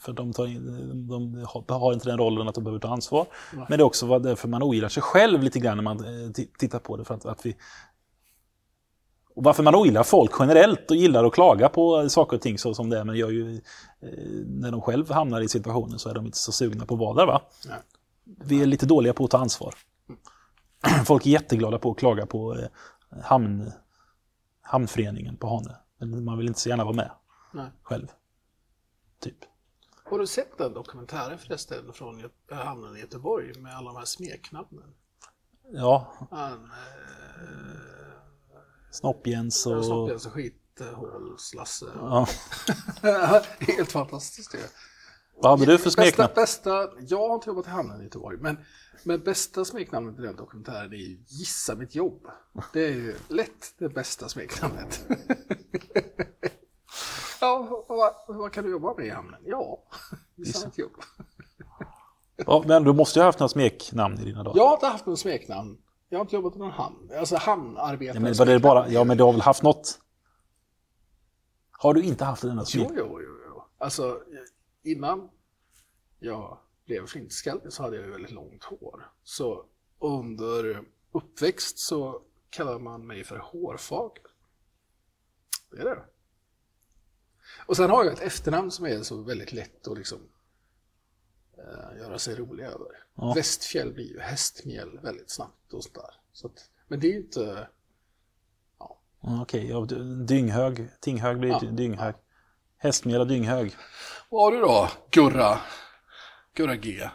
För 0.00 0.12
de, 0.12 0.32
tar 0.32 0.46
in, 0.46 1.08
de 1.08 1.34
har- 1.68 1.92
inte 1.92 2.08
den 2.08 2.18
rollen 2.18 2.48
att 2.48 2.54
de 2.54 2.64
behöver 2.64 2.80
ta 2.80 2.88
ansvar. 2.88 3.26
Men 3.52 3.66
det 3.68 3.74
är 3.74 3.82
också 3.82 4.18
därför 4.18 4.48
man 4.48 4.62
ogillar 4.62 4.88
sig 4.88 5.02
själv 5.02 5.42
lite 5.42 5.58
grann 5.60 5.76
när 5.76 5.84
man 5.84 6.04
eh, 6.04 6.10
ti- 6.30 6.48
tittar 6.58 6.78
på 6.78 6.96
det. 6.96 7.04
För 7.04 7.14
att, 7.14 7.26
att 7.26 7.46
vi, 7.46 7.56
och 9.38 9.44
varför 9.44 9.62
man 9.62 9.74
ogillar 9.74 10.02
folk 10.02 10.30
generellt 10.38 10.90
och 10.90 10.96
gillar 10.96 11.24
att 11.24 11.32
klaga 11.32 11.68
på 11.68 12.08
saker 12.08 12.36
och 12.36 12.42
ting 12.42 12.58
så 12.58 12.74
som 12.74 12.90
det 12.90 12.98
är, 12.98 13.04
men 13.04 13.16
gör 13.16 13.30
ju, 13.30 13.54
eh, 14.00 14.08
när 14.46 14.70
de 14.70 14.80
själv 14.80 15.10
hamnar 15.10 15.40
i 15.40 15.48
situationen 15.48 15.98
så 15.98 16.08
är 16.10 16.14
de 16.14 16.26
inte 16.26 16.38
så 16.38 16.52
sugna 16.52 16.86
på 16.86 16.94
att 16.94 17.00
vara 17.00 17.14
där. 17.14 17.26
Va? 17.26 17.42
Nej. 17.68 17.78
Vi 18.24 18.62
är 18.62 18.66
lite 18.66 18.86
dåliga 18.86 19.12
på 19.12 19.24
att 19.24 19.30
ta 19.30 19.38
ansvar. 19.38 19.74
Folk 21.06 21.26
är 21.26 21.30
jätteglada 21.30 21.78
på 21.78 21.90
att 21.90 21.98
klaga 21.98 22.26
på 22.26 22.56
eh, 22.58 22.66
hamn, 23.22 23.72
hamnföreningen 24.60 25.36
på 25.36 25.48
Hane. 25.48 25.76
Men 25.98 26.24
man 26.24 26.38
vill 26.38 26.46
inte 26.48 26.60
så 26.60 26.68
gärna 26.68 26.84
vara 26.84 26.94
med 26.96 27.10
Nej. 27.52 27.66
själv. 27.82 28.06
Typ. 29.20 29.36
Har 30.04 30.18
du 30.18 30.26
sett 30.26 30.58
den 30.58 30.74
dokumentären 30.74 31.38
förresten 31.38 31.92
från 31.92 32.20
Gö- 32.20 32.54
hamnen 32.64 32.96
i 32.96 33.00
Göteborg 33.00 33.60
med 33.60 33.76
alla 33.76 33.90
de 33.90 33.96
här 33.96 34.04
smeknamnen? 34.04 34.94
Ja, 35.72 36.12
Han, 36.30 36.52
eh, 36.52 38.07
Snopp-Jens 39.00 39.66
och... 39.66 39.84
Snoppjens 39.84 40.26
och 40.26 40.32
skithåls-Lasse. 40.32 41.86
Ja. 41.94 42.28
Helt 43.58 43.92
fantastiskt 43.92 44.52
det. 44.52 44.70
Vad 45.40 45.58
hade 45.58 45.72
du 45.72 45.78
för 45.78 45.90
smeknamn? 45.90 46.32
Bästa, 46.34 46.86
bästa, 46.86 47.00
jag 47.08 47.28
har 47.28 47.34
inte 47.34 47.50
jobbat 47.50 47.66
i 47.66 47.70
hamnen 47.70 48.00
i 48.00 48.04
Göteborg, 48.04 48.38
men, 48.40 48.58
men 49.04 49.20
bästa 49.20 49.64
smeknamnet 49.64 50.18
i 50.18 50.22
den 50.22 50.36
dokumentären 50.36 50.92
är 50.92 50.96
ju 50.96 51.18
Gissa 51.26 51.74
mitt 51.74 51.94
jobb. 51.94 52.26
Det 52.72 52.84
är 52.84 52.90
ju 52.90 53.16
lätt 53.28 53.74
det 53.78 53.88
bästa 53.88 54.28
smeknamnet. 54.28 55.04
ja, 57.40 57.84
vad, 57.88 58.14
vad 58.28 58.52
kan 58.52 58.64
du 58.64 58.70
jobba 58.70 58.94
med 58.94 59.06
i 59.06 59.10
hamnen? 59.10 59.40
Ja, 59.46 59.82
gissa 60.36 60.66
mitt 60.66 60.78
jobb. 60.78 60.92
Ja, 62.36 62.64
men 62.66 62.84
du 62.84 62.92
måste 62.92 63.18
ju 63.18 63.22
ha 63.22 63.28
haft 63.28 63.38
några 63.38 63.48
smeknamn 63.48 64.18
i 64.18 64.24
dina 64.24 64.42
dagar. 64.42 64.56
Jag 64.56 64.66
har 64.66 64.74
inte 64.74 64.86
haft 64.86 65.06
någon 65.06 65.16
smeknamn. 65.16 65.78
Jag 66.08 66.18
har 66.18 66.24
inte 66.24 66.36
jobbat 66.36 66.56
i 66.56 66.58
någon 66.58 66.70
hamn. 66.70 67.10
Alltså 67.18 67.36
hamnarbetare. 67.36 68.16
Ja, 68.16 68.20
men 68.20 68.34
var 68.34 68.46
det 68.46 68.60
bara, 68.60 68.88
ja, 68.88 69.04
men 69.04 69.16
du 69.16 69.24
har 69.24 69.32
väl 69.32 69.40
haft 69.40 69.62
något? 69.62 70.00
Har 71.70 71.94
du 71.94 72.02
inte 72.02 72.24
haft 72.24 72.44
en 72.44 72.50
enda 72.50 72.64
Jo, 72.68 72.90
jo, 72.96 73.20
jo, 73.22 73.38
jo. 73.46 73.64
Alltså, 73.78 74.22
innan 74.82 75.30
jag 76.18 76.58
blev 76.86 77.06
flintskallig 77.06 77.72
så 77.72 77.82
hade 77.82 77.96
jag 77.96 78.04
ju 78.04 78.10
väldigt 78.10 78.30
långt 78.30 78.64
hår. 78.64 79.10
Så 79.22 79.64
under 79.98 80.84
uppväxt 81.12 81.78
så 81.78 82.22
kallade 82.50 82.78
man 82.78 83.06
mig 83.06 83.24
för 83.24 83.38
hårfager. 83.38 84.22
Det 85.70 85.80
är 85.80 85.84
det. 85.84 86.04
Och 87.66 87.76
sen 87.76 87.90
har 87.90 88.04
jag 88.04 88.12
ett 88.12 88.22
efternamn 88.22 88.70
som 88.70 88.86
är 88.86 89.02
så 89.02 89.22
väldigt 89.22 89.52
lätt 89.52 89.88
att 89.88 89.98
liksom 89.98 90.18
göra 91.98 92.18
sig 92.18 92.34
rolig 92.36 92.64
över. 92.64 92.86
Ja. 93.14 93.32
Västfjäll 93.34 93.92
blir 93.92 94.04
ju 94.12 94.20
hästmjäll 94.20 94.98
väldigt 95.02 95.30
snabbt 95.30 95.72
och 95.72 95.84
sådär. 95.84 96.10
Så 96.32 96.46
att, 96.46 96.70
men 96.88 97.00
det 97.00 97.06
är 97.06 97.10
ju 97.12 97.16
inte... 97.18 97.68
Ja, 98.78 98.98
Okej, 99.42 99.68
ja, 99.70 99.80
dynghög. 100.26 100.88
Tinghög 101.00 101.38
blir 101.38 101.50
Ja. 101.50 101.60
dynghög. 101.60 102.14
Hästmjöl 102.78 103.20
och 103.20 103.26
dynghög. 103.26 103.76
Vad 104.30 104.42
har 104.42 104.52
du 104.52 104.60
då, 104.60 104.88
Gurra? 105.10 105.58
Gurra 106.54 106.76
G. 106.76 107.08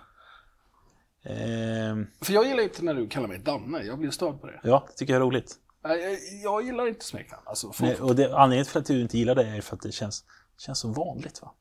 Ehm, 1.24 2.08
För 2.22 2.34
jag 2.34 2.46
gillar 2.48 2.64
inte 2.64 2.84
när 2.84 2.94
du 2.94 3.08
kallar 3.08 3.28
mig 3.28 3.40
Danne, 3.40 3.84
jag 3.84 4.00
blir 4.00 4.12
störd 4.12 4.42
på 4.42 4.48
det. 4.48 4.60
ja, 4.64 4.84
det 4.88 4.94
tycker 4.94 5.14
jag 5.14 5.22
är 5.22 5.26
roligt. 5.26 5.56
Jag, 5.84 6.00
jag 6.44 6.64
gillar 6.66 6.88
inte 6.88 7.06
smeknamn. 7.06 7.44
Alltså, 7.46 7.68
folk, 7.72 7.92
Nej, 7.92 8.02
och 8.02 8.16
det, 8.16 8.36
anledningen 8.38 8.66
till 8.66 8.78
att 8.78 8.86
du 8.86 9.02
inte 9.02 9.18
gillar 9.18 9.36
det 9.36 9.44
är 9.44 9.62
för 9.62 9.76
att 9.76 9.82
det 9.82 9.92
känns, 9.92 10.26
känns 10.58 10.80
så 10.80 10.88
vanligt. 10.88 11.42
va? 11.42 11.54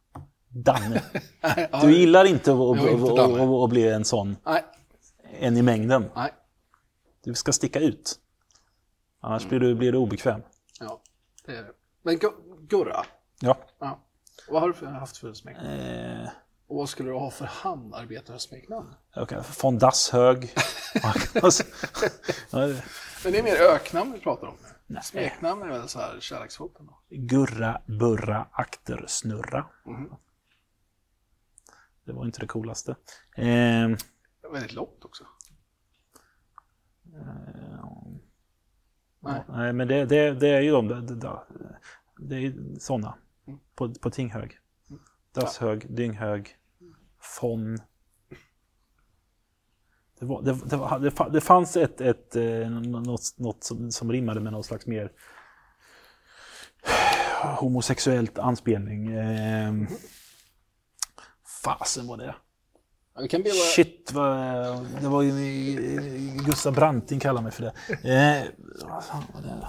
Danne. 0.55 1.03
Du 1.81 1.93
gillar 1.93 2.25
inte 2.25 2.53
att, 3.65 3.71
bli 3.71 3.89
en 3.89 4.05
sån, 4.05 4.37
Nej, 4.45 4.65
en 5.41 5.57
i 5.57 5.63
mängden. 5.63 6.11
nej. 6.15 6.33
Du 7.25 7.35
ska 7.35 7.53
sticka 7.53 7.81
ut. 7.81 8.19
Annars 9.21 9.47
blir, 9.49 9.61
du, 9.61 9.75
blir 9.75 9.93
du 9.93 9.99
obekväm. 9.99 10.43
Ja, 10.81 11.01
det 11.47 11.53
är 11.57 11.63
det. 11.63 11.73
Men 12.03 12.19
Gu- 12.19 12.67
Gurra, 12.67 13.05
Ja. 13.41 13.57
ja. 13.79 13.99
vad 14.49 14.63
har 14.63 14.77
du 14.81 14.87
haft 14.87 15.17
för 15.17 15.33
smeknamn? 15.35 15.69
Eh, 15.69 16.29
Och 16.67 16.77
vad 16.77 16.89
skulle 16.89 17.09
du 17.11 17.15
ha 17.17 17.31
för 17.31 17.45
hamnarbetarsmeknamn? 17.45 18.95
okay. 19.17 19.41
Von 19.63 19.79
Dasshög. 19.79 20.55
Men 23.25 23.33
det 23.33 23.39
är 23.39 23.43
mer 23.43 23.57
öknamn 23.61 24.13
vi 24.13 24.19
pratar 24.21 24.47
om. 24.47 24.55
Nej. 24.87 25.03
Smeknamn 25.03 25.63
är 25.63 25.69
väl 25.69 25.89
så 25.89 25.99
här 25.99 26.17
kärleksfullt 26.21 26.73
då? 26.79 26.99
Gurra, 27.11 27.81
burra, 27.87 28.47
akter, 28.53 29.05
snurra. 29.09 29.67
Mhm. 29.87 30.11
Det 32.05 32.13
var 32.13 32.25
inte 32.25 32.41
det 32.41 32.47
coolaste. 32.47 32.91
Eh, 33.37 33.45
Det 33.45 34.47
är 34.47 34.53
väldigt 34.53 34.73
långt 34.73 35.05
också. 35.05 35.25
Nej. 39.21 39.43
nej, 39.49 39.73
men 39.73 39.89
det, 39.89 40.05
det, 40.05 40.35
det 40.35 40.49
är 40.49 40.61
ju 40.61 40.71
de, 40.71 40.89
det, 40.89 41.17
det, 42.19 42.37
är 42.37 42.79
sådana 42.79 43.15
på, 43.75 43.95
på 43.95 44.11
Tinghög. 44.11 44.59
Dasshög, 45.35 45.95
Dynghög, 45.97 46.57
Fon. 47.21 47.79
Det, 50.19 50.27
var, 50.27 50.43
det, 50.43 50.53
var, 50.77 50.99
det, 50.99 51.11
fa- 51.11 51.31
det 51.31 51.41
fanns 51.41 51.77
ett, 51.77 52.01
ett, 52.01 52.37
eh, 52.37 52.71
något, 52.71 53.21
något 53.39 53.65
som, 53.65 53.91
som 53.91 54.13
rimmade 54.13 54.41
med 54.41 54.53
någon 54.53 54.65
slags 54.65 54.87
mer 54.87 55.13
homosexuellt 57.59 58.39
anspelning. 58.39 59.13
Eh, 59.13 59.73
fasen 61.65 62.07
var 62.07 62.17
det? 62.17 62.35
Våra... 63.51 63.61
Shit, 63.75 64.11
vad, 64.13 64.37
det 65.01 65.09
var 65.09 65.23
ju 65.23 65.33
Gustav 66.47 66.75
Branting 66.75 67.21
kallade 67.21 67.45
mig 67.45 67.53
för 67.53 67.63
det. 67.63 67.73
Eh, 67.89 68.43
vad 68.89 69.05
fan 69.05 69.25
var 69.35 69.43
det? 69.43 69.69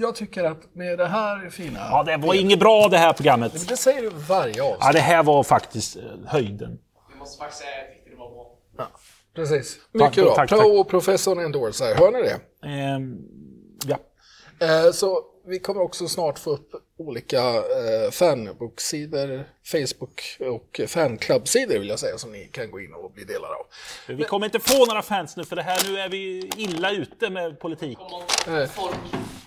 jag 0.00 0.14
tycker 0.14 0.44
att 0.44 0.74
med 0.74 0.98
det 0.98 1.06
här 1.06 1.50
fina... 1.50 1.78
Ja, 1.78 2.02
det 2.02 2.16
var 2.16 2.34
inget 2.34 2.58
bra 2.58 2.88
det 2.88 2.98
här 2.98 3.12
programmet. 3.12 3.68
Det 3.68 3.76
säger 3.76 4.02
du 4.02 4.10
varje 4.28 4.62
avsnitt. 4.62 4.78
Ja, 4.80 4.92
det 4.92 4.98
här 5.00 5.22
var 5.22 5.42
faktiskt 5.42 5.96
eh, 5.96 6.02
höjden. 6.26 6.78
Jag 7.10 7.18
måste 7.18 7.38
faktiskt 7.38 7.62
säga 7.62 7.70
att 7.72 7.86
jag 7.86 7.94
tyckte 7.94 8.10
det 8.10 8.16
var 8.16 8.30
bra. 8.76 8.88
Precis. 9.34 9.76
Mycket 9.92 10.14
Tack, 10.14 10.24
bra. 10.24 10.34
tack, 10.34 10.50
tack. 10.50 10.64
och 10.64 10.88
professorn 10.88 11.38
endorsar. 11.38 11.94
Hör 11.94 12.10
ni 12.10 12.22
det? 12.22 12.68
Ehm, 12.68 13.16
ja. 13.86 13.98
Eh, 14.66 14.92
Så 14.92 15.22
vi 15.46 15.58
kommer 15.58 15.80
också 15.82 16.08
snart 16.08 16.38
få 16.38 16.50
upp 16.50 16.70
olika 17.00 17.54
eh, 17.56 18.10
fanbooksidor, 18.10 19.44
Facebook 19.64 20.36
och 20.40 20.80
fanclubsidor 20.86 21.78
vill 21.78 21.88
jag 21.88 21.98
säga 21.98 22.18
som 22.18 22.32
ni 22.32 22.44
kan 22.44 22.70
gå 22.70 22.80
in 22.80 22.94
och 22.94 23.12
bli 23.12 23.24
delar 23.24 23.48
av. 23.48 23.66
Vi 24.06 24.24
kommer 24.24 24.46
inte 24.46 24.60
få 24.60 24.86
några 24.86 25.02
fans 25.02 25.36
nu 25.36 25.44
för 25.44 25.56
det 25.56 25.62
här, 25.62 25.90
nu 25.90 25.98
är 25.98 26.08
vi 26.08 26.50
illa 26.56 26.90
ute 26.90 27.30
med 27.30 27.60
politik. 27.60 27.98
Kommer 27.98 28.66
folk 28.66 28.96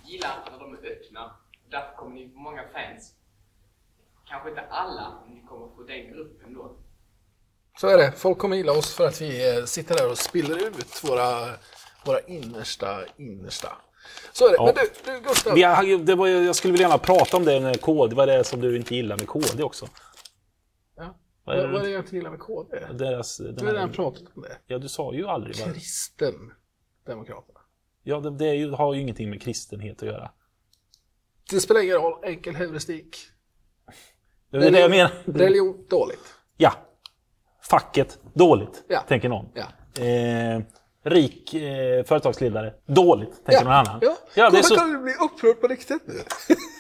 gilla 0.06 0.36
när 0.52 0.60
de 0.60 0.74
är 0.74 0.92
öppna. 0.92 1.36
Därför 1.72 1.96
kommer 1.96 2.16
ni 2.16 2.30
få 2.30 2.40
många 2.40 2.64
fans. 2.74 3.14
Kanske 4.30 4.50
inte 4.50 4.62
alla, 4.62 5.22
men 5.26 5.36
ni 5.36 5.42
kommer 5.42 5.68
få 5.76 5.84
den 5.84 6.14
gruppen 6.14 6.54
då. 6.54 6.78
Så 7.80 7.88
är 7.88 7.98
det. 7.98 8.12
Folk 8.12 8.38
kommer 8.38 8.56
gilla 8.56 8.72
oss 8.72 8.96
för 8.96 9.08
att 9.08 9.22
vi 9.22 9.58
eh, 9.58 9.66
sitter 9.66 9.96
där 9.96 10.12
och 10.12 10.18
spiller 10.18 10.68
ut 10.68 11.04
våra, 11.04 11.50
våra 12.06 12.20
innersta, 12.20 13.00
innersta. 13.18 13.78
Så 14.34 14.46
är 14.48 14.50
det. 14.50 14.56
Ja. 14.58 14.66
Men 14.66 14.76
du, 14.76 14.82
du 15.12 15.20
Gustav. 15.28 15.52
Har, 15.52 15.98
det 16.06 16.16
var, 16.16 16.28
jag 16.28 16.56
skulle 16.56 16.72
vilja 16.72 16.88
gärna 16.88 16.98
prata 16.98 17.38
om 17.38 17.46
det 17.46 17.60
med 17.62 17.82
KD. 17.82 18.16
Vad 18.16 18.30
är 18.30 18.38
det 18.38 18.44
som 18.44 18.62
du 18.62 18.76
inte 18.78 18.96
gillar 18.96 19.18
med 19.18 19.28
KD 19.28 19.64
också? 19.64 19.88
Ja. 20.98 21.18
Vad 21.44 21.60
är 21.60 21.68
det? 21.68 21.74
vad 21.74 21.82
är 21.82 21.86
det 21.86 21.92
jag 21.92 22.02
inte 22.02 22.16
gillar 22.16 22.30
med 22.32 22.40
KD? 22.40 22.80
Deras, 22.94 23.38
den 23.38 23.56
Du 23.56 23.66
har 23.66 23.74
redan 23.74 23.92
pratat 23.92 24.24
om 24.36 24.42
det. 24.42 24.58
ja, 24.68 24.78
du 24.78 24.88
sa 24.90 25.14
ju 25.14 25.28
aldrig 25.28 25.56
vad... 25.60 25.74
Kristendemokraterna. 25.74 27.60
Ja, 28.04 28.20
det, 28.20 28.30
det 28.38 28.56
ju, 28.56 28.72
har 28.72 28.94
ju 28.94 29.02
ingenting 29.02 29.30
med 29.30 29.42
kristenhet 29.42 30.04
att 30.04 30.08
göra. 30.10 30.32
Det 31.50 31.60
spelar 31.60 31.82
ingen 31.82 31.96
roll. 31.96 32.24
Enkel 32.24 32.56
heuristik. 32.56 33.18
Det 34.52 34.58
är 34.58 34.72
det 34.72 34.80
jag 34.80 34.92
menar. 34.92 35.12
Religion, 35.26 35.86
dåligt. 35.90 36.34
Ja. 36.58 36.74
Facket, 37.62 38.20
dåligt, 38.34 38.84
Ja. 38.88 39.02
tänker 39.08 39.30
någon. 39.30 39.50
Ja. 39.54 39.64
Eh, 40.04 40.62
rik 41.04 41.54
eh, 41.54 42.04
företagsledare, 42.04 42.74
dåligt, 42.86 43.46
tänker 43.46 43.64
någon 43.64 43.74
annan. 43.74 44.00
Ja, 44.02 44.18
Ja, 44.34 44.50
det 44.50 44.58
är 44.58 44.62
så, 44.64 44.76
kan 44.76 44.94
du 44.94 45.00
bli 45.00 45.14
upprörd 45.14 45.62
på 45.62 45.68
riktigt 45.68 46.02
nu? 46.08 46.14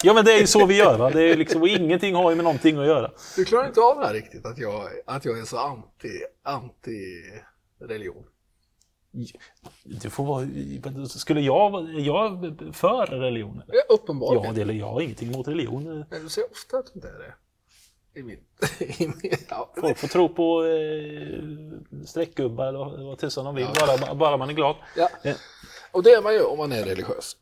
ja, 0.03 0.13
men 0.13 0.25
det 0.25 0.33
är 0.33 0.39
ju 0.39 0.47
så 0.47 0.65
vi 0.65 0.77
gör. 0.77 0.97
Va? 0.97 1.09
Det 1.09 1.23
är 1.23 1.37
liksom, 1.37 1.63
ingenting 1.67 2.15
har 2.15 2.29
ju 2.29 2.35
med 2.35 2.43
någonting 2.43 2.77
att 2.77 2.85
göra. 2.85 3.11
Du 3.35 3.45
klarar 3.45 3.67
inte 3.67 3.81
av 3.81 3.99
det 3.99 4.05
här 4.05 4.13
riktigt, 4.13 4.45
att 4.45 4.57
jag, 4.57 4.89
att 5.05 5.25
jag 5.25 5.39
är 5.39 5.43
så 5.45 5.57
anti, 5.57 6.09
anti 6.43 6.99
religion. 7.81 8.23
Du 9.83 10.09
får 10.09 10.25
vara, 10.25 11.05
skulle 11.05 11.41
jag 11.41 11.71
vara 11.71 11.89
jag 11.91 12.55
för 12.73 13.05
religion? 13.05 13.61
eller? 13.63 13.75
Ja, 13.75 13.95
uppenbarligen. 13.95 14.45
Ja, 14.45 14.51
det, 14.53 14.61
eller 14.61 14.73
jag 14.73 14.89
har 14.89 15.01
ingenting 15.01 15.33
emot 15.33 15.47
religion. 15.47 16.05
Men 16.09 16.23
du 16.23 16.29
säger 16.29 16.51
ofta 16.51 16.77
att 16.77 16.85
du 16.85 16.91
inte 16.95 17.07
är 17.07 17.19
det. 17.19 17.33
I 18.15 18.23
min... 18.23 18.39
I 18.79 19.07
min 19.07 19.37
ja. 19.49 19.73
Folk 19.77 19.97
får 19.97 20.07
tro 20.07 20.29
på 20.29 20.65
eh, 20.65 22.05
streckgubbar 22.05 22.67
eller 22.67 23.05
vad- 23.05 23.17
tusan 23.19 23.45
de 23.45 23.55
vill, 23.55 23.67
bara, 23.79 24.15
bara 24.15 24.37
man 24.37 24.49
är 24.49 24.53
glad. 24.53 24.75
ja. 24.97 25.09
Eh, 25.23 25.35
Och 25.91 26.03
det 26.03 26.11
är 26.11 26.21
man 26.21 26.33
ju 26.33 26.43
om 26.43 26.57
man 26.57 26.71
är 26.71 26.83
religiös. 26.83 27.37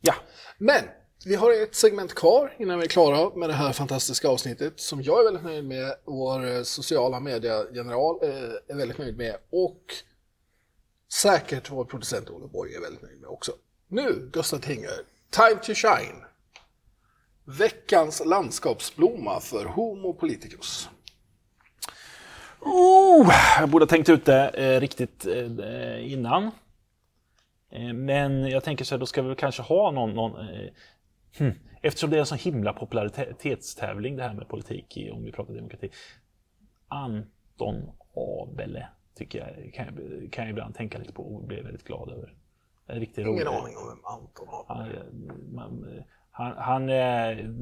Ja, 0.00 0.14
Men 0.58 0.82
vi 1.24 1.34
har 1.34 1.62
ett 1.62 1.74
segment 1.74 2.14
kvar 2.14 2.56
innan 2.58 2.78
vi 2.78 2.84
är 2.84 2.88
klara 2.88 3.34
med 3.36 3.48
det 3.48 3.52
här 3.54 3.72
fantastiska 3.72 4.28
avsnittet 4.28 4.80
som 4.80 5.02
jag 5.02 5.20
är 5.20 5.24
väldigt 5.24 5.44
nöjd 5.44 5.64
med. 5.64 5.94
Vår 6.04 6.46
eh, 6.56 6.62
sociala 6.62 7.20
media-general 7.20 8.18
eh, 8.22 8.28
är 8.68 8.76
väldigt 8.76 8.98
nöjd 8.98 9.16
med 9.16 9.36
och 9.50 9.82
säkert 11.12 11.70
vår 11.70 11.84
producent 11.84 12.30
Olle 12.30 12.46
Borg 12.46 12.74
är 12.74 12.80
väldigt 12.80 13.02
nöjd 13.02 13.20
med 13.20 13.30
också. 13.30 13.52
Nu, 13.88 14.30
Gustav 14.32 14.58
Tinger, 14.58 14.92
time 15.30 15.56
to 15.62 15.72
shine. 15.74 16.24
Veckans 17.44 18.22
landskapsblomma 18.26 19.40
för 19.40 19.64
Homo 19.64 20.12
politicus. 20.14 20.90
Oh, 22.60 23.28
jag 23.60 23.68
borde 23.70 23.82
ha 23.82 23.88
tänkt 23.88 24.08
ut 24.08 24.24
det 24.24 24.48
eh, 24.48 24.80
riktigt 24.80 25.26
eh, 25.26 26.12
innan. 26.12 26.50
Eh, 27.72 27.92
men 27.92 28.46
jag 28.50 28.64
tänker 28.64 28.84
så 28.84 28.94
här, 28.94 29.00
då 29.00 29.06
ska 29.06 29.22
vi 29.22 29.28
väl 29.28 29.36
kanske 29.36 29.62
ha 29.62 29.90
någon... 29.90 30.14
någon 30.14 30.48
eh, 30.48 30.68
hmm, 31.38 31.52
eftersom 31.82 32.10
det 32.10 32.16
är 32.16 32.20
en 32.20 32.26
sån 32.26 32.38
himla 32.38 32.72
popularitetstävling 32.72 34.16
det 34.16 34.22
här 34.22 34.34
med 34.34 34.48
politik, 34.48 34.96
i, 34.96 35.10
om 35.10 35.24
vi 35.24 35.32
pratar 35.32 35.54
demokrati. 35.54 35.90
Anton 36.88 37.90
Abele 38.14 38.88
tycker 39.14 39.38
jag 39.38 39.74
kan, 39.74 39.86
jag 40.22 40.32
kan 40.32 40.44
jag 40.44 40.50
ibland 40.50 40.74
tänka 40.74 40.98
lite 40.98 41.12
på 41.12 41.22
och 41.34 41.44
bli 41.46 41.60
väldigt 41.60 41.84
glad 41.84 42.10
över. 42.10 42.34
En 42.86 43.00
riktigt 43.00 43.26
Ingen 43.26 43.44
rolig- 43.44 43.46
aning 43.62 43.76
om 43.76 43.88
vem 43.88 44.04
Anton 44.04 44.46
han, 44.68 44.80
är- 44.90 45.54
man, 45.54 46.02
han, 46.30 46.54
han 46.56 46.88
är 46.88 47.52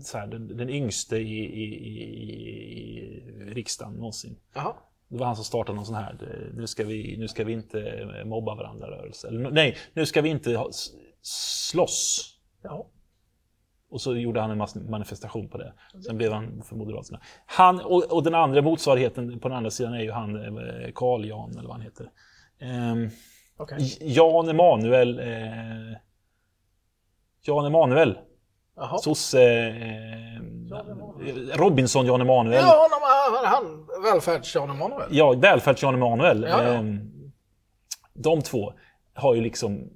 så 0.00 0.18
här, 0.18 0.26
den, 0.26 0.56
den 0.56 0.70
yngste 0.70 1.16
i, 1.16 1.38
i, 1.38 1.64
i, 1.64 1.98
i 1.98 3.54
riksdagen 3.54 3.94
någonsin. 3.94 4.36
Jaha. 4.54 4.72
Det 5.08 5.18
var 5.18 5.26
han 5.26 5.36
som 5.36 5.44
startade 5.44 5.76
någon 5.76 5.86
sån 5.86 5.94
här, 5.94 6.18
eh, 6.22 6.54
nu 6.56 6.66
ska 6.66 6.84
vi, 6.84 7.16
nu 7.18 7.28
ska 7.28 7.44
vi 7.44 7.52
inte 7.52 8.06
mobba 8.24 8.54
varandra 8.54 8.90
rörelse. 8.90 9.28
Eller, 9.28 9.50
nej, 9.50 9.76
nu 9.94 10.06
ska 10.06 10.22
vi 10.22 10.28
inte 10.28 10.56
ha, 10.56 10.70
slåss. 11.22 12.34
Ja. 12.62 12.86
Och 13.90 14.00
så 14.00 14.16
gjorde 14.16 14.40
han 14.40 14.50
en 14.50 14.90
manifestation 14.90 15.48
på 15.48 15.58
det. 15.58 15.72
Sen 16.06 16.16
blev 16.16 16.32
han 16.32 16.62
för 16.62 16.76
Moderaterna. 16.76 17.20
Han, 17.46 17.80
och, 17.80 18.12
och 18.12 18.22
den 18.22 18.34
andra 18.34 18.62
motsvarigheten 18.62 19.40
på 19.40 19.48
den 19.48 19.56
andra 19.56 19.70
sidan 19.70 19.94
är 19.94 20.02
ju 20.02 20.10
han 20.10 20.36
eh, 20.36 20.90
Carl 20.94 21.24
Jan, 21.28 21.50
eller 21.50 21.68
vad 21.68 21.72
han 21.72 21.80
heter. 21.80 22.10
Ehm, 22.60 23.08
Okej. 23.56 23.78
J- 23.80 23.96
Jan 24.00 24.48
Emanuel. 24.48 25.18
Eh, 25.18 25.96
Jan 27.48 27.66
Emanuel. 27.66 28.18
Sosse... 29.02 29.42
Eh, 29.68 30.40
Robinson 31.56 32.06
Jan 32.06 32.20
Emanuel. 32.20 32.62
Ja, 32.62 32.88
han, 33.32 33.44
han 33.46 33.86
välfärds-Jan 34.02 34.70
Emanuel. 34.70 35.08
Ja, 35.10 35.32
välfärds-Jan 35.32 35.94
Emanuel. 35.94 36.42
Ja, 36.42 36.62
ja. 36.62 36.68
Ehm, 36.72 37.10
De 38.14 38.42
två 38.42 38.72
har 39.14 39.34
ju 39.34 39.40
liksom 39.40 39.90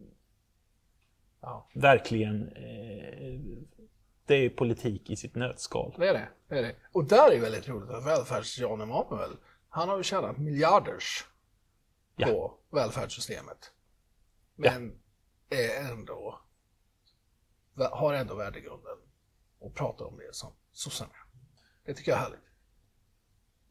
Ja. 1.43 1.69
verkligen... 1.75 2.49
Eh, 2.49 3.41
det 4.27 4.35
är 4.35 4.49
politik 4.51 5.11
i 5.11 5.17
sitt 5.17 5.35
nötskal. 5.35 5.95
Det 5.99 6.09
är 6.09 6.13
det. 6.13 6.29
det, 6.49 6.59
är 6.59 6.63
det. 6.63 6.75
Och 6.93 7.05
där 7.05 7.33
är 7.33 7.41
väldigt 7.41 7.69
roligt 7.69 7.91
att 7.91 8.05
välfärds-Jan 8.07 8.81
Emanuel, 8.81 9.31
han 9.69 9.89
har 9.89 9.97
ju 9.97 10.03
tjänat 10.03 10.39
miljarders 10.39 11.25
Ja. 12.17 12.27
på 12.27 12.55
välfärdssystemet. 12.73 13.59
Men 14.57 14.93
är 15.51 15.91
ändå, 15.93 16.39
har 17.77 18.15
ändå 18.15 18.35
värdegrunden 18.35 18.97
och 19.61 19.75
pratar 19.75 20.05
om 20.05 20.17
det 20.17 20.35
som 20.35 20.53
sossarna. 20.73 21.13
Det 21.87 21.95
tycker 21.95 22.11
jag 22.11 22.19
är 22.19 22.23
härligt. 22.23 22.41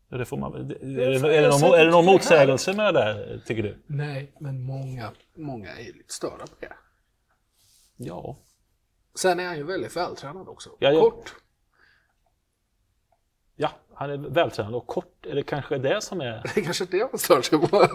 Ja, 0.10 0.18
Det 0.18 0.26
får 0.26 0.38
man, 0.38 0.56
är, 0.56 0.64
det, 0.64 1.04
är, 1.04 1.12
jag 1.12 1.22
det 1.22 1.60
någon, 1.60 1.80
är 1.80 1.86
det 1.86 1.92
någon 1.92 2.06
motsägelse 2.06 2.74
med 2.74 2.94
det 2.94 3.00
där, 3.00 3.42
tycker 3.46 3.64
du? 3.64 3.84
Nej, 3.88 4.34
men 4.40 4.64
många, 4.64 5.12
många 5.36 5.76
är 5.76 5.84
ju 5.84 5.94
lite 5.94 6.14
störda 6.14 6.48
på 6.48 6.56
det. 6.60 6.74
Ja. 7.98 8.38
Sen 9.16 9.40
är 9.40 9.48
han 9.48 9.58
ju 9.58 9.64
väldigt 9.64 9.96
vältränad 9.96 10.48
också. 10.48 10.70
Ja, 10.80 10.92
ja. 10.92 11.02
Kort. 11.02 11.36
Ja, 13.56 13.72
han 13.94 14.10
är 14.10 14.18
vältränad 14.18 14.76
och 14.76 14.88
kort. 14.88 15.26
Är 15.26 15.36
det 15.36 15.44
kanske 15.44 15.78
det 15.78 16.02
som 16.02 16.22
är... 16.22 16.42
Det 16.56 16.62
är 16.62 16.64
kanske 16.64 16.86
det 16.86 17.08
han 17.12 17.20
stör 17.20 17.42
sig 17.42 17.60
på. 17.60 17.68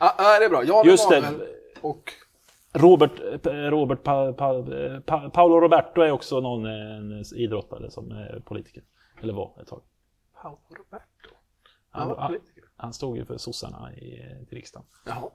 ja, 0.00 0.38
det 0.38 0.44
är 0.44 0.48
bra. 0.48 0.64
Jan 0.64 0.86
Just 0.86 1.10
det. 1.10 1.16
Emanuel 1.16 1.48
och 1.80 2.12
Robert, 2.72 3.46
eh, 3.46 3.52
Robert 3.52 4.02
pa, 4.02 4.32
pa, 4.32 4.64
pa, 5.06 5.30
Paolo 5.30 5.60
Roberto 5.60 6.00
är 6.00 6.10
också 6.10 6.40
någon 6.40 6.66
eh, 6.66 6.96
en 6.96 7.24
idrottare 7.34 7.90
som 7.90 8.10
är 8.10 8.40
politiker. 8.44 8.82
Eller 9.22 9.32
var 9.32 9.58
ett 9.62 9.68
tag. 9.68 9.82
Paolo 10.42 10.58
Roberto. 10.70 11.30
Han, 11.90 12.08
han, 12.18 12.26
politiker. 12.32 12.64
han 12.76 12.92
stod 12.92 13.16
ju 13.16 13.24
för 13.24 13.36
sossarna 13.36 13.94
i, 13.94 14.20
eh, 14.20 14.46
till 14.48 14.56
riksdagen. 14.56 14.86
Jaha. 15.04 15.30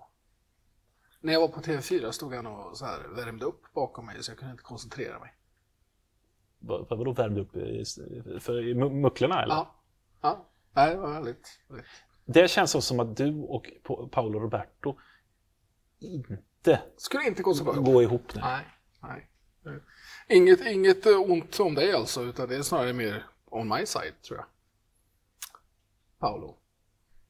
När 1.22 1.34
jag 1.34 1.40
var 1.42 1.48
på 1.48 1.60
TV4 1.62 2.12
stod 2.12 2.34
han 2.34 2.48
och 2.48 2.78
så 2.78 2.86
här 2.86 3.08
värmde 3.16 3.46
upp 3.46 3.62
bakom 3.74 4.06
mig 4.06 4.24
så 4.24 4.32
jag 4.32 4.38
kunde 4.40 4.52
inte 4.52 4.64
koncentrera 4.64 5.20
mig. 5.20 5.34
Vad, 6.60 6.90
vadå 6.90 7.12
värmde 7.12 7.42
upp? 7.42 7.52
För 8.44 8.68
i 8.68 8.74
mu- 8.74 8.90
mucklarna 9.02 9.44
eller? 9.44 9.56
Ja. 9.56 9.76
Ja. 10.22 10.46
Nej, 10.74 10.96
det 10.96 11.02
var 11.02 11.14
väldigt. 11.14 11.60
Det 12.26 12.48
känns 12.48 12.86
som 12.88 13.00
att 13.00 13.18
du 13.18 13.42
och 13.42 13.72
Pa- 13.84 14.08
Paolo 14.12 14.40
Roberto 14.40 14.98
inte 16.00 16.38
Skulle 16.98 17.24
inte 17.28 17.44
gå 17.44 17.54
så 17.54 17.64
bra 17.64 17.74
ihop. 17.74 17.86
går 17.86 18.04
ihop 18.04 18.36
nu. 18.36 18.42
Nej. 18.42 18.66
Nej. 19.02 19.30
Inget, 20.30 20.66
inget 20.66 21.06
ont 21.06 21.60
om 21.60 21.76
dig 21.76 21.94
alltså, 21.94 22.24
utan 22.24 22.50
det 22.50 22.56
är 22.56 22.62
snarare 22.62 22.94
mer 22.94 23.26
on 23.46 23.68
my 23.70 23.86
side, 23.86 24.22
tror 24.28 24.38
jag. 24.40 24.46
Paolo. 26.20 26.58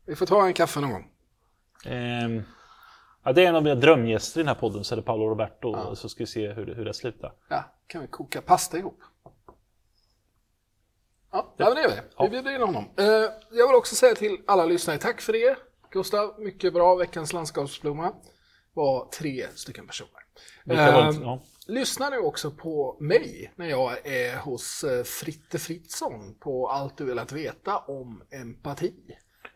Vi 0.05 0.15
får 0.15 0.25
ta 0.25 0.45
en 0.47 0.53
kaffe 0.53 0.79
någon 0.79 0.91
gång. 0.91 1.11
Ehm, 1.85 2.41
ja, 3.23 3.33
det 3.33 3.43
är 3.43 3.49
en 3.49 3.55
av 3.55 3.63
mina 3.63 3.75
drömgäster 3.75 4.39
i 4.39 4.43
den 4.43 4.47
här 4.47 4.55
podden, 4.61 4.83
så 4.83 4.95
är 4.95 4.97
det 4.97 5.01
Paolo 5.03 5.29
Roberto. 5.29 5.95
Så 5.95 6.09
ska 6.09 6.23
vi 6.23 6.27
se 6.27 6.47
hur, 6.53 6.65
det- 6.65 6.73
hur 6.73 6.85
det 6.85 6.93
slutar. 6.93 7.33
Ja, 7.49 7.63
kan 7.87 8.01
vi 8.01 8.07
koka 8.07 8.41
pasta 8.41 8.77
ihop? 8.77 8.99
Ja, 11.31 11.53
ja. 11.57 11.65
men 11.65 11.75
det 11.75 11.81
gör 11.81 11.89
vi. 11.89 12.01
Vi 12.25 12.29
bjuder 12.29 12.55
in 12.55 12.61
honom. 12.61 12.89
Eh, 12.97 13.05
jag 13.51 13.67
vill 13.67 13.75
också 13.75 13.95
säga 13.95 14.15
till 14.15 14.37
alla 14.47 14.65
lyssnare, 14.65 14.97
tack 14.97 15.21
för 15.21 15.33
det. 15.33 15.57
Gustav, 15.91 16.35
mycket 16.39 16.73
bra. 16.73 16.95
Veckans 16.95 17.33
landskapsblomma. 17.33 18.13
Var 18.75 19.09
tre 19.19 19.47
stycken 19.55 19.87
personer. 19.87 20.11
Ja. 20.63 21.41
Lyssna 21.67 22.09
nu 22.09 22.17
också 22.17 22.51
på 22.51 22.97
mig 22.99 23.53
när 23.55 23.65
jag 23.69 24.07
är 24.07 24.37
hos 24.37 24.83
eh, 24.83 25.03
Fritte 25.03 25.59
Fritzson 25.59 26.35
på 26.39 26.69
Allt 26.69 26.97
du 26.97 27.05
velat 27.05 27.31
veta 27.31 27.77
om 27.77 28.23
empati. 28.31 28.93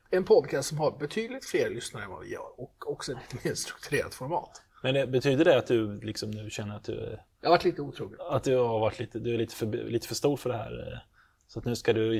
En 0.09 0.23
podcast 0.23 0.69
som 0.69 0.77
har 0.77 0.91
betydligt 0.99 1.45
fler 1.45 1.69
lyssnare 1.69 2.03
än 2.03 2.09
vad 2.09 2.21
vi 2.23 2.33
gör 2.33 2.59
och 2.61 2.91
också 2.91 3.11
ett 3.11 3.17
lite 3.33 3.47
mer 3.47 3.55
strukturerat 3.55 4.13
format. 4.13 4.61
Men 4.83 4.93
det, 4.93 5.07
betyder 5.07 5.45
det 5.45 5.57
att 5.57 5.67
du 5.67 5.99
liksom 6.01 6.31
nu 6.31 6.49
känner 6.49 6.75
att 6.75 6.83
du, 6.83 7.19
Jag 7.41 7.49
har 7.49 7.53
varit 7.53 7.63
lite 7.63 7.81
otrogen. 7.81 8.17
att 8.29 8.43
du 8.43 8.55
har 8.57 8.79
varit 8.79 8.99
lite, 8.99 9.19
du 9.19 9.33
är 9.33 9.37
lite 9.37 9.55
för, 9.55 9.65
lite 9.65 10.07
för 10.07 10.15
stor 10.15 10.37
för 10.37 10.49
det 10.49 10.57
här? 10.57 10.91
eh, 10.93 10.99
Så 11.47 11.59
att 11.59 11.65
nu 11.65 11.75
ska 11.75 11.93
du 11.93 12.19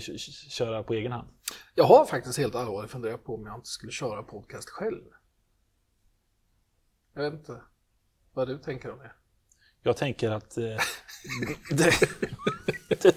köra 0.50 0.84
på 0.84 0.94
egen 0.94 1.12
hand? 1.12 1.28
Jag 1.76 1.84
har 1.84 2.06
faktiskt 2.06 2.38
helt 2.38 2.56
allvarligt 2.56 2.92
funderat 2.92 3.24
på 3.24 3.36
om 3.36 3.46
jag 3.46 3.56
inte 3.56 3.70
skulle 3.70 3.92
köra 3.92 4.24
podcast 4.24 4.70
själv. 4.70 5.04
Jag 7.20 7.32
vet 7.32 7.40
inte 7.40 7.62
vad 8.34 8.48
du 8.48 8.58
tänker 8.58 8.92
om 8.92 9.00
det. 9.00 9.12
Jag 9.84 9.98
tänker 9.98 10.32
att... 10.32 10.58
Eh, 10.58 10.64
det, 11.72 11.94
det, 12.90 13.16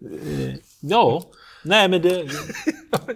eh, 0.00 0.54
ja, 0.80 1.22
nej 1.64 1.88
men 1.88 2.02
det... 2.02 2.08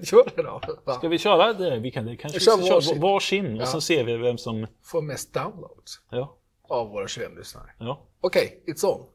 Gör 0.03 0.37
det 0.37 0.43
då. 0.43 0.61
Ska 0.99 1.09
vi 1.09 1.19
köra 1.19 1.53
det? 1.53 1.79
Vi 1.79 1.91
kan 1.91 2.07
det 2.07 2.17
kanske 2.17 2.39
Vi 2.39 2.45
kör 2.45 2.57
varsin. 2.57 2.83
köra 2.95 3.01
varsin 3.01 3.55
och 3.57 3.63
Ja. 3.63 3.67
så 3.67 3.81
ser 3.81 4.05
vi 4.05 4.17
vem 4.17 4.39
som... 4.39 4.67
Får 4.83 5.03
mest 5.03 5.35
downloads 5.35 6.01
Ja, 6.11 6.37
av 6.63 6.89
våra 6.89 7.09
21 7.09 7.31
lyssnare. 7.37 7.71
ja. 7.79 8.07
Okej, 8.21 8.63
it's 8.67 8.87
on. 8.87 9.07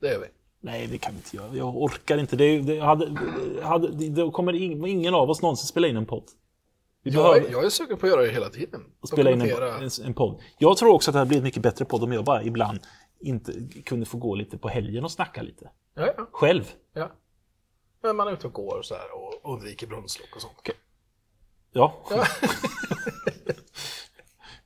Det 0.00 0.08
gör 0.08 0.20
vi. 0.20 0.26
Nej, 0.60 0.86
det 0.86 0.98
kan 0.98 1.12
vi 1.12 1.18
inte 1.18 1.36
göra. 1.36 1.56
Jag 1.56 1.76
orkar 1.76 2.18
inte. 2.18 2.36
Det, 2.36 2.58
det, 2.60 2.78
hade, 2.80 3.18
hade, 3.62 3.88
det, 3.88 4.08
då 4.08 4.30
kommer 4.30 4.54
ing, 4.54 4.86
ingen 4.86 5.14
av 5.14 5.30
oss 5.30 5.42
någonsin 5.42 5.66
spela 5.66 5.88
in 5.88 5.96
en 5.96 6.06
podd. 6.06 6.24
Vi 7.02 7.10
Jag, 7.10 7.22
behöver 7.22 7.48
är- 7.48 7.52
jag 7.52 7.64
är 7.64 7.68
sugen 7.70 7.96
på 7.98 8.06
att 8.06 8.12
göra 8.12 8.22
det 8.22 8.28
hela 8.32 8.48
tiden. 8.48 8.84
spela 9.06 9.30
in 9.30 9.40
en, 9.40 9.50
en, 9.82 9.90
en 10.04 10.14
podd. 10.14 10.40
Jag 10.58 10.76
tror 10.76 10.92
också 10.94 11.10
att 11.10 11.12
det 11.12 11.18
hade 11.18 11.28
blivit 11.28 11.44
mycket 11.44 11.62
bättre 11.62 11.84
podd 11.84 12.02
om 12.04 12.12
jag 12.12 12.24
bara 12.24 12.42
ibland 12.42 12.80
inte 13.20 13.52
kunde 13.84 14.06
få 14.06 14.18
gå 14.18 14.34
lite 14.34 14.58
på 14.58 14.68
helgen 14.68 15.04
och 15.04 15.10
snacka 15.12 15.42
lite. 15.42 15.70
Ja, 15.94 16.12
ja, 16.16 16.28
Själv. 16.32 16.72
ja. 16.94 17.10
Men 18.02 18.16
man 18.16 18.28
är 18.28 18.32
ute 18.32 18.46
och 18.46 18.52
går 18.52 18.78
och 18.78 18.84
så 18.84 18.94
här 18.94 19.04
och 19.14 19.52
undviker 19.54 19.86
brunnslock 19.86 20.28
och 20.36 20.40
sånt. 20.42 20.54
Ja. 21.72 21.94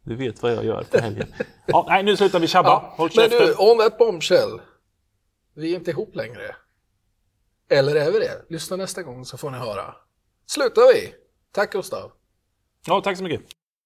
du 0.04 0.14
vet 0.16 0.42
vad 0.42 0.52
jag 0.52 0.64
gör 0.64 0.82
på 0.90 0.98
helgen. 0.98 1.34
Ja, 1.66 1.84
nej, 1.88 2.02
nu 2.02 2.16
slutar 2.16 2.38
vi 2.40 2.46
tjabba. 2.46 2.68
Ja, 2.68 2.94
Håll 2.96 3.10
men 3.16 3.30
käften. 3.30 3.46
du, 3.46 3.54
on 3.72 3.78
that 3.78 3.98
bombshell. 3.98 4.60
Vi 5.54 5.72
är 5.72 5.76
inte 5.76 5.90
ihop 5.90 6.14
längre. 6.14 6.56
Eller 7.68 7.94
är 7.94 8.12
vi 8.12 8.18
det? 8.18 8.44
Lyssna 8.48 8.76
nästa 8.76 9.02
gång 9.02 9.24
så 9.24 9.38
får 9.38 9.50
ni 9.50 9.58
höra. 9.58 9.94
Slutar 10.46 10.94
vi. 10.94 11.14
Tack 11.52 11.72
Gustav. 11.72 12.12
Ja, 12.86 13.00
tack 13.00 13.18
så 13.18 13.24
mycket. 13.24 13.46